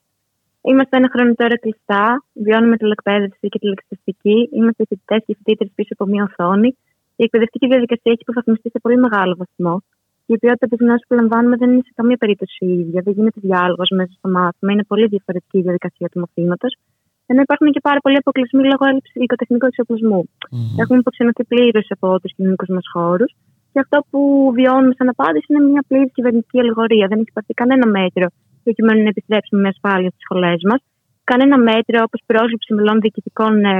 [0.61, 6.05] Είμαστε ένα χρόνο τώρα κλειστά, βιώνουμε τηλεκπαίδευση και τηλεξεταστική, είμαστε φοιτητές και φοιτήτρε πίσω από
[6.11, 6.69] μια οθόνη.
[7.15, 9.75] Η εκπαιδευτική διαδικασία έχει υποβαθμιστεί σε πολύ μεγάλο βαθμό.
[10.25, 13.01] Και η ποιότητα της γνώσης που λαμβάνουμε δεν είναι σε καμία περίπτωση η ίδια.
[13.05, 14.71] Δεν γίνεται διάλογος μέσα στο μάθημα.
[14.73, 16.71] Είναι πολύ διαφορετική η διαδικασία του μαθήματος.
[17.31, 20.21] Ενώ υπάρχουν και πάρα πολλοί αποκλεισμοί λόγω έλλειψης υλικοτεχνικού εξοπλισμού.
[20.81, 23.31] Έχουμε υποξενωθεί πλήρως από τους κοινωνικούς μας χώρους.
[23.71, 24.19] Και αυτό που
[24.57, 27.05] βιώνουμε σαν απάντηση είναι μια πλήρης κυβερνητική αλληγορία.
[27.11, 28.27] Δεν έχει πάρθει κανένα μέτρο
[28.69, 30.81] προκειμένου να επιστρέψουμε με ασφάλεια στις σχολές μας.
[31.31, 33.75] Κανένα μέτρο όπως πρόσληψη μελών διοικητικών ε,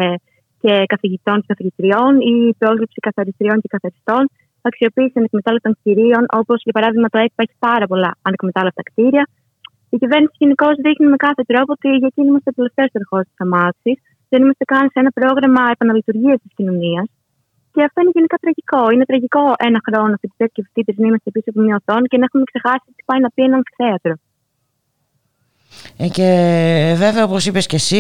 [0.62, 4.24] και καθηγητών και καθηγητριών ή πρόσληψη καθαριστριών και καθαριστών.
[4.70, 9.24] Αξιοποίησης ανεκμετάλλευτων κτηρίων, όπως για παράδειγμα το ΕΚΠΑ έχει πάρα πολλά ανεκμετάλλευτα κτίρια.
[9.94, 13.92] Η κυβέρνηση γενικώς δείχνει με κάθε τρόπο ότι για εκείνη είμαστε τελευταίος ερχό τη αμάξη.
[14.32, 17.08] Δεν είμαστε καν σε ένα πρόγραμμα επαναλειτουργίας της κοινωνίας.
[17.74, 18.82] Και αυτό είναι γενικά τραγικό.
[18.94, 22.26] Είναι τραγικό ένα χρόνο φοιτητέ και φοιτήτε να είμαστε πίσω από μια οθόνη και να
[22.28, 24.14] έχουμε ξεχάσει τι πάει να πει ένα θέατρο.
[26.02, 27.98] Ε, και βέβαια όπως είπες και εσύ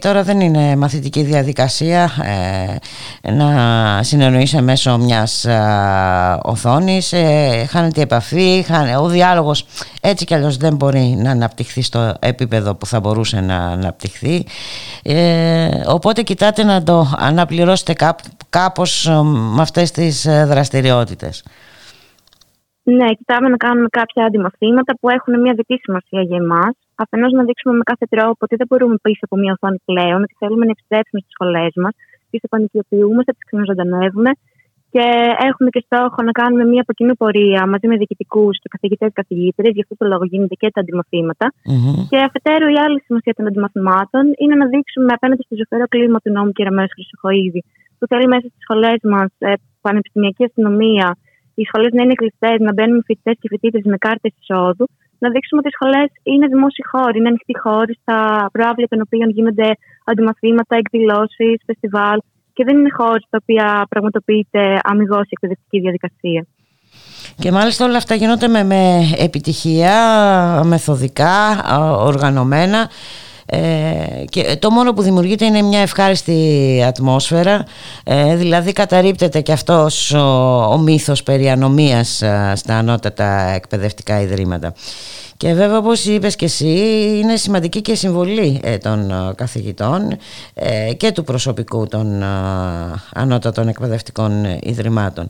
[0.00, 2.10] τώρα δεν είναι μαθητική διαδικασία
[3.22, 9.66] ε, να συνεννοείσαι μέσω μιας α, οθόνης ε, χάνεται η επαφή χάνε, ο διάλογος
[10.00, 14.46] έτσι κι αλλιώς δεν μπορεί να αναπτυχθεί στο επίπεδο που θα μπορούσε να αναπτυχθεί.
[15.02, 18.18] Ε, οπότε κοιτάτε να το αναπληρώσετε κάπ,
[18.50, 21.42] κάπως ε, με αυτές τις ε, δραστηριότητες
[22.82, 26.74] Ναι, κοιτάμε να κάνουμε κάποια αντιμαθήματα που έχουν μια δική σημασία για εμάς.
[27.02, 30.34] Αφενός να δείξουμε με κάθε τρόπο ότι δεν μπορούμε πίσω από μια οθόνη πλέον, ότι
[30.40, 31.92] θέλουμε να επιστρέψουμε στις σχολές μας,
[32.30, 34.30] τις επανοικιοποιούμε, θα τις ξαναζωντανεύουμε
[34.94, 35.06] Και
[35.48, 39.66] έχουμε και στόχο να κάνουμε μια από κοινού πορεία μαζί με διοικητικούς και καθηγητές καθηγήτρε.
[39.76, 41.46] Γι' αυτό το λόγο γίνεται και τα αντιμαθήματα.
[42.10, 46.30] Και αφετέρου, η άλλη σημασία των αντιμαθημάτων είναι να δείξουμε απέναντι στο ζωφερό κλίμα του
[46.36, 47.60] νόμου Κεραμέου Χρυσοχοίδη,
[47.98, 49.52] που θέλει μέσα στις σχολές μας, ε,
[49.86, 51.06] πανεπιστημιακή αστυνομία,
[51.54, 54.86] οι σχολές να είναι κλειστές, να μπαίνουν φοιτητές και φοιτήτε με κάρτες εισόδου,
[55.22, 58.18] να δείξουμε ότι οι σχολές είναι δημόσιοι χώροι, είναι ανοιχτοί χώροι στα
[58.54, 59.68] προάβλια των οποίων γίνονται
[60.10, 62.18] αντιμαθήματα, εκδηλώσεις, φεστιβάλ
[62.56, 66.42] και δεν είναι χώροι στα οποία πραγματοποιείται αμυγός η εκπαιδευτική διαδικασία.
[67.42, 68.82] Και μάλιστα όλα αυτά γίνονται με, με
[69.18, 69.96] επιτυχία,
[70.64, 71.36] μεθοδικά,
[72.10, 72.90] οργανωμένα
[73.46, 77.64] ε, και το μόνο που δημιουργείται είναι μια ευχάριστη ατμόσφαιρα
[78.04, 83.24] ε, δηλαδή καταρρύπτεται και αυτός ο, ο μύθος περί ανομίας ε, στα ανώτατα
[83.54, 84.74] εκπαιδευτικά ιδρύματα
[85.42, 86.68] και βέβαια όπως είπες και εσύ
[87.22, 90.00] είναι σημαντική και συμβολή ε, των ε, καθηγητών
[90.54, 92.22] ε, και του προσωπικού των
[93.14, 95.28] ανώτατων εκπαιδευτικών ιδρυμάτων.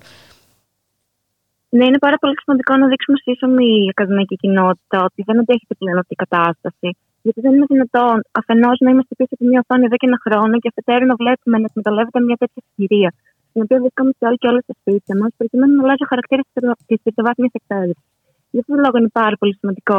[1.68, 5.98] Ναι, είναι πάρα πολύ σημαντικό να δείξουμε σύσσωμη η ακαδημαϊκή κοινότητα ότι δεν αντέχεται πλέον
[5.98, 6.96] αυτή η κατάσταση.
[7.24, 10.54] Γιατί δεν είναι δυνατόν αφενός να είμαστε πίσω από μια οθόνη εδώ και ένα χρόνο
[10.62, 13.10] και αφετέρου να βλέπουμε να εκμεταλλεύεται μια τέτοια ευκαιρία,
[13.48, 16.46] στην οποία βρισκόμαστε όλοι και όλες στα σπίτια μας, προκειμένου να αλλάζει ο χαρακτήρας
[16.88, 18.08] της τριτοβάθμια εκπαίδευσης.
[18.52, 19.98] Γι' αυτόν τον λόγο είναι πάρα πολύ σημαντικό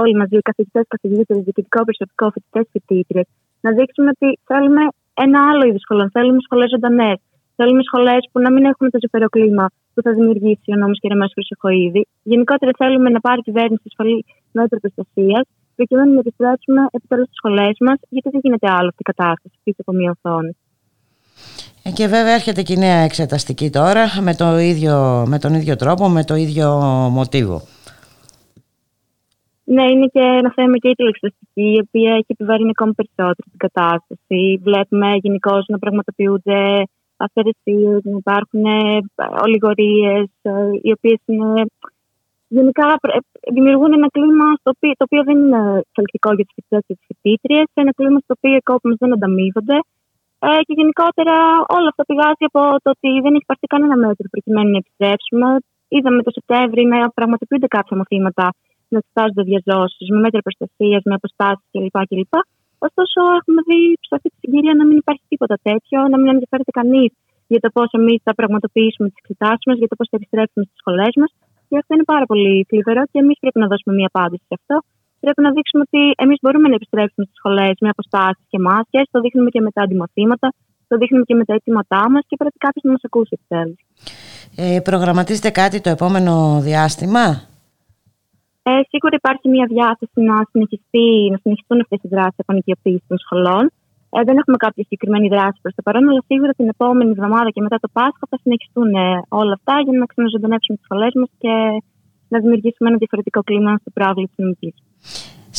[0.00, 3.26] όλοι μαζί, καθηγητές, καθηγήτρε, διοικητικό προσωπικό, φοιτητές, φοιτήτριες,
[3.64, 4.82] να δείξουμε ότι θέλουμε
[5.24, 6.08] ένα άλλο είδος σχολών.
[6.16, 7.18] Θέλουμε σχολές ζωντανές.
[7.56, 11.28] Θέλουμε σχολές που να μην έχουν το ζωφερό κλίμα που θα δημιουργήσει ο νόμος Κεραμέο
[11.34, 12.02] Χρυσοχοίδη.
[12.22, 15.44] Γενικότερα θέλουμε να πάρει η κυβέρνηση ασφαλή μέτρα προστασίας,
[15.78, 19.80] προκειμένου να επιστρέψουμε επιτέλους στις σχολές μας, γιατί δεν γίνεται άλλο αυτή η κατάσταση πίσω
[19.84, 20.52] από μία οθόνη.
[21.82, 24.94] Ε, και βέβαια έρχεται και η νέα εξεταστική τώρα με, το ίδιο,
[25.32, 26.68] με τον ίδιο τρόπο, με το ίδιο
[27.16, 27.58] μοτίβο.
[29.74, 33.62] Ναι, είναι και ένα θέμα και η τηλεξεταστική, η οποία έχει επιβαρύνει ακόμη περισσότερο την
[33.66, 34.60] κατάσταση.
[34.62, 36.60] Βλέπουμε γενικώς να πραγματοποιούνται
[37.16, 38.64] αυθαιρεσίε, να υπάρχουν
[39.44, 40.50] ολιγορίες, ε,
[40.82, 41.20] οι οποίες
[42.56, 42.88] γενικά
[43.56, 45.62] δημιουργούν ένα κλίμα στο οποίο, το οποίο δεν είναι
[45.94, 49.78] θελκτικό για τις φοιτητές και τις φοιτήτριες, ένα κλίμα στο οποίο οι κόποι δεν ανταμείβονται.
[50.46, 51.36] Ε, και γενικότερα
[51.76, 55.48] όλα αυτά πηγάζει από το ότι δεν έχει πάρθει κανένα μέτρο προκειμένου να επιστρέψουμε.
[55.96, 58.44] Είδαμε το Σεπτέμβρη να πραγματοποιούνται κάποια μαθήματα
[58.92, 61.96] να εξετάζονται διαζώσεις με μέτρα προστασίας, με αποστάσεις κλπ.
[62.10, 62.34] κλπ.
[62.86, 66.72] Ωστόσο, έχουμε δει σε αυτή τη συγκυρία να μην υπάρχει τίποτα τέτοιο, να μην ενδιαφέρεται
[66.80, 67.10] κανείς
[67.52, 70.78] για το πώς εμείς θα πραγματοποιήσουμε τις εξετάσεις μας, για το πώς θα επιστρέψουμε στις
[70.82, 71.30] σχολές μας.
[71.68, 74.76] Και αυτό είναι πάρα πολύ θλιβερό και εμείς πρέπει να δώσουμε μία απάντηση σε αυτό.
[75.24, 79.00] Πρέπει να δείξουμε ότι εμείς μπορούμε να επιστρέψουμε στις σχολές με αποστάσεις και μάσκε.
[79.14, 80.48] Το δείχνουμε και με τα αντιμαθήματα,
[80.90, 83.76] το δείχνουμε και με τα αιτήματά μας και πρέπει κάποιος να μας ακούσει επιτέλου.
[84.56, 86.34] Ε, προγραμματίζετε κάτι το επόμενο
[86.68, 87.24] διάστημα;
[88.68, 93.64] Ε, σίγουρα υπάρχει μια διάθεση να, συνεχιστεί, να συνεχιστούν αυτές οι δράσεις απονοικιοποίηση των σχολών.
[94.16, 97.60] Ε, δεν έχουμε κάποια συγκεκριμένη δράση προς το παρόν, αλλά σίγουρα την επόμενη εβδομάδα και
[97.66, 101.52] μετά το Πάσχα θα συνεχιστούν ε, όλα αυτά για να ξαναζωντανέψουμε τις σχολέ μας και
[102.32, 104.74] να δημιουργήσουμε ένα διαφορετικό κλίμα στο πρόβλημα της νομικής.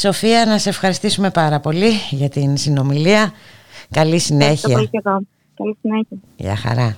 [0.03, 3.31] Σοφία, να σε ευχαριστήσουμε πάρα πολύ για την συνομιλία.
[3.89, 4.51] Καλή συνέχεια.
[4.51, 5.17] Ευχαριστώ πολύ και εγώ.
[5.59, 6.17] Καλή συνέχεια.
[6.35, 6.97] Γεια χαρά.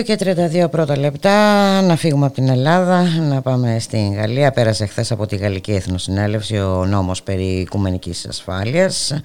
[0.00, 0.18] 2 και
[0.64, 4.50] 32 πρώτα λεπτά να φύγουμε από την Ελλάδα, να πάμε στην Γαλλία.
[4.50, 9.20] Πέρασε χθες από τη Γαλλική Εθνοσυνέλευση ο νόμος περί οικουμενικής ασφάλειας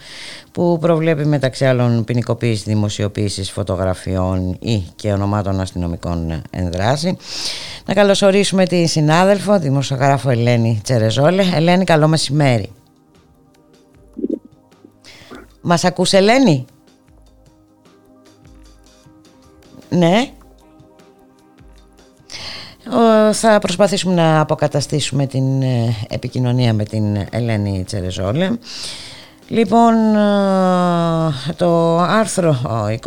[0.51, 7.17] που προβλέπει μεταξύ άλλων ποινικοποίηση δημοσιοποίησης φωτογραφιών ή και ονομάτων αστυνομικών ενδράση.
[7.85, 11.43] Να καλωσορίσουμε τη συνάδελφο, δημοσιογράφο Ελένη Τσερεζόλε.
[11.55, 12.71] Ελένη, καλό μεσημέρι.
[15.61, 16.65] Μας ακούς Ελένη;
[19.89, 20.29] Ναι.
[22.91, 28.51] Ο, Θα προσπαθήσουμε να αποκαταστήσουμε την ε, επικοινωνία με την Ελένη Τσερεζόλε.
[29.47, 32.57] Λοιπόν, ε, το άρθρο
[32.89, 32.97] ε,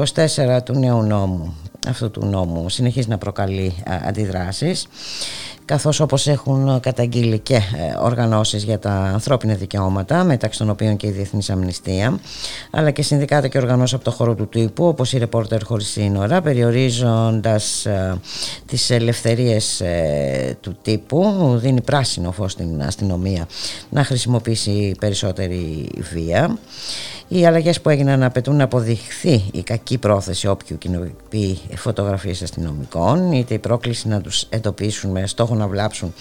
[0.57, 1.55] 24 του νέου νόμου,
[1.89, 4.87] αυτού του νόμου, συνεχίζει να προκαλεί ε, αντιδράσεις
[5.69, 7.61] καθώς όπως έχουν καταγγείλει και ε,
[8.01, 12.19] οργανώσεις για τα ανθρώπινα δικαιώματα μεταξύ των οποίων και η Διεθνής Αμνηστία
[12.71, 16.41] αλλά και συνδικάτα και οργανώσεις από το χώρο του τύπου όπως η Ρεπόρτερ Χωρίς Σύνορα
[16.41, 18.21] περιορίζοντας ε,
[18.67, 23.47] τις ελευθερίες ε, του τύπου δίνει πράσινο φως στην αστυνομία
[23.91, 26.59] να χρησιμοποιήσει περισσότερη βία
[27.29, 33.55] οι αλλαγές που έγιναν απαιτούν να αποδειχθεί η κακή πρόθεση όποιου κοινοποιεί φωτογραφίες αστυνομικών, είτε
[33.55, 36.15] η πρόκληση να τους εντοπίσουν με στόχο να βλάψουν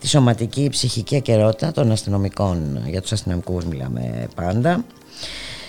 [0.00, 2.82] τη σωματική ή ψυχική ακαιρότητα των αστυνομικών.
[2.86, 4.84] Για τους αστυνομικούς μιλάμε πάντα.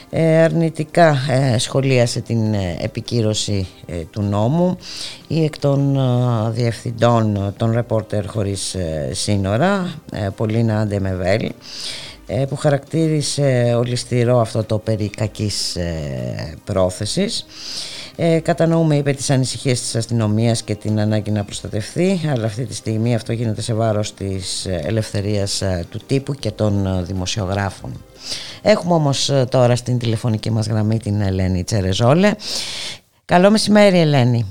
[0.09, 4.77] Ε, αρνητικά ε, σχολίασε την ε, επικύρωση ε, του νόμου
[5.27, 8.75] ή εκ των ε, διευθυντών των ρεπόρτερ χωρίς
[9.11, 9.93] σύνορα,
[10.35, 11.51] Πολίνα Αντεμεβέλ, ε,
[12.49, 17.45] που χαρακτήρισε ολιστηρό αυτό το περί κακής ε, πρόθεσης.
[18.15, 22.73] Ε, κατανοούμε, είπε, τις ανησυχίες της αστυνομίας και την ανάγκη να προστατευθεί, αλλά αυτή τη
[22.73, 28.03] στιγμή αυτό γίνεται σε βάρος της ελευθερίας ε, του τύπου και των δημοσιογράφων.
[28.61, 32.31] Έχουμε όμως τώρα στην τηλεφωνική μας γραμμή την Ελένη Τσερεζόλε.
[33.25, 34.45] Καλό μεσημέρι Ελένη.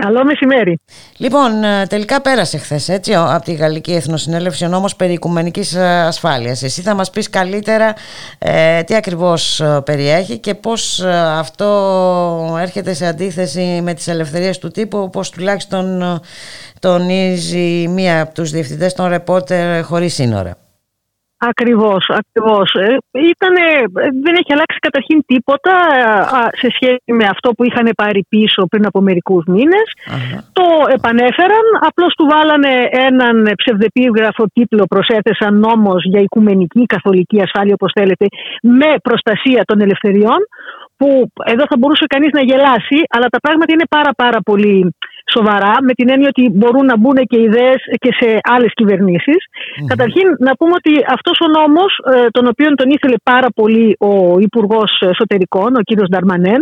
[0.00, 0.80] Καλό μεσημέρι.
[1.16, 6.00] Λοιπόν, ε, τελικά πέρασε χθες έτσι από τη Γαλλική Εθνοσυνέλευση ο νόμος περί οικουμενικής ε,
[6.00, 6.62] ασφάλειας.
[6.62, 7.94] Εσύ θα μας πεις καλύτερα
[8.38, 11.04] ε, τι ακριβώς ε, περιέχει και πώς
[11.38, 16.20] αυτό έρχεται σε αντίθεση με τις ελευθερίες του τύπου όπως τουλάχιστον
[16.78, 20.56] τονίζει μία από τους διευθυντές των ρεπόρτερ χωρίς σύνορα.
[21.42, 22.68] Ακριβώς, ακριβώς.
[22.74, 22.96] Ε,
[23.32, 23.64] ήτανε,
[24.24, 28.86] δεν έχει αλλάξει καταρχήν τίποτα ε, σε σχέση με αυτό που είχαν πάρει πίσω πριν
[28.86, 29.86] από μερικούς μήνες.
[30.52, 32.74] Το επανέφεραν, απλώς του βάλανε
[33.08, 38.26] έναν ψευδεπίγραφο τίτλο, προσέθεσαν νόμος για οικουμενική καθολική ασφάλεια, όπως θέλετε,
[38.62, 40.40] με προστασία των ελευθεριών,
[40.96, 41.08] που
[41.44, 44.94] εδώ θα μπορούσε κανείς να γελάσει, αλλά τα πράγματα είναι πάρα πάρα πολύ
[45.36, 49.40] σοβαρά, με την έννοια ότι μπορούν να μπουν και ιδέες και σε άλλες κυβερνήσεις.
[49.92, 54.12] Καταρχήν να πούμε ότι αυτός ο νόμος, ε, τον οποίο τον ήθελε πάρα πολύ ο
[54.38, 56.60] Υπουργός Εσωτερικών, ο κύριος Νταρμανέν,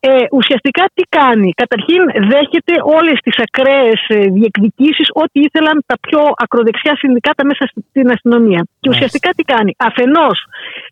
[0.00, 2.02] ε, ουσιαστικά τι κάνει; Καταρχήν
[2.32, 8.60] δέχεται όλες τις ακραίες ε, διεκδικήσεις ό,τι ήθελαν τα πιο ακροδεξιά συνδικάτα μέσα στην αστυνομία.
[8.80, 10.38] Και ουσιαστικά τι κάνει; Αφενός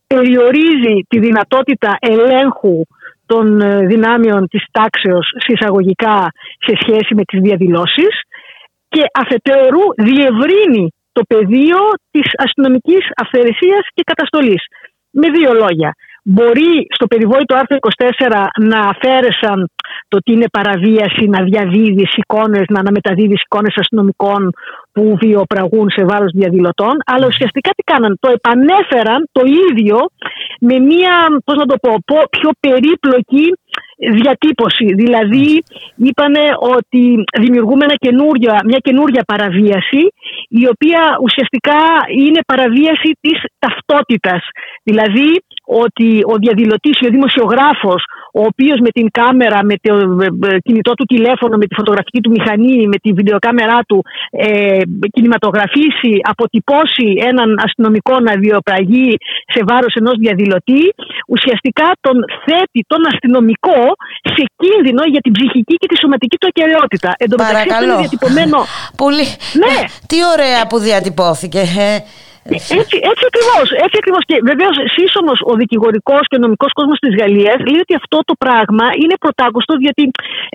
[0.06, 2.78] περιορίζει τη δυνατότητα ελέγχου
[3.26, 6.28] των ε, δυνάμεων της τάξεως συσσαγωγικά
[6.66, 8.14] σε σχέση με τις διαδηλώσεις
[8.88, 11.80] και αφετέρου διευρύνει το πεδίο
[12.10, 14.62] της αστυνομικής αυθαιρεσίας και καταστολής.
[15.10, 15.94] Με δύο λόγια.
[16.26, 17.76] Μπορεί στο περιβόητο άρθρο
[18.28, 19.70] 24 να αφαίρεσαν
[20.08, 24.50] το τι είναι παραβίαση, να διαδίδει εικόνες, να αναμεταδίδει εικόνες αστυνομικών
[24.92, 29.98] που βιοπραγούν σε βάρος διαδηλωτών, αλλά ουσιαστικά τι κάναν, το επανέφεραν το ίδιο
[30.60, 31.14] με μια,
[31.44, 33.46] πώς να το πω, πιο περίπλοκη
[33.96, 34.86] διατύπωση.
[34.94, 35.62] Δηλαδή
[35.96, 36.44] είπανε
[36.76, 40.02] ότι δημιουργούμε ένα καινούρια, μια καινούρια παραβίαση
[40.48, 41.80] η οποία ουσιαστικά
[42.18, 44.42] είναι παραβίαση της ταυτότητας.
[44.82, 45.28] Δηλαδή
[45.64, 48.02] ότι ο διαδηλωτής ή ο δημοσιογράφος
[48.40, 49.92] ο οποίος με την κάμερα, με το
[50.66, 53.98] κινητό του τηλέφωνο, με τη φωτογραφική του μηχανή, με τη βιντεοκάμερά του
[54.30, 54.80] ε,
[55.14, 59.10] κινηματογραφήσει, αποτυπώσει έναν αστυνομικό να βιοπραγεί
[59.52, 60.82] σε βάρος ενός διαδηλωτή,
[61.34, 63.80] ουσιαστικά τον θέτει τον αστυνομικό
[64.34, 67.10] σε κίνδυνο για την ψυχική και τη σωματική του ακαιρεότητα.
[67.22, 68.58] Εν τω μεταξύ αυτό είναι διατυπωμένο...
[68.96, 69.26] Πολύ...
[69.62, 69.76] Ναι.
[70.10, 71.62] Τι ωραία που διατυπώθηκε.
[72.48, 72.54] Ε.
[72.80, 73.66] Έτσι, έτσι ακριβώς.
[73.84, 74.22] Έτσι ακριβώς.
[74.30, 78.34] Και βεβαίως, σύσσωμος ο δικηγορικός και ο νομικός κόσμος της Γαλλίας λέει ότι αυτό το
[78.44, 80.02] πράγμα είναι πρωτάκουστο, διότι.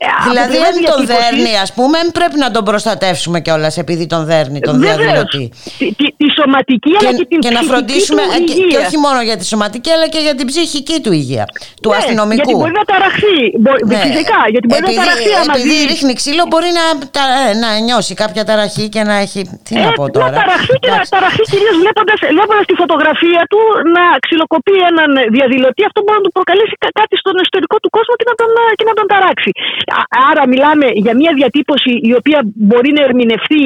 [0.04, 3.74] ε, από Δηλαδή πλευράς αν τον διατύπωσης- δέρνει ας πούμε πρέπει να τον προστατεύσουμε κιόλας
[3.84, 4.98] επειδή τον δέρνει τον Βεβαίως.
[5.04, 5.46] διαδηλωτή.
[5.80, 8.70] Τη, τη, τη σωματική αλλά και την και να ψυχική φροντίσουμε του ε, και, υγείας.
[8.72, 11.46] και όχι μόνο για τη σωματική αλλά και για την ψυχική του υγεία
[11.84, 12.50] του Ναι, αστυνομικού.
[12.50, 13.36] Γιατί μπορεί να ταραχθεί.
[13.64, 14.00] Μπο- Ναι.
[14.08, 16.86] Φυσικά, γιατί μπορεί επειδή, να ταραχθεί άμα επειδή δει- ρίχνει ξύλο μπορεί να,
[17.18, 19.42] τα- ε, να νιώσει κάποια ταραχή και να έχει.
[19.66, 21.12] Τι να Ε, πω τώρα; Να ταραχθεί και να Εντάξει.
[21.16, 23.60] ταραχθεί κυρίως βλέποντα βλέποντας τη φωτογραφία του
[23.96, 25.82] να ξυλοκοπεί έναν διαδηλωτή.
[25.90, 28.50] Αυτό μπορεί να του προκαλέσει κα- κάτι στον εσωτερικό του κόσμο και να τον,
[28.80, 29.52] και να τον ταράξει.
[30.00, 32.40] Α- Άρα μιλάμε για μια διατύπωση η οποία
[32.70, 33.66] μπορεί να ερμηνευτεί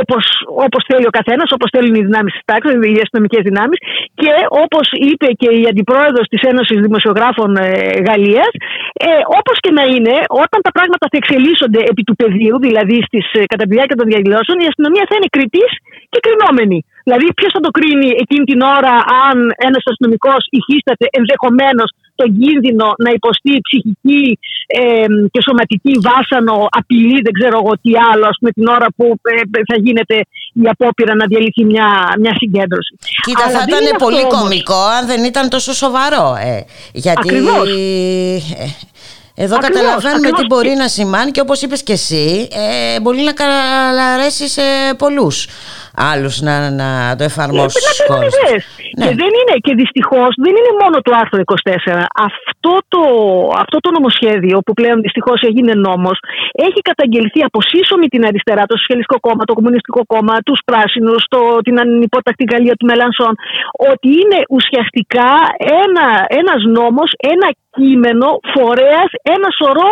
[0.00, 0.24] όπως,
[0.64, 3.78] όπως θέλει ο καθένας, όπως θέλουν οι δυνάμεις της τάξης, οι αστυνομικές δυνάμεις
[4.20, 4.32] και
[4.64, 7.68] όπως είπε και η αντιπρόεδρος της Ένωσης Δημοσιογράφων ε,
[8.06, 8.52] Γαλλίας,
[9.08, 9.08] ε,
[9.38, 10.14] όπως και να είναι,
[10.44, 14.08] όταν τα πράγματα θα εξελίσσονται επί του πεδίου, δηλαδή στις, ε, κατά τη διάρκεια των
[14.12, 15.72] διαδηλώσεων, η αστυνομία θα είναι κριτής
[16.12, 16.78] και κρινόμενη.
[17.06, 18.94] Δηλαδή, ποιος θα το κρίνει εκείνη την ώρα
[19.28, 19.36] αν
[19.68, 21.88] ένας αστυνομικός υφίσταται ενδεχομένως
[22.20, 24.22] τον κίνδυνο να υποστεί ψυχική
[24.80, 29.06] ε, και σωματική βάσανο, απειλή, δεν ξέρω εγώ τι άλλο, ας πούμε, την ώρα που
[29.34, 30.16] ε, θα γίνεται
[30.62, 31.88] η απόπειρα να διαλυθεί μια,
[32.22, 32.92] μια συγκέντρωση.
[33.26, 34.34] Κοίτα, Αλλά θα δεν ήταν είναι αυτό πολύ όμως.
[34.34, 36.26] κωμικό αν δεν ήταν τόσο σοβαρό.
[36.50, 37.68] Ε, γιατί Ακριβώς.
[37.68, 38.40] ε,
[39.38, 40.40] εδώ Ακριβώς, καταλαβαίνουμε ακριβώς.
[40.40, 44.62] τι μπορεί να σημάνει και όπως είπες και εσύ, ε, μπορεί να καλαρέσεις σε
[44.98, 45.46] πολλούς
[46.12, 48.32] άλλους να, να το εφαρμόσουν Ε, στις να χώρες.
[48.34, 48.62] πειρονιδές.
[49.02, 52.04] Και δεν είναι, και δυστυχώς δεν είναι μόνο το άρθρο 24.
[52.28, 53.02] Αυτό το,
[53.64, 56.16] αυτό το νομοσχέδιο που πλέον δυστυχώς έγινε νόμος
[56.66, 61.22] έχει καταγγελθεί από σύσσωμη την αριστερά, το Σοσιαλιστικό Κόμμα, το Κομμουνιστικό Κόμμα, τους Πράσινους,
[61.66, 63.34] την ανυπότακτη Γαλλία του Μελανσόν,
[63.92, 65.30] ότι είναι ουσιαστικά
[65.84, 66.06] ένα,
[66.40, 69.90] ένας νόμος, ένα κείμενο φορέας, ένα σωρό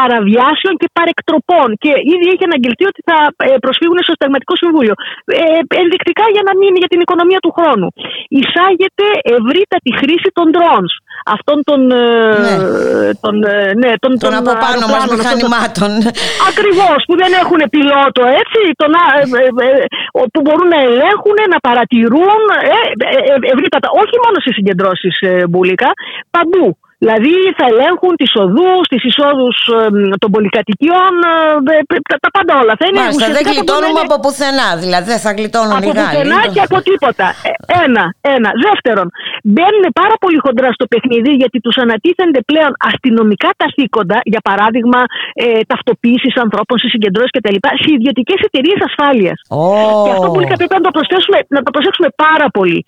[0.00, 1.68] παραβιάσεων και παρεκτροπών.
[1.82, 3.18] Και ήδη έχει αναγγελθεί ότι θα
[3.48, 4.94] ε, προσφύγουν στο Συνταγματικό Συμβούλιο.
[5.40, 5.42] Ε,
[5.82, 7.88] ενδεικτικά για να μην για την οικονομία του χρόνου.
[8.38, 9.06] Εισάγεται
[9.36, 10.94] ευρύτατη χρήση των drones.
[11.36, 11.80] Αυτών των.
[12.00, 12.02] ε,
[13.24, 15.90] των, ε, ναι, των, Των από πάνω μας αεροπλάνων, αυτών των- μηχανημάτων.
[16.50, 19.84] Ακριβώς, που δεν έχουν πιλότο, έτσι, τον, α- ε, ε, ε,
[20.20, 22.40] ο- που μπορούν να ελέγχουν, να παρατηρούν,
[22.74, 25.90] ε, ε, ε, ευρύτατα, όχι μόνο σε συγκεντρώσεις ε, μπουλίκα,
[26.36, 26.66] παντού.
[27.04, 29.82] Δηλαδή θα ελέγχουν τις οδούς, τις εισόδους ε,
[30.22, 32.74] των πολυκατοικιών, ε, ε, τα, τα πάντα όλα.
[32.80, 34.68] Θα είναι Μάλιστα, δεν ουσιαστικά θα γλιτώνουμε μπορούν να είναι- από πουθενά.
[34.84, 36.06] Δηλαδή δεν θα γλιτώνουν οι από Γάλλοι.
[36.14, 37.26] πουθενά και από τίποτα.
[37.48, 37.52] Ε,
[37.84, 38.04] Ένα,
[38.34, 38.50] ένα.
[38.66, 39.08] Δεύτερον,
[39.54, 45.00] μπαίνουν πάρα πολύ χοντρά στο παιχνίδι γιατί τους ανατίθενται πλέον αστυνομικά καθήκοντα, για παράδειγμα
[45.44, 47.58] ε, ταυτοποίησης ανθρώπων σε συγκεντρώσεις κτλ.
[47.84, 49.38] σε ιδιωτικές εταιρείες ασφάλειας.
[50.04, 52.80] Και αυτό που πρέπει να το, προσθέσουμε, να το προσέξουμε πάρα πολύ.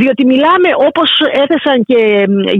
[0.00, 1.10] Διότι μιλάμε όπως
[1.42, 2.00] έθεσαν και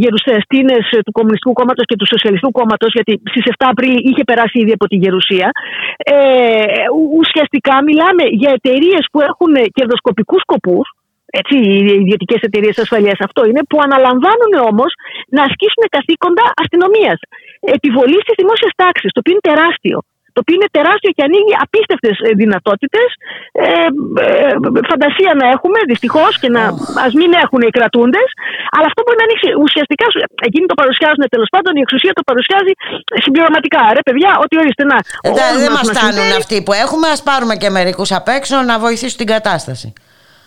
[0.03, 4.73] γερουσιαστίνε του Κομμουνιστικού Κόμματος και του Σοσιαλιστικού Κόμματος, γιατί στις 7 Απρίλη είχε περάσει ήδη
[4.79, 5.49] από τη Γερουσία.
[5.97, 6.15] Ε,
[7.21, 10.87] ουσιαστικά μιλάμε για εταιρείες που έχουν κερδοσκοπικούς σκοπούς,
[11.39, 14.91] έτσι, οι ιδιωτικές εταιρείες ασφαλείας αυτό είναι, που αναλαμβάνουν όμως
[15.37, 17.19] να ασκήσουν καθήκοντα αστυνομίας.
[17.61, 19.99] Επιβολή τη δημόσια τάξη, το οποίο είναι τεράστιο.
[20.35, 23.09] Το οποίο είναι τεράστιο και ανοίγει απίστευτες δυνατότητες.
[23.67, 23.67] Ε,
[24.27, 24.53] ε,
[24.91, 26.63] φαντασία να έχουμε, δυστυχώς, και να
[27.07, 28.29] ας μην έχουν οι κρατούντες.
[28.75, 30.07] Αλλά αυτό μπορεί να ανοίξει ουσιαστικά.
[30.13, 32.73] σου- Εκείνοι το παρουσιάζουν τέλος πάντων, η εξουσία το παρουσιάζει
[33.25, 33.83] συμπληρωματικά.
[33.97, 34.97] Ρε, παιδιά, ότι ορίστε να.
[35.29, 36.41] Εντάξει, όλους δεν μας μας να φτάνουν συμφέρει.
[36.43, 39.89] αυτοί που έχουμε, ας πάρουμε και μερικούς απ' έξω να βοηθήσουν την κατάσταση.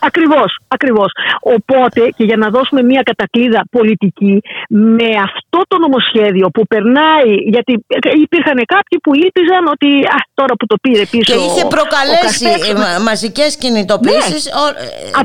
[0.09, 1.11] Ακριβώς, ακριβώς.
[1.41, 7.85] Οπότε και για να δώσουμε μια κατακλίδα πολιτική με αυτό το νομοσχέδιο που περνάει, γιατί
[8.25, 12.19] υπήρχαν κάποιοι που ήλπιζαν ότι α, τώρα που το πήρε πίσω Και είχε ο- προκαλέσει
[12.21, 14.45] ο Καστέξ- ε, μα- μαζικές κινητοποιήσεις.
[14.45, 14.59] Ναι.
[14.61, 15.19] ο- ε,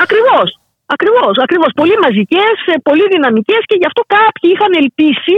[0.00, 0.06] Α,
[0.86, 1.14] πολύ- ακριβώς.
[1.26, 1.70] Ακριβώς, ακριβώς.
[1.80, 5.36] Πολύ μαζικές, ε, πολύ δυναμικές και γι' αυτό κάποιοι είχαν ελπίσει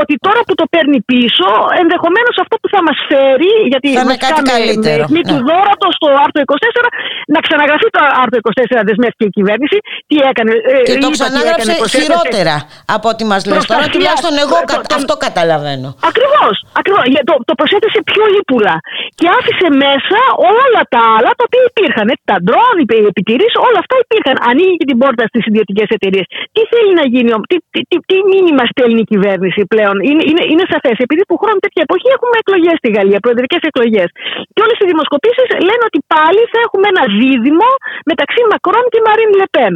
[0.00, 1.48] ότι τώρα που το παίρνει πίσω,
[1.82, 5.22] ενδεχομένως αυτό που θα μας φέρει, γιατί Θα είναι βασικά κάτι με- καλύτερο, με αιχμή
[5.30, 5.46] του ναι.
[5.50, 6.88] δώρατος στο άρθρο 24,
[7.34, 9.78] να ξαναγραφεί το άρθρο 24, δεσμεύτηκε η κυβέρνηση.
[10.10, 10.52] Τι έκανε.
[10.72, 12.04] ε, Και το είπα τι ξανάγραψε έκανε, προσέθεσε.
[12.04, 12.54] χειρότερα
[12.96, 13.62] από ό,τι μας λες τώρα.
[13.62, 15.88] Προστασία, Τουλάχιστον εγώ το- κα- το- αυτό καταλαβαίνω.
[16.10, 16.54] Ακριβώς.
[16.80, 17.04] Ακριβώς.
[17.14, 18.74] Για Το, το προσέθεσε πιο ύπουλα.
[19.18, 20.18] Και άφησε μέσα
[20.54, 22.06] όλα τα άλλα τα οποία υπήρχαν.
[22.12, 24.36] Έτσι, τα ντρόν, οι επιτηρήσει, όλα αυτά υπήρχαν.
[24.76, 26.26] Ανοίγει και την πόρτα στις ιδιωτικές εταιρείες.
[26.54, 30.22] Τι θέλει να γίνει, όμω, τι, τι, τι, τι μήνυμα στέλνει η κυβέρνηση πλέον; Είναι,
[30.30, 30.96] είναι, είναι σαφές.
[31.06, 34.08] Επειδή που χρόνου τέτοια εποχή έχουμε εκλογές στη Γαλλία, προεδρικές εκλογές.
[34.54, 37.68] Και όλες οι δημοσκοπήσεις λένε ότι πάλι θα έχουμε ένα δίδυμο
[38.10, 39.74] μεταξύ Μακρόν και Μαρίν Λεπέν.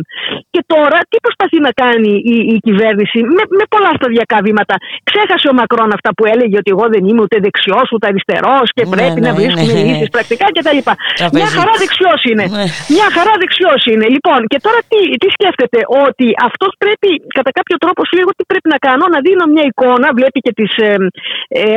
[0.53, 4.75] Και τώρα τι προσπαθεί να κάνει η, η κυβέρνηση με, με πολλά σταδιακά βήματα;
[5.09, 8.85] Ξέχασε ο Μακρόν αυτά που έλεγε ότι εγώ δεν είμαι ούτε δεξιός ούτε αριστερός και
[8.87, 9.87] Ναι, πρέπει ναι, να βρίσκουμε ναι.
[9.89, 10.81] λύσεις πρακτικά κτλ.
[10.87, 11.55] Μια Τραπεζίτης.
[11.59, 12.45] χαρά δεξιός είναι.
[12.57, 12.65] Ναι.
[12.95, 14.07] Μια χαρά δεξιός είναι.
[14.15, 18.35] Λοιπόν, και τώρα τι, τι σκέφτεται, ότι αυτός πρέπει κατά κάποιο τρόπο σου λέει εγώ
[18.39, 20.97] τι πρέπει να κάνω, να δίνω μια εικόνα, βλέπει και τις ε,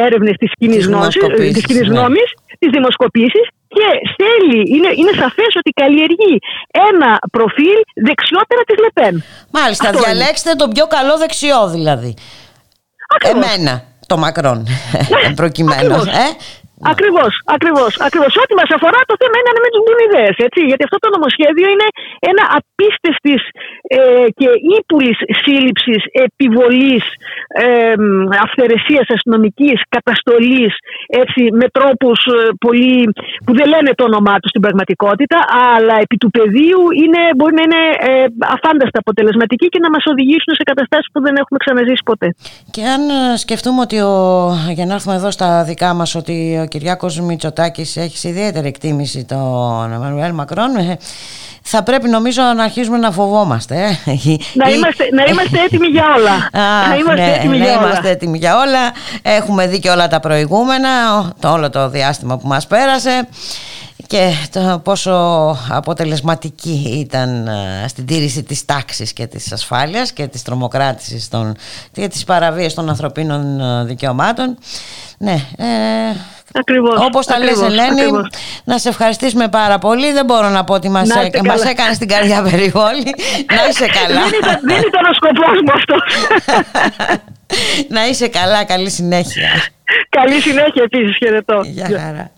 [0.08, 1.94] έρευνες της κοινής Τις γνώσης, δημοσκοπήσεις, της κοινής ναι.
[1.94, 2.30] γνώμης,
[2.60, 3.46] τι δημοσκοπήσεις
[3.76, 3.88] και
[4.20, 6.36] θέλει, είναι, είναι σαφές ότι καλλιεργεί
[6.90, 9.16] ένα προφίλ δεξιότερα της Λεπέν.
[9.58, 10.08] Μάλιστα, Αυτό είναι.
[10.08, 12.12] διαλέξτε τον πιο καλό δεξιό δηλαδή.
[13.32, 13.74] Εμένα,
[14.08, 14.60] το Μακρόν,
[15.42, 15.94] προκειμένου.
[15.94, 16.08] Ακριβώς.
[16.26, 16.28] Ε;
[16.94, 17.92] Ακριβώς, ακριβώς.
[18.08, 18.34] Ακριβώς.
[18.44, 20.34] Ό,τι μας αφορά το θέμα είναι να μην τους μπουν ιδέες.
[20.70, 21.88] Γιατί αυτό το νομοσχέδιο είναι
[22.32, 23.42] ένα απίστευτης
[23.98, 24.48] ε, και
[24.78, 27.04] ύπουλης σύλληψης, επιβολής
[27.66, 27.94] ε,
[28.46, 30.74] αυθαιρεσίας αστυνομικής, καταστολής
[31.62, 32.20] με τρόπους
[32.66, 32.96] πολύ.
[33.46, 35.38] που δεν λένε το όνομά τους στην πραγματικότητα,
[35.76, 40.54] αλλά επί του πεδίου είναι, μπορεί να είναι ε, αφάνταστα αποτελεσματικοί και να μας οδηγήσουν
[40.60, 42.28] σε καταστάσεις που δεν έχουμε ξαναζήσει ποτέ.
[42.76, 44.14] Και αν ε, σκεφτούμε ότι ο,
[44.78, 49.24] για να έρθουμε εδώ στα δικά μας ότι ο Κυριάκος Μητσοτάκης έχεις σε ιδιαίτερη εκτίμηση
[49.26, 50.98] τον Εμμανουέλ Μακρόν ε,
[51.62, 53.76] θα πρέπει νομίζω να αρχίσουμε να φοβόμαστε.
[53.76, 54.12] ε.
[54.54, 56.64] Να Ή- είμαστε, να είμαστε έτοιμοι για όλα.
[56.66, 57.88] Α, να είμαστε ναι, έτοιμοι ναι, για όλα.
[57.88, 58.80] είμαστε έτοιμοι για όλα.
[59.22, 60.90] Έχουμε δει και όλα τα προηγούμενα,
[61.20, 63.28] ο- το, όλο το διάστημα που μας πέρασε
[64.14, 65.12] και το πόσο
[65.70, 71.56] αποτελεσματική ήταν ε, στην τήρηση της τάξης και της ασφάλειας και της τρομοκράτησης των,
[71.92, 74.58] και της παραβίασης των ανθρωπίνων ε, δικαιωμάτων.
[75.18, 75.66] Ναι, ε,
[76.54, 78.28] Ακριβώς, όπως τα λες ακριβώς, Ελένη, ακριβώς.
[78.64, 80.12] να σε ευχαριστήσουμε πάρα πολύ.
[80.12, 81.70] Δεν μπορώ να πω ότι μας, Να είστε έ- μας καλά.
[81.70, 83.04] έκανες την καρδιά περιβόλη.
[83.56, 84.22] να είσαι καλά.
[84.22, 85.96] δεν, ήταν, δεν ήταν ο σκοπός μου αυτό.
[87.96, 89.50] να είσαι καλά, καλή συνέχεια.
[90.10, 91.62] Καλή συνέχεια επίσης, χαιρετώ.
[91.66, 92.32] Γεια χαρά.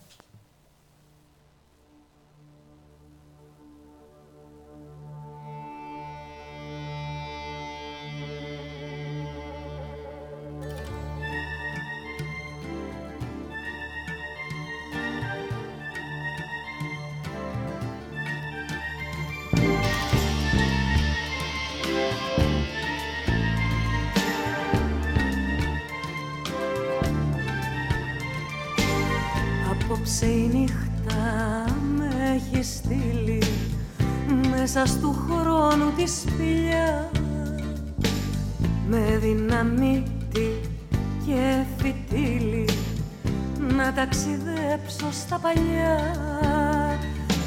[30.16, 31.66] Απόψε η νύχτα
[31.98, 33.44] με έχει στείλει
[34.50, 37.12] μέσα στου χρόνου τη σπηλιά.
[38.88, 40.62] Με δυναμίτη
[41.26, 42.70] και φυτίλι
[43.78, 46.00] να ταξιδέψω στα παλιά.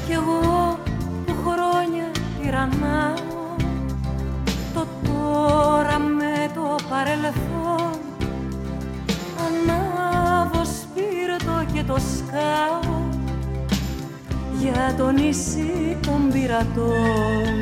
[0.07, 0.79] Κι εγώ
[1.25, 3.55] που χρόνια τυραννάω
[4.73, 8.08] το τώρα με το παρελθόν
[9.49, 13.07] Ανάβω σπίρτο και το σκάω
[14.59, 17.55] για το νησί των πειρατών.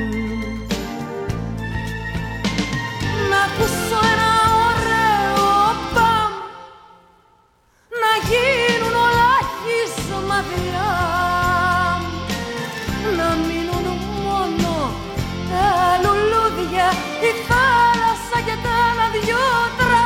[3.29, 4.31] Να ακούσω ένα
[4.67, 5.47] ωραίο
[5.93, 6.31] παμ
[8.01, 10.91] να γίνουν όλα χεισμαδιά
[13.17, 13.87] να μείνουν
[14.25, 14.75] μόνο
[15.49, 15.67] τα
[16.03, 16.87] λουλούδια
[17.27, 19.45] η θάλασσα και κάνα δυο
[19.77, 19.96] τραγούδια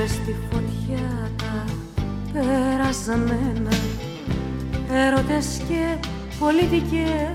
[0.00, 1.64] με στη φωτιά τα
[2.32, 3.74] περασμένα
[4.92, 5.96] έρωτες και
[6.38, 7.30] πολιτικές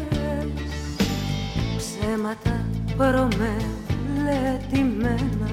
[1.78, 2.66] ψέματα
[2.98, 5.50] προμελετημένα.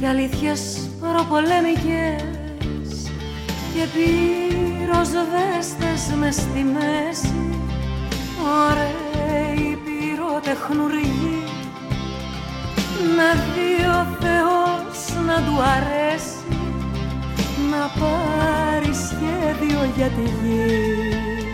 [0.00, 3.10] Και αλήθειες προπολέμικες
[3.74, 7.34] και πυροσβέστες μες στη μέση.
[8.68, 11.38] Ωραίοι πυροτεχνουργοί
[13.16, 16.42] να δει ο Θεός να του αρέσει
[17.70, 21.51] να πάρει σχέδιο για τη γη.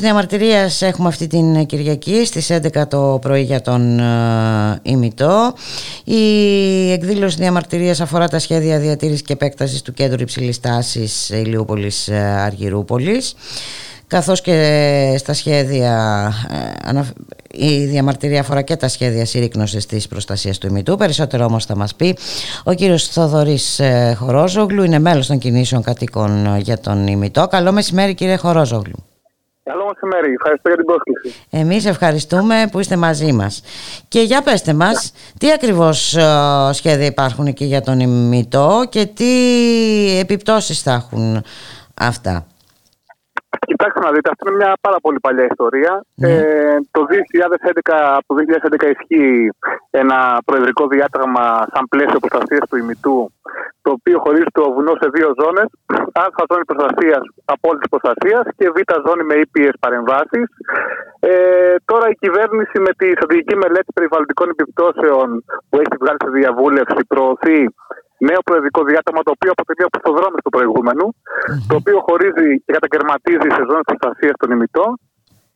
[0.00, 5.54] Εκδήλωση διαμαρτυρίας έχουμε αυτή την Κυριακή στις 11 το πρωί για τον ε, ημιτό.
[6.04, 12.18] Η εκδήλωση διαμαρτυρίας αφορά τα σχέδια διατήρησης και επέκτασης του κέντρου υψηλής τάσης Ηλιούπολης ε,
[12.18, 13.34] Αργυρούπολης
[14.06, 15.92] καθώς και στα σχέδια
[16.50, 17.12] ε, ανα-
[17.52, 20.96] η διαμαρτυρία αφορά και τα σχέδια συρρήκνωσης της προστασίας του ημιτού.
[20.96, 22.16] Περισσότερο όμως θα μας πει
[22.64, 24.82] ο κύριος Θοδωρής ε, Χορόζογλου.
[24.82, 27.46] Είναι μέλος των κινήσεων κατοίκων ε, για τον ημιτό.
[27.46, 29.09] Καλό μεσημέρι κύριε Χορόζογλου
[29.70, 30.32] Καλό μεσημέρι.
[30.32, 31.44] Ευχαριστώ για την πρόσκληση.
[31.50, 33.62] εμείς ευχαριστούμε που είστε μαζί μας
[34.08, 39.28] και για πέστε μας τι ακριβώς ε, σχέδια υπάρχουν εκεί για τον ημιτό και τι
[40.18, 41.44] επιπτώσεις θα έχουν
[41.94, 42.46] αυτά;
[43.58, 45.92] Κοιτάξτε να δείτε, αυτή είναι μια πάρα πολύ παλιά ιστορία.
[46.20, 49.50] Ε, το 2011, από το 2011 ισχύει
[49.90, 53.32] ένα προεδρικό διάταγμα σαν πλαίσιο προστασίας του ημιτού,
[53.82, 55.68] το οποίο χωρίζει το βουνό σε δύο ζώνες.
[56.22, 60.46] Α ζώνη προστασίας, απόλυτης προστασίας και Β ζώνη με ήπιες παρεμβάσεις.
[61.20, 67.02] Ε, τώρα η κυβέρνηση με τη στρατηγική μελέτη περιβαλλοντικών επιπτώσεων που έχει βγάλει σε διαβούλευση
[67.12, 67.60] προωθεί
[68.28, 71.06] νέο προεδρικό διάταγμα το οποίο αποτελεί οπισθοδρόμη του προηγούμενου,
[71.68, 74.86] το οποίο χωρίζει και κατακαιρματίζει σε ζώνες προστασίας τον ημιτό.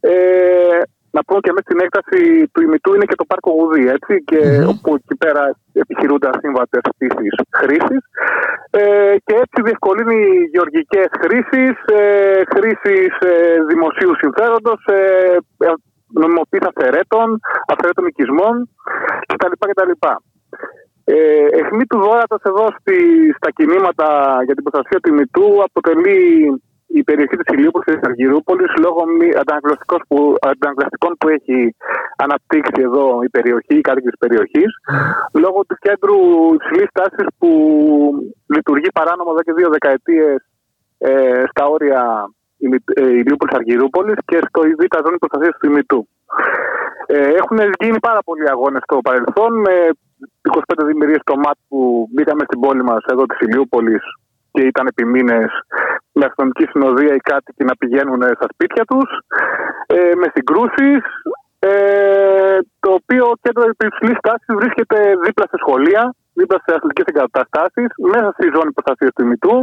[0.01, 0.81] Ε,
[1.17, 2.21] να πούμε και μέσα στην έκταση
[2.53, 4.41] του ημιτού είναι και το πάρκο Γουδί, έτσι, και
[4.73, 5.43] όπου εκεί πέρα
[5.83, 7.29] επιχειρούνται ασύμβατες στήσει
[7.61, 8.03] χρήσης.
[8.71, 10.21] Ε, και έτσι διευκολύνει
[10.53, 13.33] γεωργικές χρήσεις, ε, χρήσεις ε,
[13.71, 15.01] δημοσίου συμφέροντος, ε,
[15.67, 15.73] ε,
[16.21, 17.29] νομιμοποίηση αφαιρέτων,
[17.73, 18.55] αφαιρέτων οικισμών
[19.31, 19.55] κτλ.
[19.71, 19.93] κτλ.
[21.05, 22.97] Ε, εχμή του δόρατος εδώ στη,
[23.37, 24.07] στα κινήματα
[24.45, 26.21] για την προστασία του ημιτού αποτελεί
[26.87, 31.77] η περιοχή της Ηλιούπολης και της Αργυρούπολης λόγω μη- αντανακλαστικών που, αντανακλαστικών που έχει
[32.17, 34.71] αναπτύξει εδώ η περιοχή, οι κάτοικοι της περιοχής
[35.33, 36.17] λόγω του κέντρου
[36.55, 37.51] υψηλής τάσης που
[38.55, 40.37] λειτουργεί παράνομα εδώ και δύο δεκαετίες
[40.99, 42.03] ε, στα όρια
[42.59, 46.09] Ημι- ε, Ηλιούπολης Αργυρούπολης και στο Β ζώνη προστασίας του ημιτού.
[47.07, 49.75] Ε, έχουν γίνει πάρα πολλοί αγώνες στο παρελθόν με
[50.77, 54.03] 25 δημιουργίε στο ΜΑΤ που μπήκαμε στην πόλη μας εδώ της Ηλιούπολης
[54.53, 55.51] και ήταν επί μήνες
[56.13, 59.09] με αστυνομική συνοδεία οι κάτοικοι να πηγαίνουν στα σπίτια τους,
[59.87, 61.03] ε, με συγκρούσεις.
[61.59, 68.29] Ε, το οποίο κέντρο υψηλής τάση βρίσκεται δίπλα σε σχολεία, δίπλα σε αθλητικές εγκαταστάσεις, μέσα
[68.33, 69.57] στη ζώνη προστασίας του ημιτού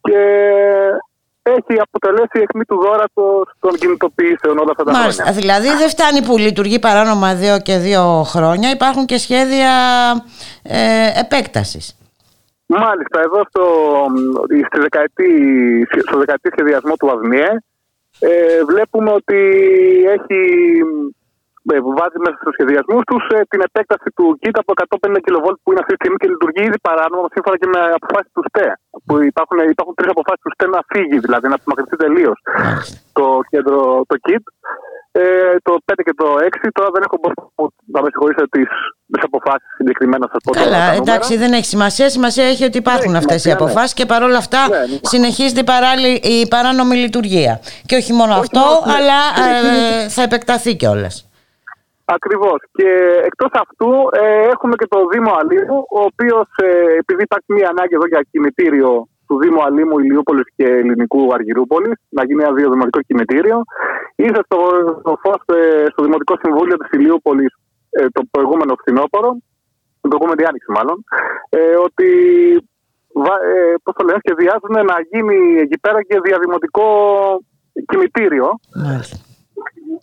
[0.00, 0.20] και
[1.56, 5.22] έχει αποτελέσει η αιχμή του δόρατο των κινητοποιήσεων όλα αυτά τα Μάλιστα.
[5.22, 5.40] χρόνια.
[5.40, 8.70] Δηλαδή δεν φτάνει που λειτουργεί παράνομα δύο και δύο χρόνια.
[8.70, 9.72] Υπάρχουν και σχέδια
[10.62, 11.96] ε, επέκτασης.
[12.66, 13.64] Μάλιστα, εδώ στο,
[14.66, 15.30] στη δεκαετή,
[16.06, 17.50] στο δεκαετή σχεδιασμό του ΑΔΜΙΕ
[18.18, 19.36] ε, βλέπουμε ότι
[20.16, 20.40] έχει
[20.80, 21.17] ε,
[21.98, 25.80] βάζει μέσα στους σχεδιασμούς τους ε, την επέκταση του ΚΙΤ από 150 kV που είναι
[25.82, 28.68] αυτή τη στιγμή και λειτουργεί ήδη παράνομα σύμφωνα και με αποφάσεις του ΣΤΕ.
[29.06, 32.36] Που υπάρχουν, υπάρχουν τρεις αποφάσεις του ΣΤΕ να φύγει, δηλαδή να απομακρυνθεί τελείως
[33.18, 33.78] το κέντρο,
[34.10, 34.44] το ΚΙΤ.
[35.12, 37.32] Ε, το 5 και το 6, τώρα δεν έχω πώς
[37.94, 38.68] να με συγχωρήσετε τις,
[39.12, 41.02] τις αποφάσεις συγκεκριμένα σας πω τώρα τα Καλά, νούμερα.
[41.02, 42.08] εντάξει, δεν έχει σημασία.
[42.10, 43.70] Σημασία έχει ότι υπάρχουν Έχει αυτές οι σημασία, ναι.
[43.70, 44.58] αποφάσεις και παρόλα αυτά
[45.02, 47.60] συνεχίζεται η, παράλλη- η παράνομη λειτουργία.
[47.86, 48.92] Και όχι μόνο αυτό, μόνο, ναι.
[48.92, 49.18] αλλά
[49.50, 50.08] ε, Συνεχίζεται.
[50.08, 51.27] θα επεκταθεί κιόλας.
[52.16, 52.58] Ακριβώς.
[52.72, 52.88] Και
[53.28, 56.48] εκτός αυτού ε, έχουμε και το Δήμο Αλήμου, ο οποίος
[57.02, 62.24] επειδή υπάρχει μια ανάγκη εδώ για κημητήριο του Δήμου Αλήμου Ηλιούπολης και Ελληνικού Αργυρούπολης, να
[62.24, 63.62] γίνει ένα διαδηματικό κημητήριο,
[64.14, 64.58] ήρθε στο,
[65.00, 65.40] στο φως
[65.92, 67.52] στο Δημοτικό Συμβούλιο της Ηλιούπολης
[67.90, 69.30] ε, το προηγούμενο φθινόπωρο,
[70.00, 71.04] την προηγούμενη άνοιξη μάλλον,
[71.48, 72.08] ε, ότι
[73.14, 76.86] βα- ε, πώς το λένε, σχεδιάζουν να γίνει εκεί πέρα και διαδημοτικό
[77.90, 78.46] κημητήριο.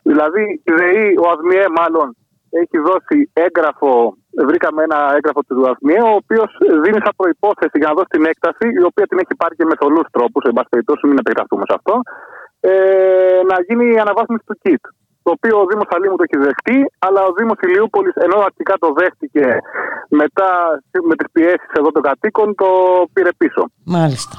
[0.10, 2.08] Δηλαδή, η ΔΕΗ, ο ΑΔΜΙΕ μάλλον,
[2.62, 3.92] έχει δώσει έγγραφο,
[4.50, 6.50] βρήκαμε ένα έγγραφο του ΑΔΜΙΕ, ο οποίος
[6.84, 9.76] δίνει σαν προπόθεση για να δώσει την έκταση, η οποία την έχει πάρει και με
[9.80, 11.96] θολούς τρόπους, εν πάση περιπτώσει, μην επεκταθούμε σε αυτό,
[12.72, 12.74] ε,
[13.52, 14.84] να γίνει η αναβάθμιση του ΚΙΤ.
[15.26, 18.90] Το οποίο ο Δήμος Αλήμου το έχει δεχτεί, αλλά ο Δήμος Ηλιούπολης, ενώ αρχικά το
[19.00, 19.48] δέχτηκε,
[20.22, 20.50] μετά
[21.10, 22.70] με τις πιέσεις εδώ των κατοίκων, το
[23.14, 23.62] πήρε πίσω.
[23.86, 24.36] Μάλιστα.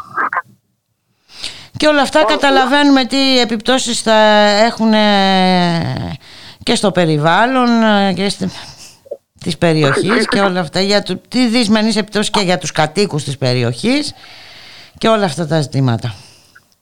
[1.76, 4.18] Και όλα αυτά καταλαβαίνουμε τι επιπτώσεις θα
[4.66, 6.16] έχουν ε,
[6.62, 8.48] και στο περιβάλλον ε, και στη,
[9.40, 13.38] της περιοχής και όλα αυτά για το, τι δυσμενείς επιπτώσεις και για τους κατοίκους της
[13.38, 14.14] περιοχής
[14.98, 16.14] και όλα αυτά τα ζητήματα.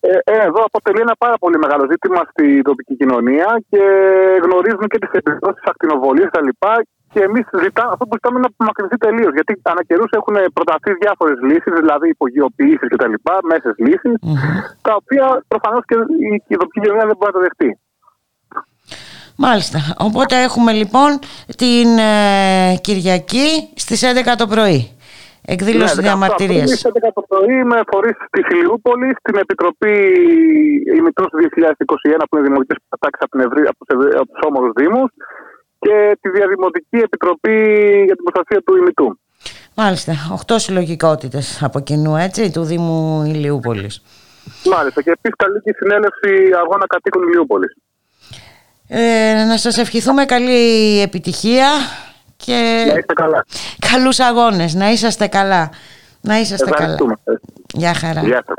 [0.01, 3.83] Ε, ε, εδώ αποτελεί ένα πάρα πολύ μεγάλο ζήτημα στην τοπική κοινωνία και
[4.45, 6.49] γνωρίζουμε και τις επιπτώσεις ακτινοβολίας κτλ.
[7.15, 7.45] Και εμείς
[7.95, 9.33] αυτό που ζητάμε είναι να απομακρυνθεί τελείως.
[9.37, 13.15] Γιατί ανά καιρούς έχουν προταθεί διάφορες λύσεις, δηλαδή υπογειοποιήσει κτλ.
[13.53, 14.15] Μέσες λύσεις,
[14.87, 15.97] τα οποία προφανώς και
[16.29, 17.71] η, η τοπική κοινωνία δεν μπορεί να το δεχτεί.
[19.37, 19.79] Μάλιστα.
[20.09, 21.11] Οπότε έχουμε λοιπόν
[21.63, 24.81] την ε, Κυριακή στις 11 το πρωί
[25.47, 26.61] Εκδήλωση Ναι, 17 διαμαρτυρίας.
[26.63, 29.97] Απρίλη, στις 11 το πρωί με φορείς της Ηλιούπολη, την Επιτροπή
[30.99, 31.39] ημιτρό του
[32.19, 35.11] 2021 που είναι δημοτικέ πατάξει από, την Ευρύ- από τους Ευρύ- από τους όμορους Δήμους
[35.85, 37.57] και τη Διαδημοτική Επιτροπή
[38.05, 39.19] για την Προστασία του ημιτού.
[39.75, 40.13] Μάλιστα,
[40.47, 44.03] 8 συλλογικότητες από κοινού έτσι του Δήμου Ηλιούπολης.
[44.65, 45.03] Μάλιστα.
[45.03, 47.77] Και επίσης καλή και η συνέλευση αγώνα κατοίκων Ηλιούπολης.
[48.89, 51.69] Ε, να σας ευχηθούμε καλή επιτυχία
[52.37, 53.45] και Να είστε καλά.
[53.91, 54.75] καλούς αγώνες.
[54.75, 55.71] Να είσαστε καλά.
[56.21, 56.77] Να είσαστε καλά.
[56.77, 57.15] Ευχαριστούμε.
[57.75, 58.21] Γεια χαρά.
[58.21, 58.55] Γεια σας.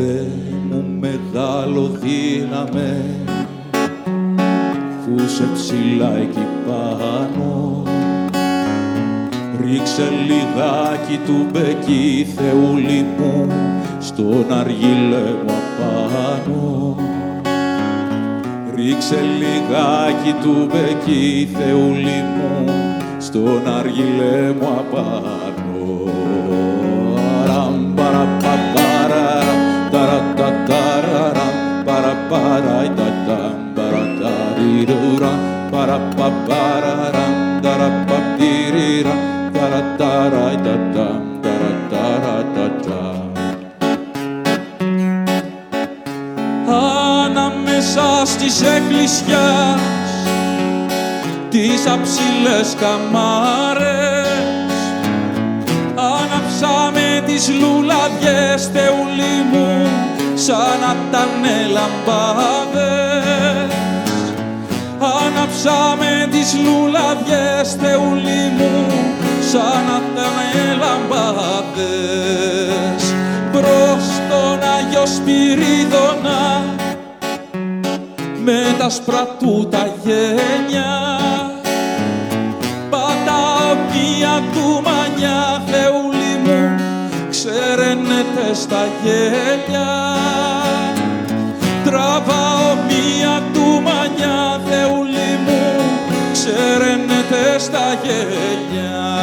[0.00, 0.26] Θεέ
[0.70, 3.04] μου μεγάλο δύναμε
[5.04, 7.82] που σε ψηλά εκεί πάνω.
[9.60, 13.48] Ρίξε λιγάκι του μπεκί Θεούλη μου
[13.98, 16.96] στον αργυλέ μου απάνω.
[18.74, 22.72] Ρίξε λιγάκι του μπεκί Θεούλη μου
[23.18, 25.32] στον αργυλέ μου απάνω.
[27.46, 27.94] Ραμ,
[29.98, 31.54] παραπαπαραραμ, ταραταταραραμ,
[31.84, 39.22] παραπαραιταταμ, παραταριρουραμ, παραπαπαραραμ, ταραπαπτηριραμ,
[39.52, 43.26] ταραταραιταταμ, ταραταραταταμ.
[47.24, 49.80] Ανάμεσα στις εκκλησιάς
[51.50, 54.17] τις αψηλές καμάρες
[57.38, 59.68] τις λουλαδιές θεούλη μου
[60.34, 61.42] σαν να ήταν
[61.72, 63.72] λαμπάδες
[64.98, 68.74] Άναψαμε τις λουλαδιές θεούλη μου
[69.50, 70.36] σαν να ήταν
[70.78, 71.82] λαμπάδες
[73.52, 76.42] προς τον Άγιο Σπυρίδωνα
[78.44, 81.17] με τα σπρατού τα γένια
[88.18, 89.88] ξεραίνεται στα γέλια.
[91.84, 95.82] Τραβάω μία του μανιά θεούλη μου
[96.32, 99.17] ξεραίνεται στα γέλια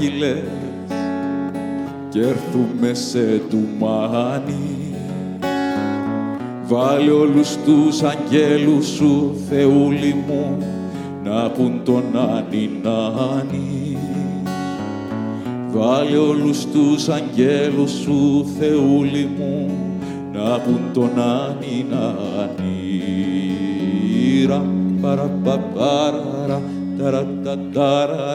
[0.00, 0.42] που αργυλές
[2.08, 4.94] κι έρθουμε σε τουμάνι
[6.66, 10.58] Βάλε όλους τους αγγέλους σου, Θεούλη μου,
[11.24, 13.98] να πουν τον Άνι Νάνι.
[15.70, 19.70] Βάλε όλους τους αγγέλους σου, Θεούλη μου,
[20.32, 22.70] να πουν τον Άνι Νάνι.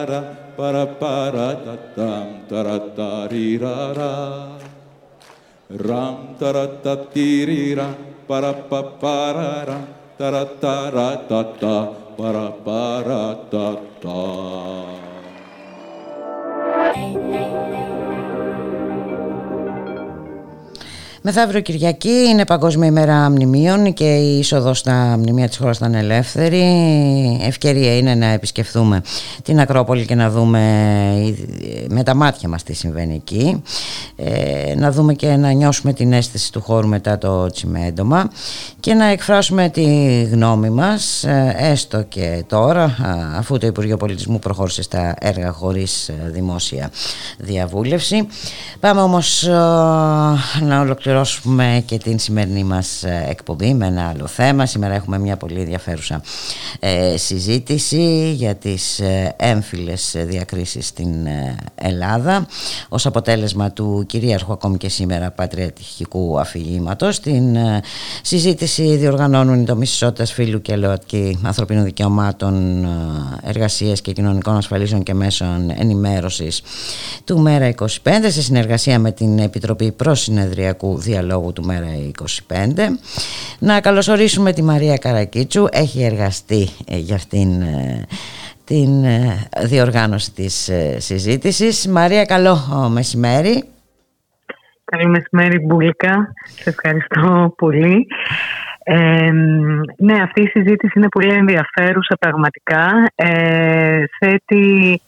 [0.08, 1.52] Ρα, para para
[1.94, 2.12] ta,
[2.48, 4.56] taratari ra
[5.68, 7.88] ram taratatiri ra
[8.26, 9.78] para pa para
[10.18, 10.80] ra ta,
[11.28, 11.76] tata
[12.16, 14.96] para para tata.
[21.28, 26.62] Μεθαύριο Κυριακή είναι Παγκόσμια ημέρα μνημείων και η είσοδος στα μνημεία της χώρας ήταν ελεύθερη.
[27.42, 29.02] Ευκαιρία είναι να επισκεφθούμε
[29.42, 30.60] την Ακρόπολη και να δούμε
[31.88, 33.62] με τα μάτια μας τι συμβαίνει εκεί.
[34.16, 38.30] Ε, να δούμε και να νιώσουμε την αίσθηση του χώρου μετά το τσιμέντομα
[38.80, 39.84] και να εκφράσουμε τη
[40.22, 46.08] γνώμη μας ε, έστω και τώρα α, αφού το Υπουργείο Πολιτισμού προχώρησε στα έργα χωρίς
[46.08, 46.90] ε, δημόσια
[47.38, 48.26] διαβούλευση.
[48.80, 49.50] Πάμε όμως ε,
[50.60, 51.14] να ολοκληρώσουμε
[51.84, 54.66] και την σημερινή μας ε, εκπομπή με ένα άλλο θέμα.
[54.66, 56.22] Σήμερα έχουμε μια πολύ ενδιαφέρουσα
[56.80, 62.46] ε, συζήτηση για τις ε, έμφυλες διακρίσεις στην ε, Ελλάδα
[62.88, 67.20] ως αποτέλεσμα του κυρίαρχου ακόμη και σήμερα πατριατικού αφηγήματος.
[67.20, 67.82] Την ε,
[68.22, 72.88] συζήτηση διοργανώνουν οι τομείς ισότητας φύλου και ΛΟΑΤΚΙ ανθρωπίνων δικαιωμάτων, ε,
[73.42, 76.62] εργασίας και κοινωνικών ασφαλίσεων και μέσων ενημέρωσης
[77.24, 77.86] του ΜΕΡΑ 25
[78.28, 81.86] σε συνεργασία με την Επιτροπή Προσυνεδριακού Διαλόγου του ΜΕΡΑ
[82.48, 82.54] 25.
[83.58, 88.06] Να καλωσορίσουμε τη Μαρία Καρακίτσου, έχει εργαστεί ε, για αυτήν ε,
[88.64, 91.88] την ε, διοργάνωση της ε, συζήτησης.
[91.88, 93.64] Μαρία, καλό ε, μεσημέρι.
[94.84, 98.06] Καλή μεσημέρι Μπουλίκα, σε ευχαριστώ πολύ.
[98.84, 99.30] Ε,
[99.96, 103.10] ναι, αυτή η συζήτηση είναι πολύ ενδιαφέρουσα πραγματικά.
[103.14, 105.00] Ε, θέτει,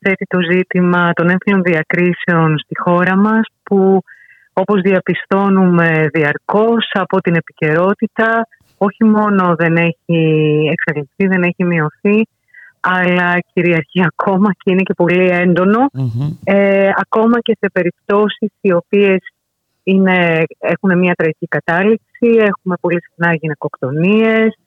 [0.00, 4.02] θέτει το ζήτημα των έμφυλων διακρίσεων στη χώρα μας που
[4.60, 8.48] όπως διαπιστώνουμε διαρκώς από την επικαιρότητα
[8.78, 10.18] όχι μόνο δεν έχει
[10.70, 12.26] εξελιχθεί, δεν έχει μειωθεί
[12.80, 15.90] αλλά κυριαρχεί ακόμα και είναι και πολύ έντονο.
[16.44, 19.18] Ε, ακόμα και σε περιπτώσεις οι οποίες
[19.82, 24.58] είναι, έχουν μια τραγική κατάληξη, έχουμε πολύ συχνά γυναικοκτονίες,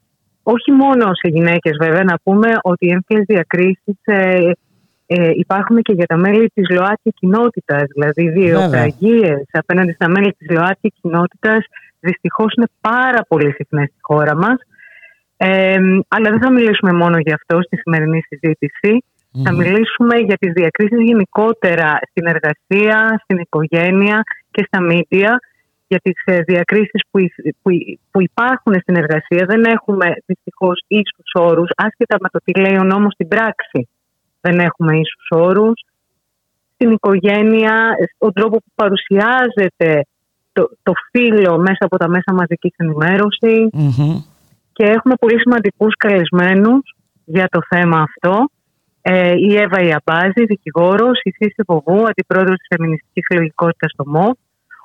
[0.44, 4.52] όχι μόνο σε γυναίκες βέβαια, να πούμε ότι οι έμφυλες διακρίσεις ε,
[5.14, 10.50] ε, υπάρχουν και για τα μέλη της ΛΟΑΤΚΙ κοινότητας, δηλαδή βιοπραγίες απέναντι στα μέλη της
[10.50, 11.66] ΛΟΑΤΚΙ κοινότητας
[12.00, 14.58] δυστυχώς είναι πάρα πολύ συχνές στη χώρα μας.
[15.38, 15.78] Ε,
[16.08, 19.04] αλλά δεν θα μιλήσουμε μόνο για αυτό στη σημερινή συζήτηση.
[19.44, 24.22] Θα μιλήσουμε για τις διακρίσεις γενικότερα στην εργασία, στην οικογένεια
[24.52, 25.40] και στα μίντια
[25.88, 29.46] για τις ε, διακρίσεις που, υ- που, υ- που υπάρχουν στην εργασία.
[29.48, 33.90] Δεν έχουμε δυστυχώς ίσους όρους, άσχετα με το τι λέει ο νόμος στην πράξη.
[34.42, 35.82] Δεν έχουμε ίσους όρους.
[36.74, 40.06] Στην οικογένεια, ο τρόπο που παρουσιάζεται
[40.54, 43.70] το, το φύλλο μέσα από τα μέσα μαζικής ενημέρωσης.
[44.74, 46.96] Και έχουμε πολύ σημαντικούς καλεσμένους
[47.26, 48.50] για το θέμα αυτό.
[49.02, 54.34] Ε, η Εύα Ιαμπάζη, δικηγόρος, η Σύση Βοβού, αντιπρόεδρος της Φεμινιστικής Συλλογικότητας στο ΜΟΒ,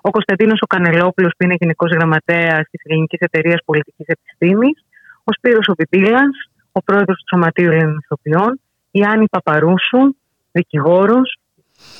[0.00, 4.84] ο Κωνσταντίνος ο Κανελόπουλος που είναι Γενικός Γραμματέας της Ελληνικής Εταιρείας Πολιτικής Επιστήμης,
[5.24, 6.34] ο Σπύρος ο Πιπίλας,
[6.72, 8.60] ο πρόεδρος του Σωματείου Ελληνικών Ηθοποιών,
[8.98, 10.14] η Άννη Παπαρούσου,
[10.52, 11.38] δικηγόρος,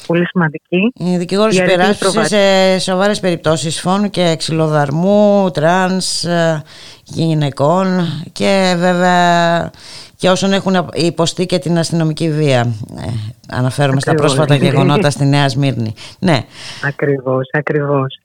[0.07, 0.93] πολύ σημαντική.
[0.95, 6.63] Η δικηγόρος Η Αρετή υπεράσπισε Προβα- σε σοβαρές περιπτώσεις φόνου και ξυλοδαρμού, τρανς, ε,
[7.05, 7.87] γυναικών
[8.33, 9.71] και βέβαια
[10.17, 12.61] και όσων έχουν υποστεί και την αστυνομική βία.
[12.99, 13.11] Ε,
[13.51, 14.35] αναφέρομαι στα Ακριβώς.
[14.35, 15.95] πρόσφατα γεγονότα στη Νέα Σμύρνη.
[16.19, 16.39] Ναι.
[16.85, 18.19] Ακριβώς, ακριβώς.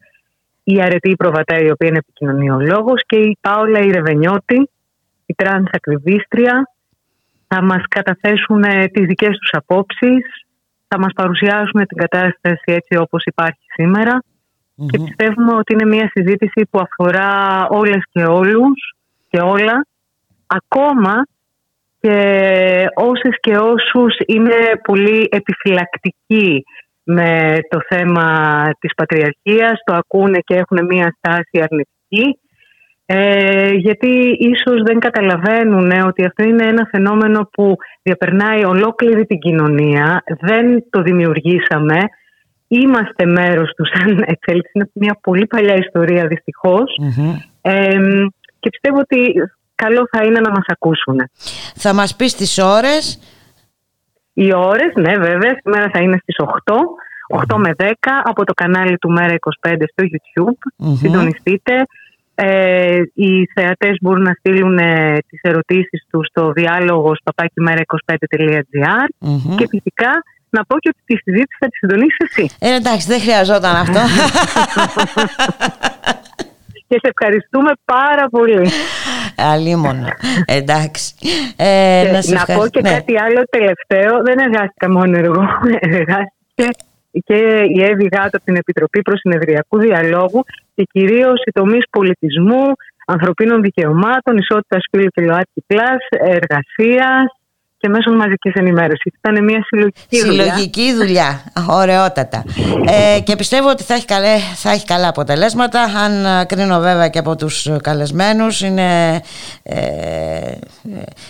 [0.63, 4.69] Η Αρετή Προβατά, η οποία είναι επικοινωνιολόγος και η Πάολα Ρεβενιώτη,
[5.25, 6.70] η τρανς ακτιβίστρια,
[7.53, 10.25] θα μας καταθέσουν ε, τις δικές τους απόψεις,
[10.87, 14.23] θα μας παρουσιάσουν την κατάσταση έτσι όπως υπάρχει σήμερα
[14.89, 18.95] και πιστεύουμε ότι είναι μια συζήτηση που αφορά όλες και όλους
[19.29, 19.85] και όλα,
[20.47, 21.25] ακόμα
[21.99, 22.17] και
[22.93, 26.63] όσες και όσους είναι πολύ επιφυλακτικοί
[27.03, 28.27] με το θέμα
[28.79, 32.39] της πατριαρχίας, το ακούνε και έχουν μία στάση αρνητική,
[33.13, 39.39] ε, γιατί ίσως δεν καταλαβαίνουν ε, ότι αυτό είναι ένα φαινόμενο που διαπερνάει ολόκληρη την
[39.39, 41.97] κοινωνία, δεν το δημιουργήσαμε,
[42.67, 46.99] είμαστε μέρος του σαν εξέλιξη, είναι μια πολύ παλιά ιστορία δυστυχώς
[47.61, 47.97] ε,
[48.59, 49.33] και πιστεύω ότι
[49.75, 51.29] καλό θα είναι να μας ακούσουν.
[51.75, 53.19] Θα μας πεις τις ώρες.
[54.33, 56.73] Οι ώρες, ναι βέβαια, σήμερα θα είναι στις 8,
[57.53, 57.93] 8 με 10
[58.23, 59.35] από το κανάλι του Μέρα
[59.67, 60.71] 25 στο YouTube.
[60.77, 60.95] Μμμ.
[60.95, 61.85] Συντονιστείτε.
[62.43, 69.55] Ε, οι θεατές μπορούν να στείλουν ε, τις ερωτήσεις τους στο διάλογος παπάκιμέρα25.gr Μμμ.
[69.55, 70.09] και φυσικά
[70.49, 72.49] να πω και ότι τη συζήτηση θα τη συντονίσεις εσύ.
[72.59, 73.99] Ε, εντάξει, δεν χρειαζόταν αυτό.
[76.87, 78.67] και σε ευχαριστούμε πάρα πολύ.
[79.35, 80.07] Αλίμονο.
[80.45, 81.13] Εντάξει.
[81.55, 82.69] Ε, Και να σε να πω ευχαριστώ.
[82.69, 82.89] και Ναι.
[82.91, 84.21] κάτι άλλο τελευταίο.
[84.23, 85.43] Δεν εργάστηκα μόνο εγώ.
[85.97, 86.67] Εργάστηκε
[87.11, 87.37] και
[87.75, 90.43] η Εύη Γάτο από την Επιτροπή Προσυνεδριακού Διαλόγου
[90.75, 92.65] και κυρίως οι τομείς πολιτισμού,
[93.05, 97.40] ανθρωπίνων δικαιωμάτων, ισότητας φύλου και ΛΟΑΤΚΙ Plus, εργασίας
[97.81, 99.13] και μέσω μαζικής ενημέρωσης.
[99.23, 100.43] Ήταν μια συλλογική δουλειά.
[100.43, 101.43] Συλλογική δουλειά.
[101.69, 102.43] Ωραιότατα.
[103.15, 105.81] Ε, και πιστεύω ότι θα έχει, καλέ, θα έχει καλά αποτελέσματα.
[105.81, 109.15] Αν ε, κρίνω βέβαια και από τους καλεσμένους είναι
[109.63, 110.55] ε, ε,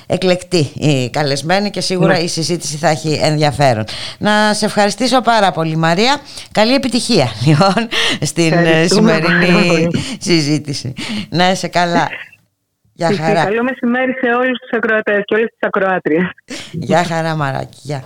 [0.07, 2.19] εκλεκτοί οι καλεσμένοι και σίγουρα Ναι.
[2.19, 3.83] η συζήτηση θα έχει ενδιαφέρον.
[4.17, 6.17] Να σε ευχαριστήσω πάρα πολύ Μαρία.
[6.51, 7.87] Καλή επιτυχία λοιπόν
[8.21, 10.03] στην ε, Ευχαριστούμε πάρα σημερινή πολύ.
[10.19, 10.93] συζήτηση.
[11.29, 12.07] Να είσαι καλά.
[13.01, 13.27] Γεια Φυσικά.
[13.27, 13.43] χαρά.
[13.43, 16.29] Καλό μεσημέρι σε όλους τους ακροατές και όλες τις ακροάτριες.
[16.71, 17.77] Γεια χαρά Μαράκη.
[17.81, 18.03] Γεια.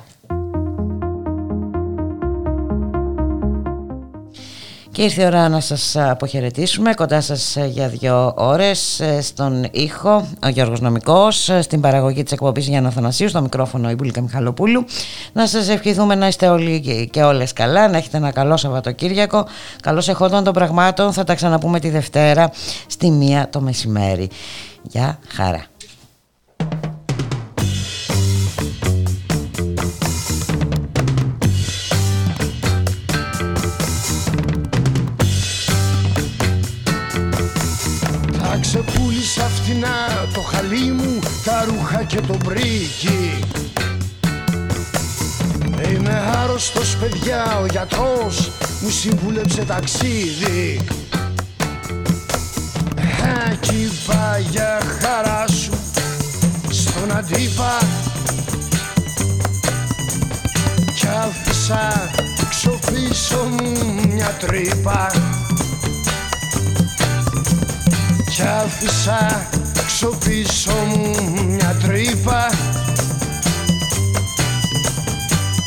[4.92, 10.28] Και ήρθε η ώρα να σας αποχαιρετήσουμε κοντά σας για δύο ώρες ε, στον ήχο
[10.44, 14.86] ο Γιώργος Νομικός ε, στην παραγωγή της εκπομπής Γιάννα Θανασίου στο μικρόφωνο η Μπουλίκα Μιχαλοπούλου
[15.34, 19.48] να σας ευχηθούμε να είστε όλοι και- και όλες καλά να έχετε ένα καλό Σαββατοκύριακο
[19.82, 22.52] καλώς εχόντων των πραγμάτων θα τα ξαναπούμε τη Δευτέρα
[22.88, 24.30] στη μία το μεσημέρι
[24.88, 25.66] Γεια χαρά.
[38.40, 43.40] Θα ξεπούλησα φτηνά το χαλί μου, τα ρούχα και το μπρίκι.
[45.94, 48.52] Είμαι άρρωστος παιδιά, ο γιατρός
[48.82, 50.82] μου συμβούλεψε ταξίδι
[53.68, 55.72] Εκεί πάει για χαρά σου
[56.70, 57.78] στον αντίπα.
[60.96, 62.12] Κι άφησα
[62.46, 65.12] έξω πίσω μου μια τρύπα.
[68.36, 69.48] Κι άφησα
[69.80, 72.50] έξω πίσω μου μια τρύπα.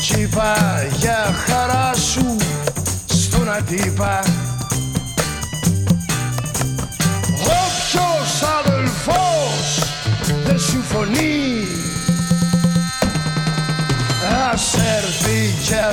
[0.01, 0.55] Κι είπα
[0.99, 2.37] για χαρά σου
[3.07, 4.23] στον αντίπα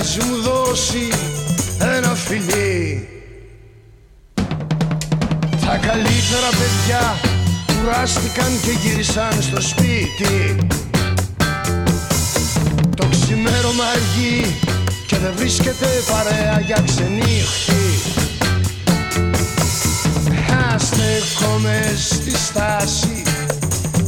[0.06, 1.08] ας μου δώσει
[1.80, 3.08] ένα φιλί.
[5.66, 7.16] Τα καλύτερα παιδιά
[7.66, 10.68] κουράστηκαν και γύρισαν στο σπίτι.
[12.96, 14.56] Το ξημέρωμα αργεί
[15.08, 17.74] και δεν βρίσκεται παρέα για ξενύχτη.
[20.78, 23.22] Στέκομαι στη στάση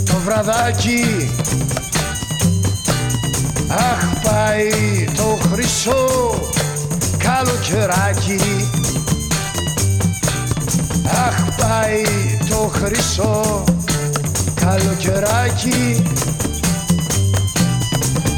[0.05, 1.29] το βραδάκι.
[3.69, 6.39] Αχ πάει το χρυσό
[7.17, 8.39] καλοκαιράκι.
[11.27, 12.03] Αχ πάει
[12.49, 13.63] το χρυσό
[14.55, 16.03] καλοκαιράκι.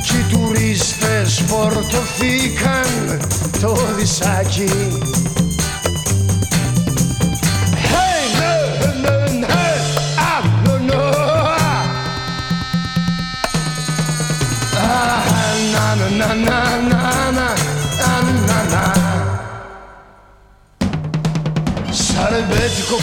[0.04, 3.20] Κι οι τουρίστες φορτωθήκαν
[3.62, 4.72] το δισάκι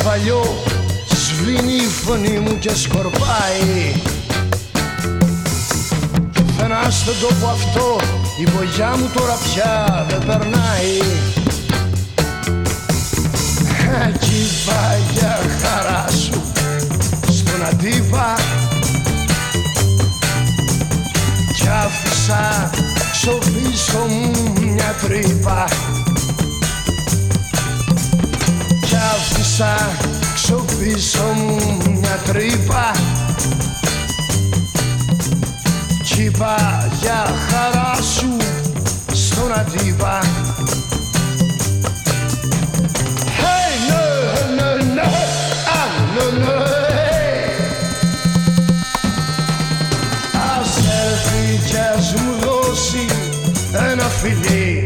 [0.07, 0.43] ρεμπέτικο παλιό
[1.15, 4.01] σβήνει η φωνή μου και σκορπάει.
[6.33, 8.01] Πουθενά στον τόπο αυτό
[8.41, 10.99] η βογιά μου τώρα πια δεν περνάει.
[14.09, 16.43] Εκεί πάει για χαρά σου
[17.29, 18.35] στον αντίπα
[21.57, 22.71] Κι άφησα
[23.13, 25.65] στο πίσω μου μια τρύπα
[29.63, 29.91] άφησα
[30.37, 31.57] στο πίσω μου
[31.91, 32.91] μια τρύπα.
[36.05, 38.37] Κι είπα για χαρά σου
[39.13, 40.21] στον αντίπα.
[43.41, 44.05] Hey, no,
[44.59, 45.09] no, no,
[45.81, 46.57] ah, no, no,
[46.97, 47.47] hey.
[50.59, 53.07] Ας έρθει κι ας μου δώσει
[53.91, 54.86] ένα φιλί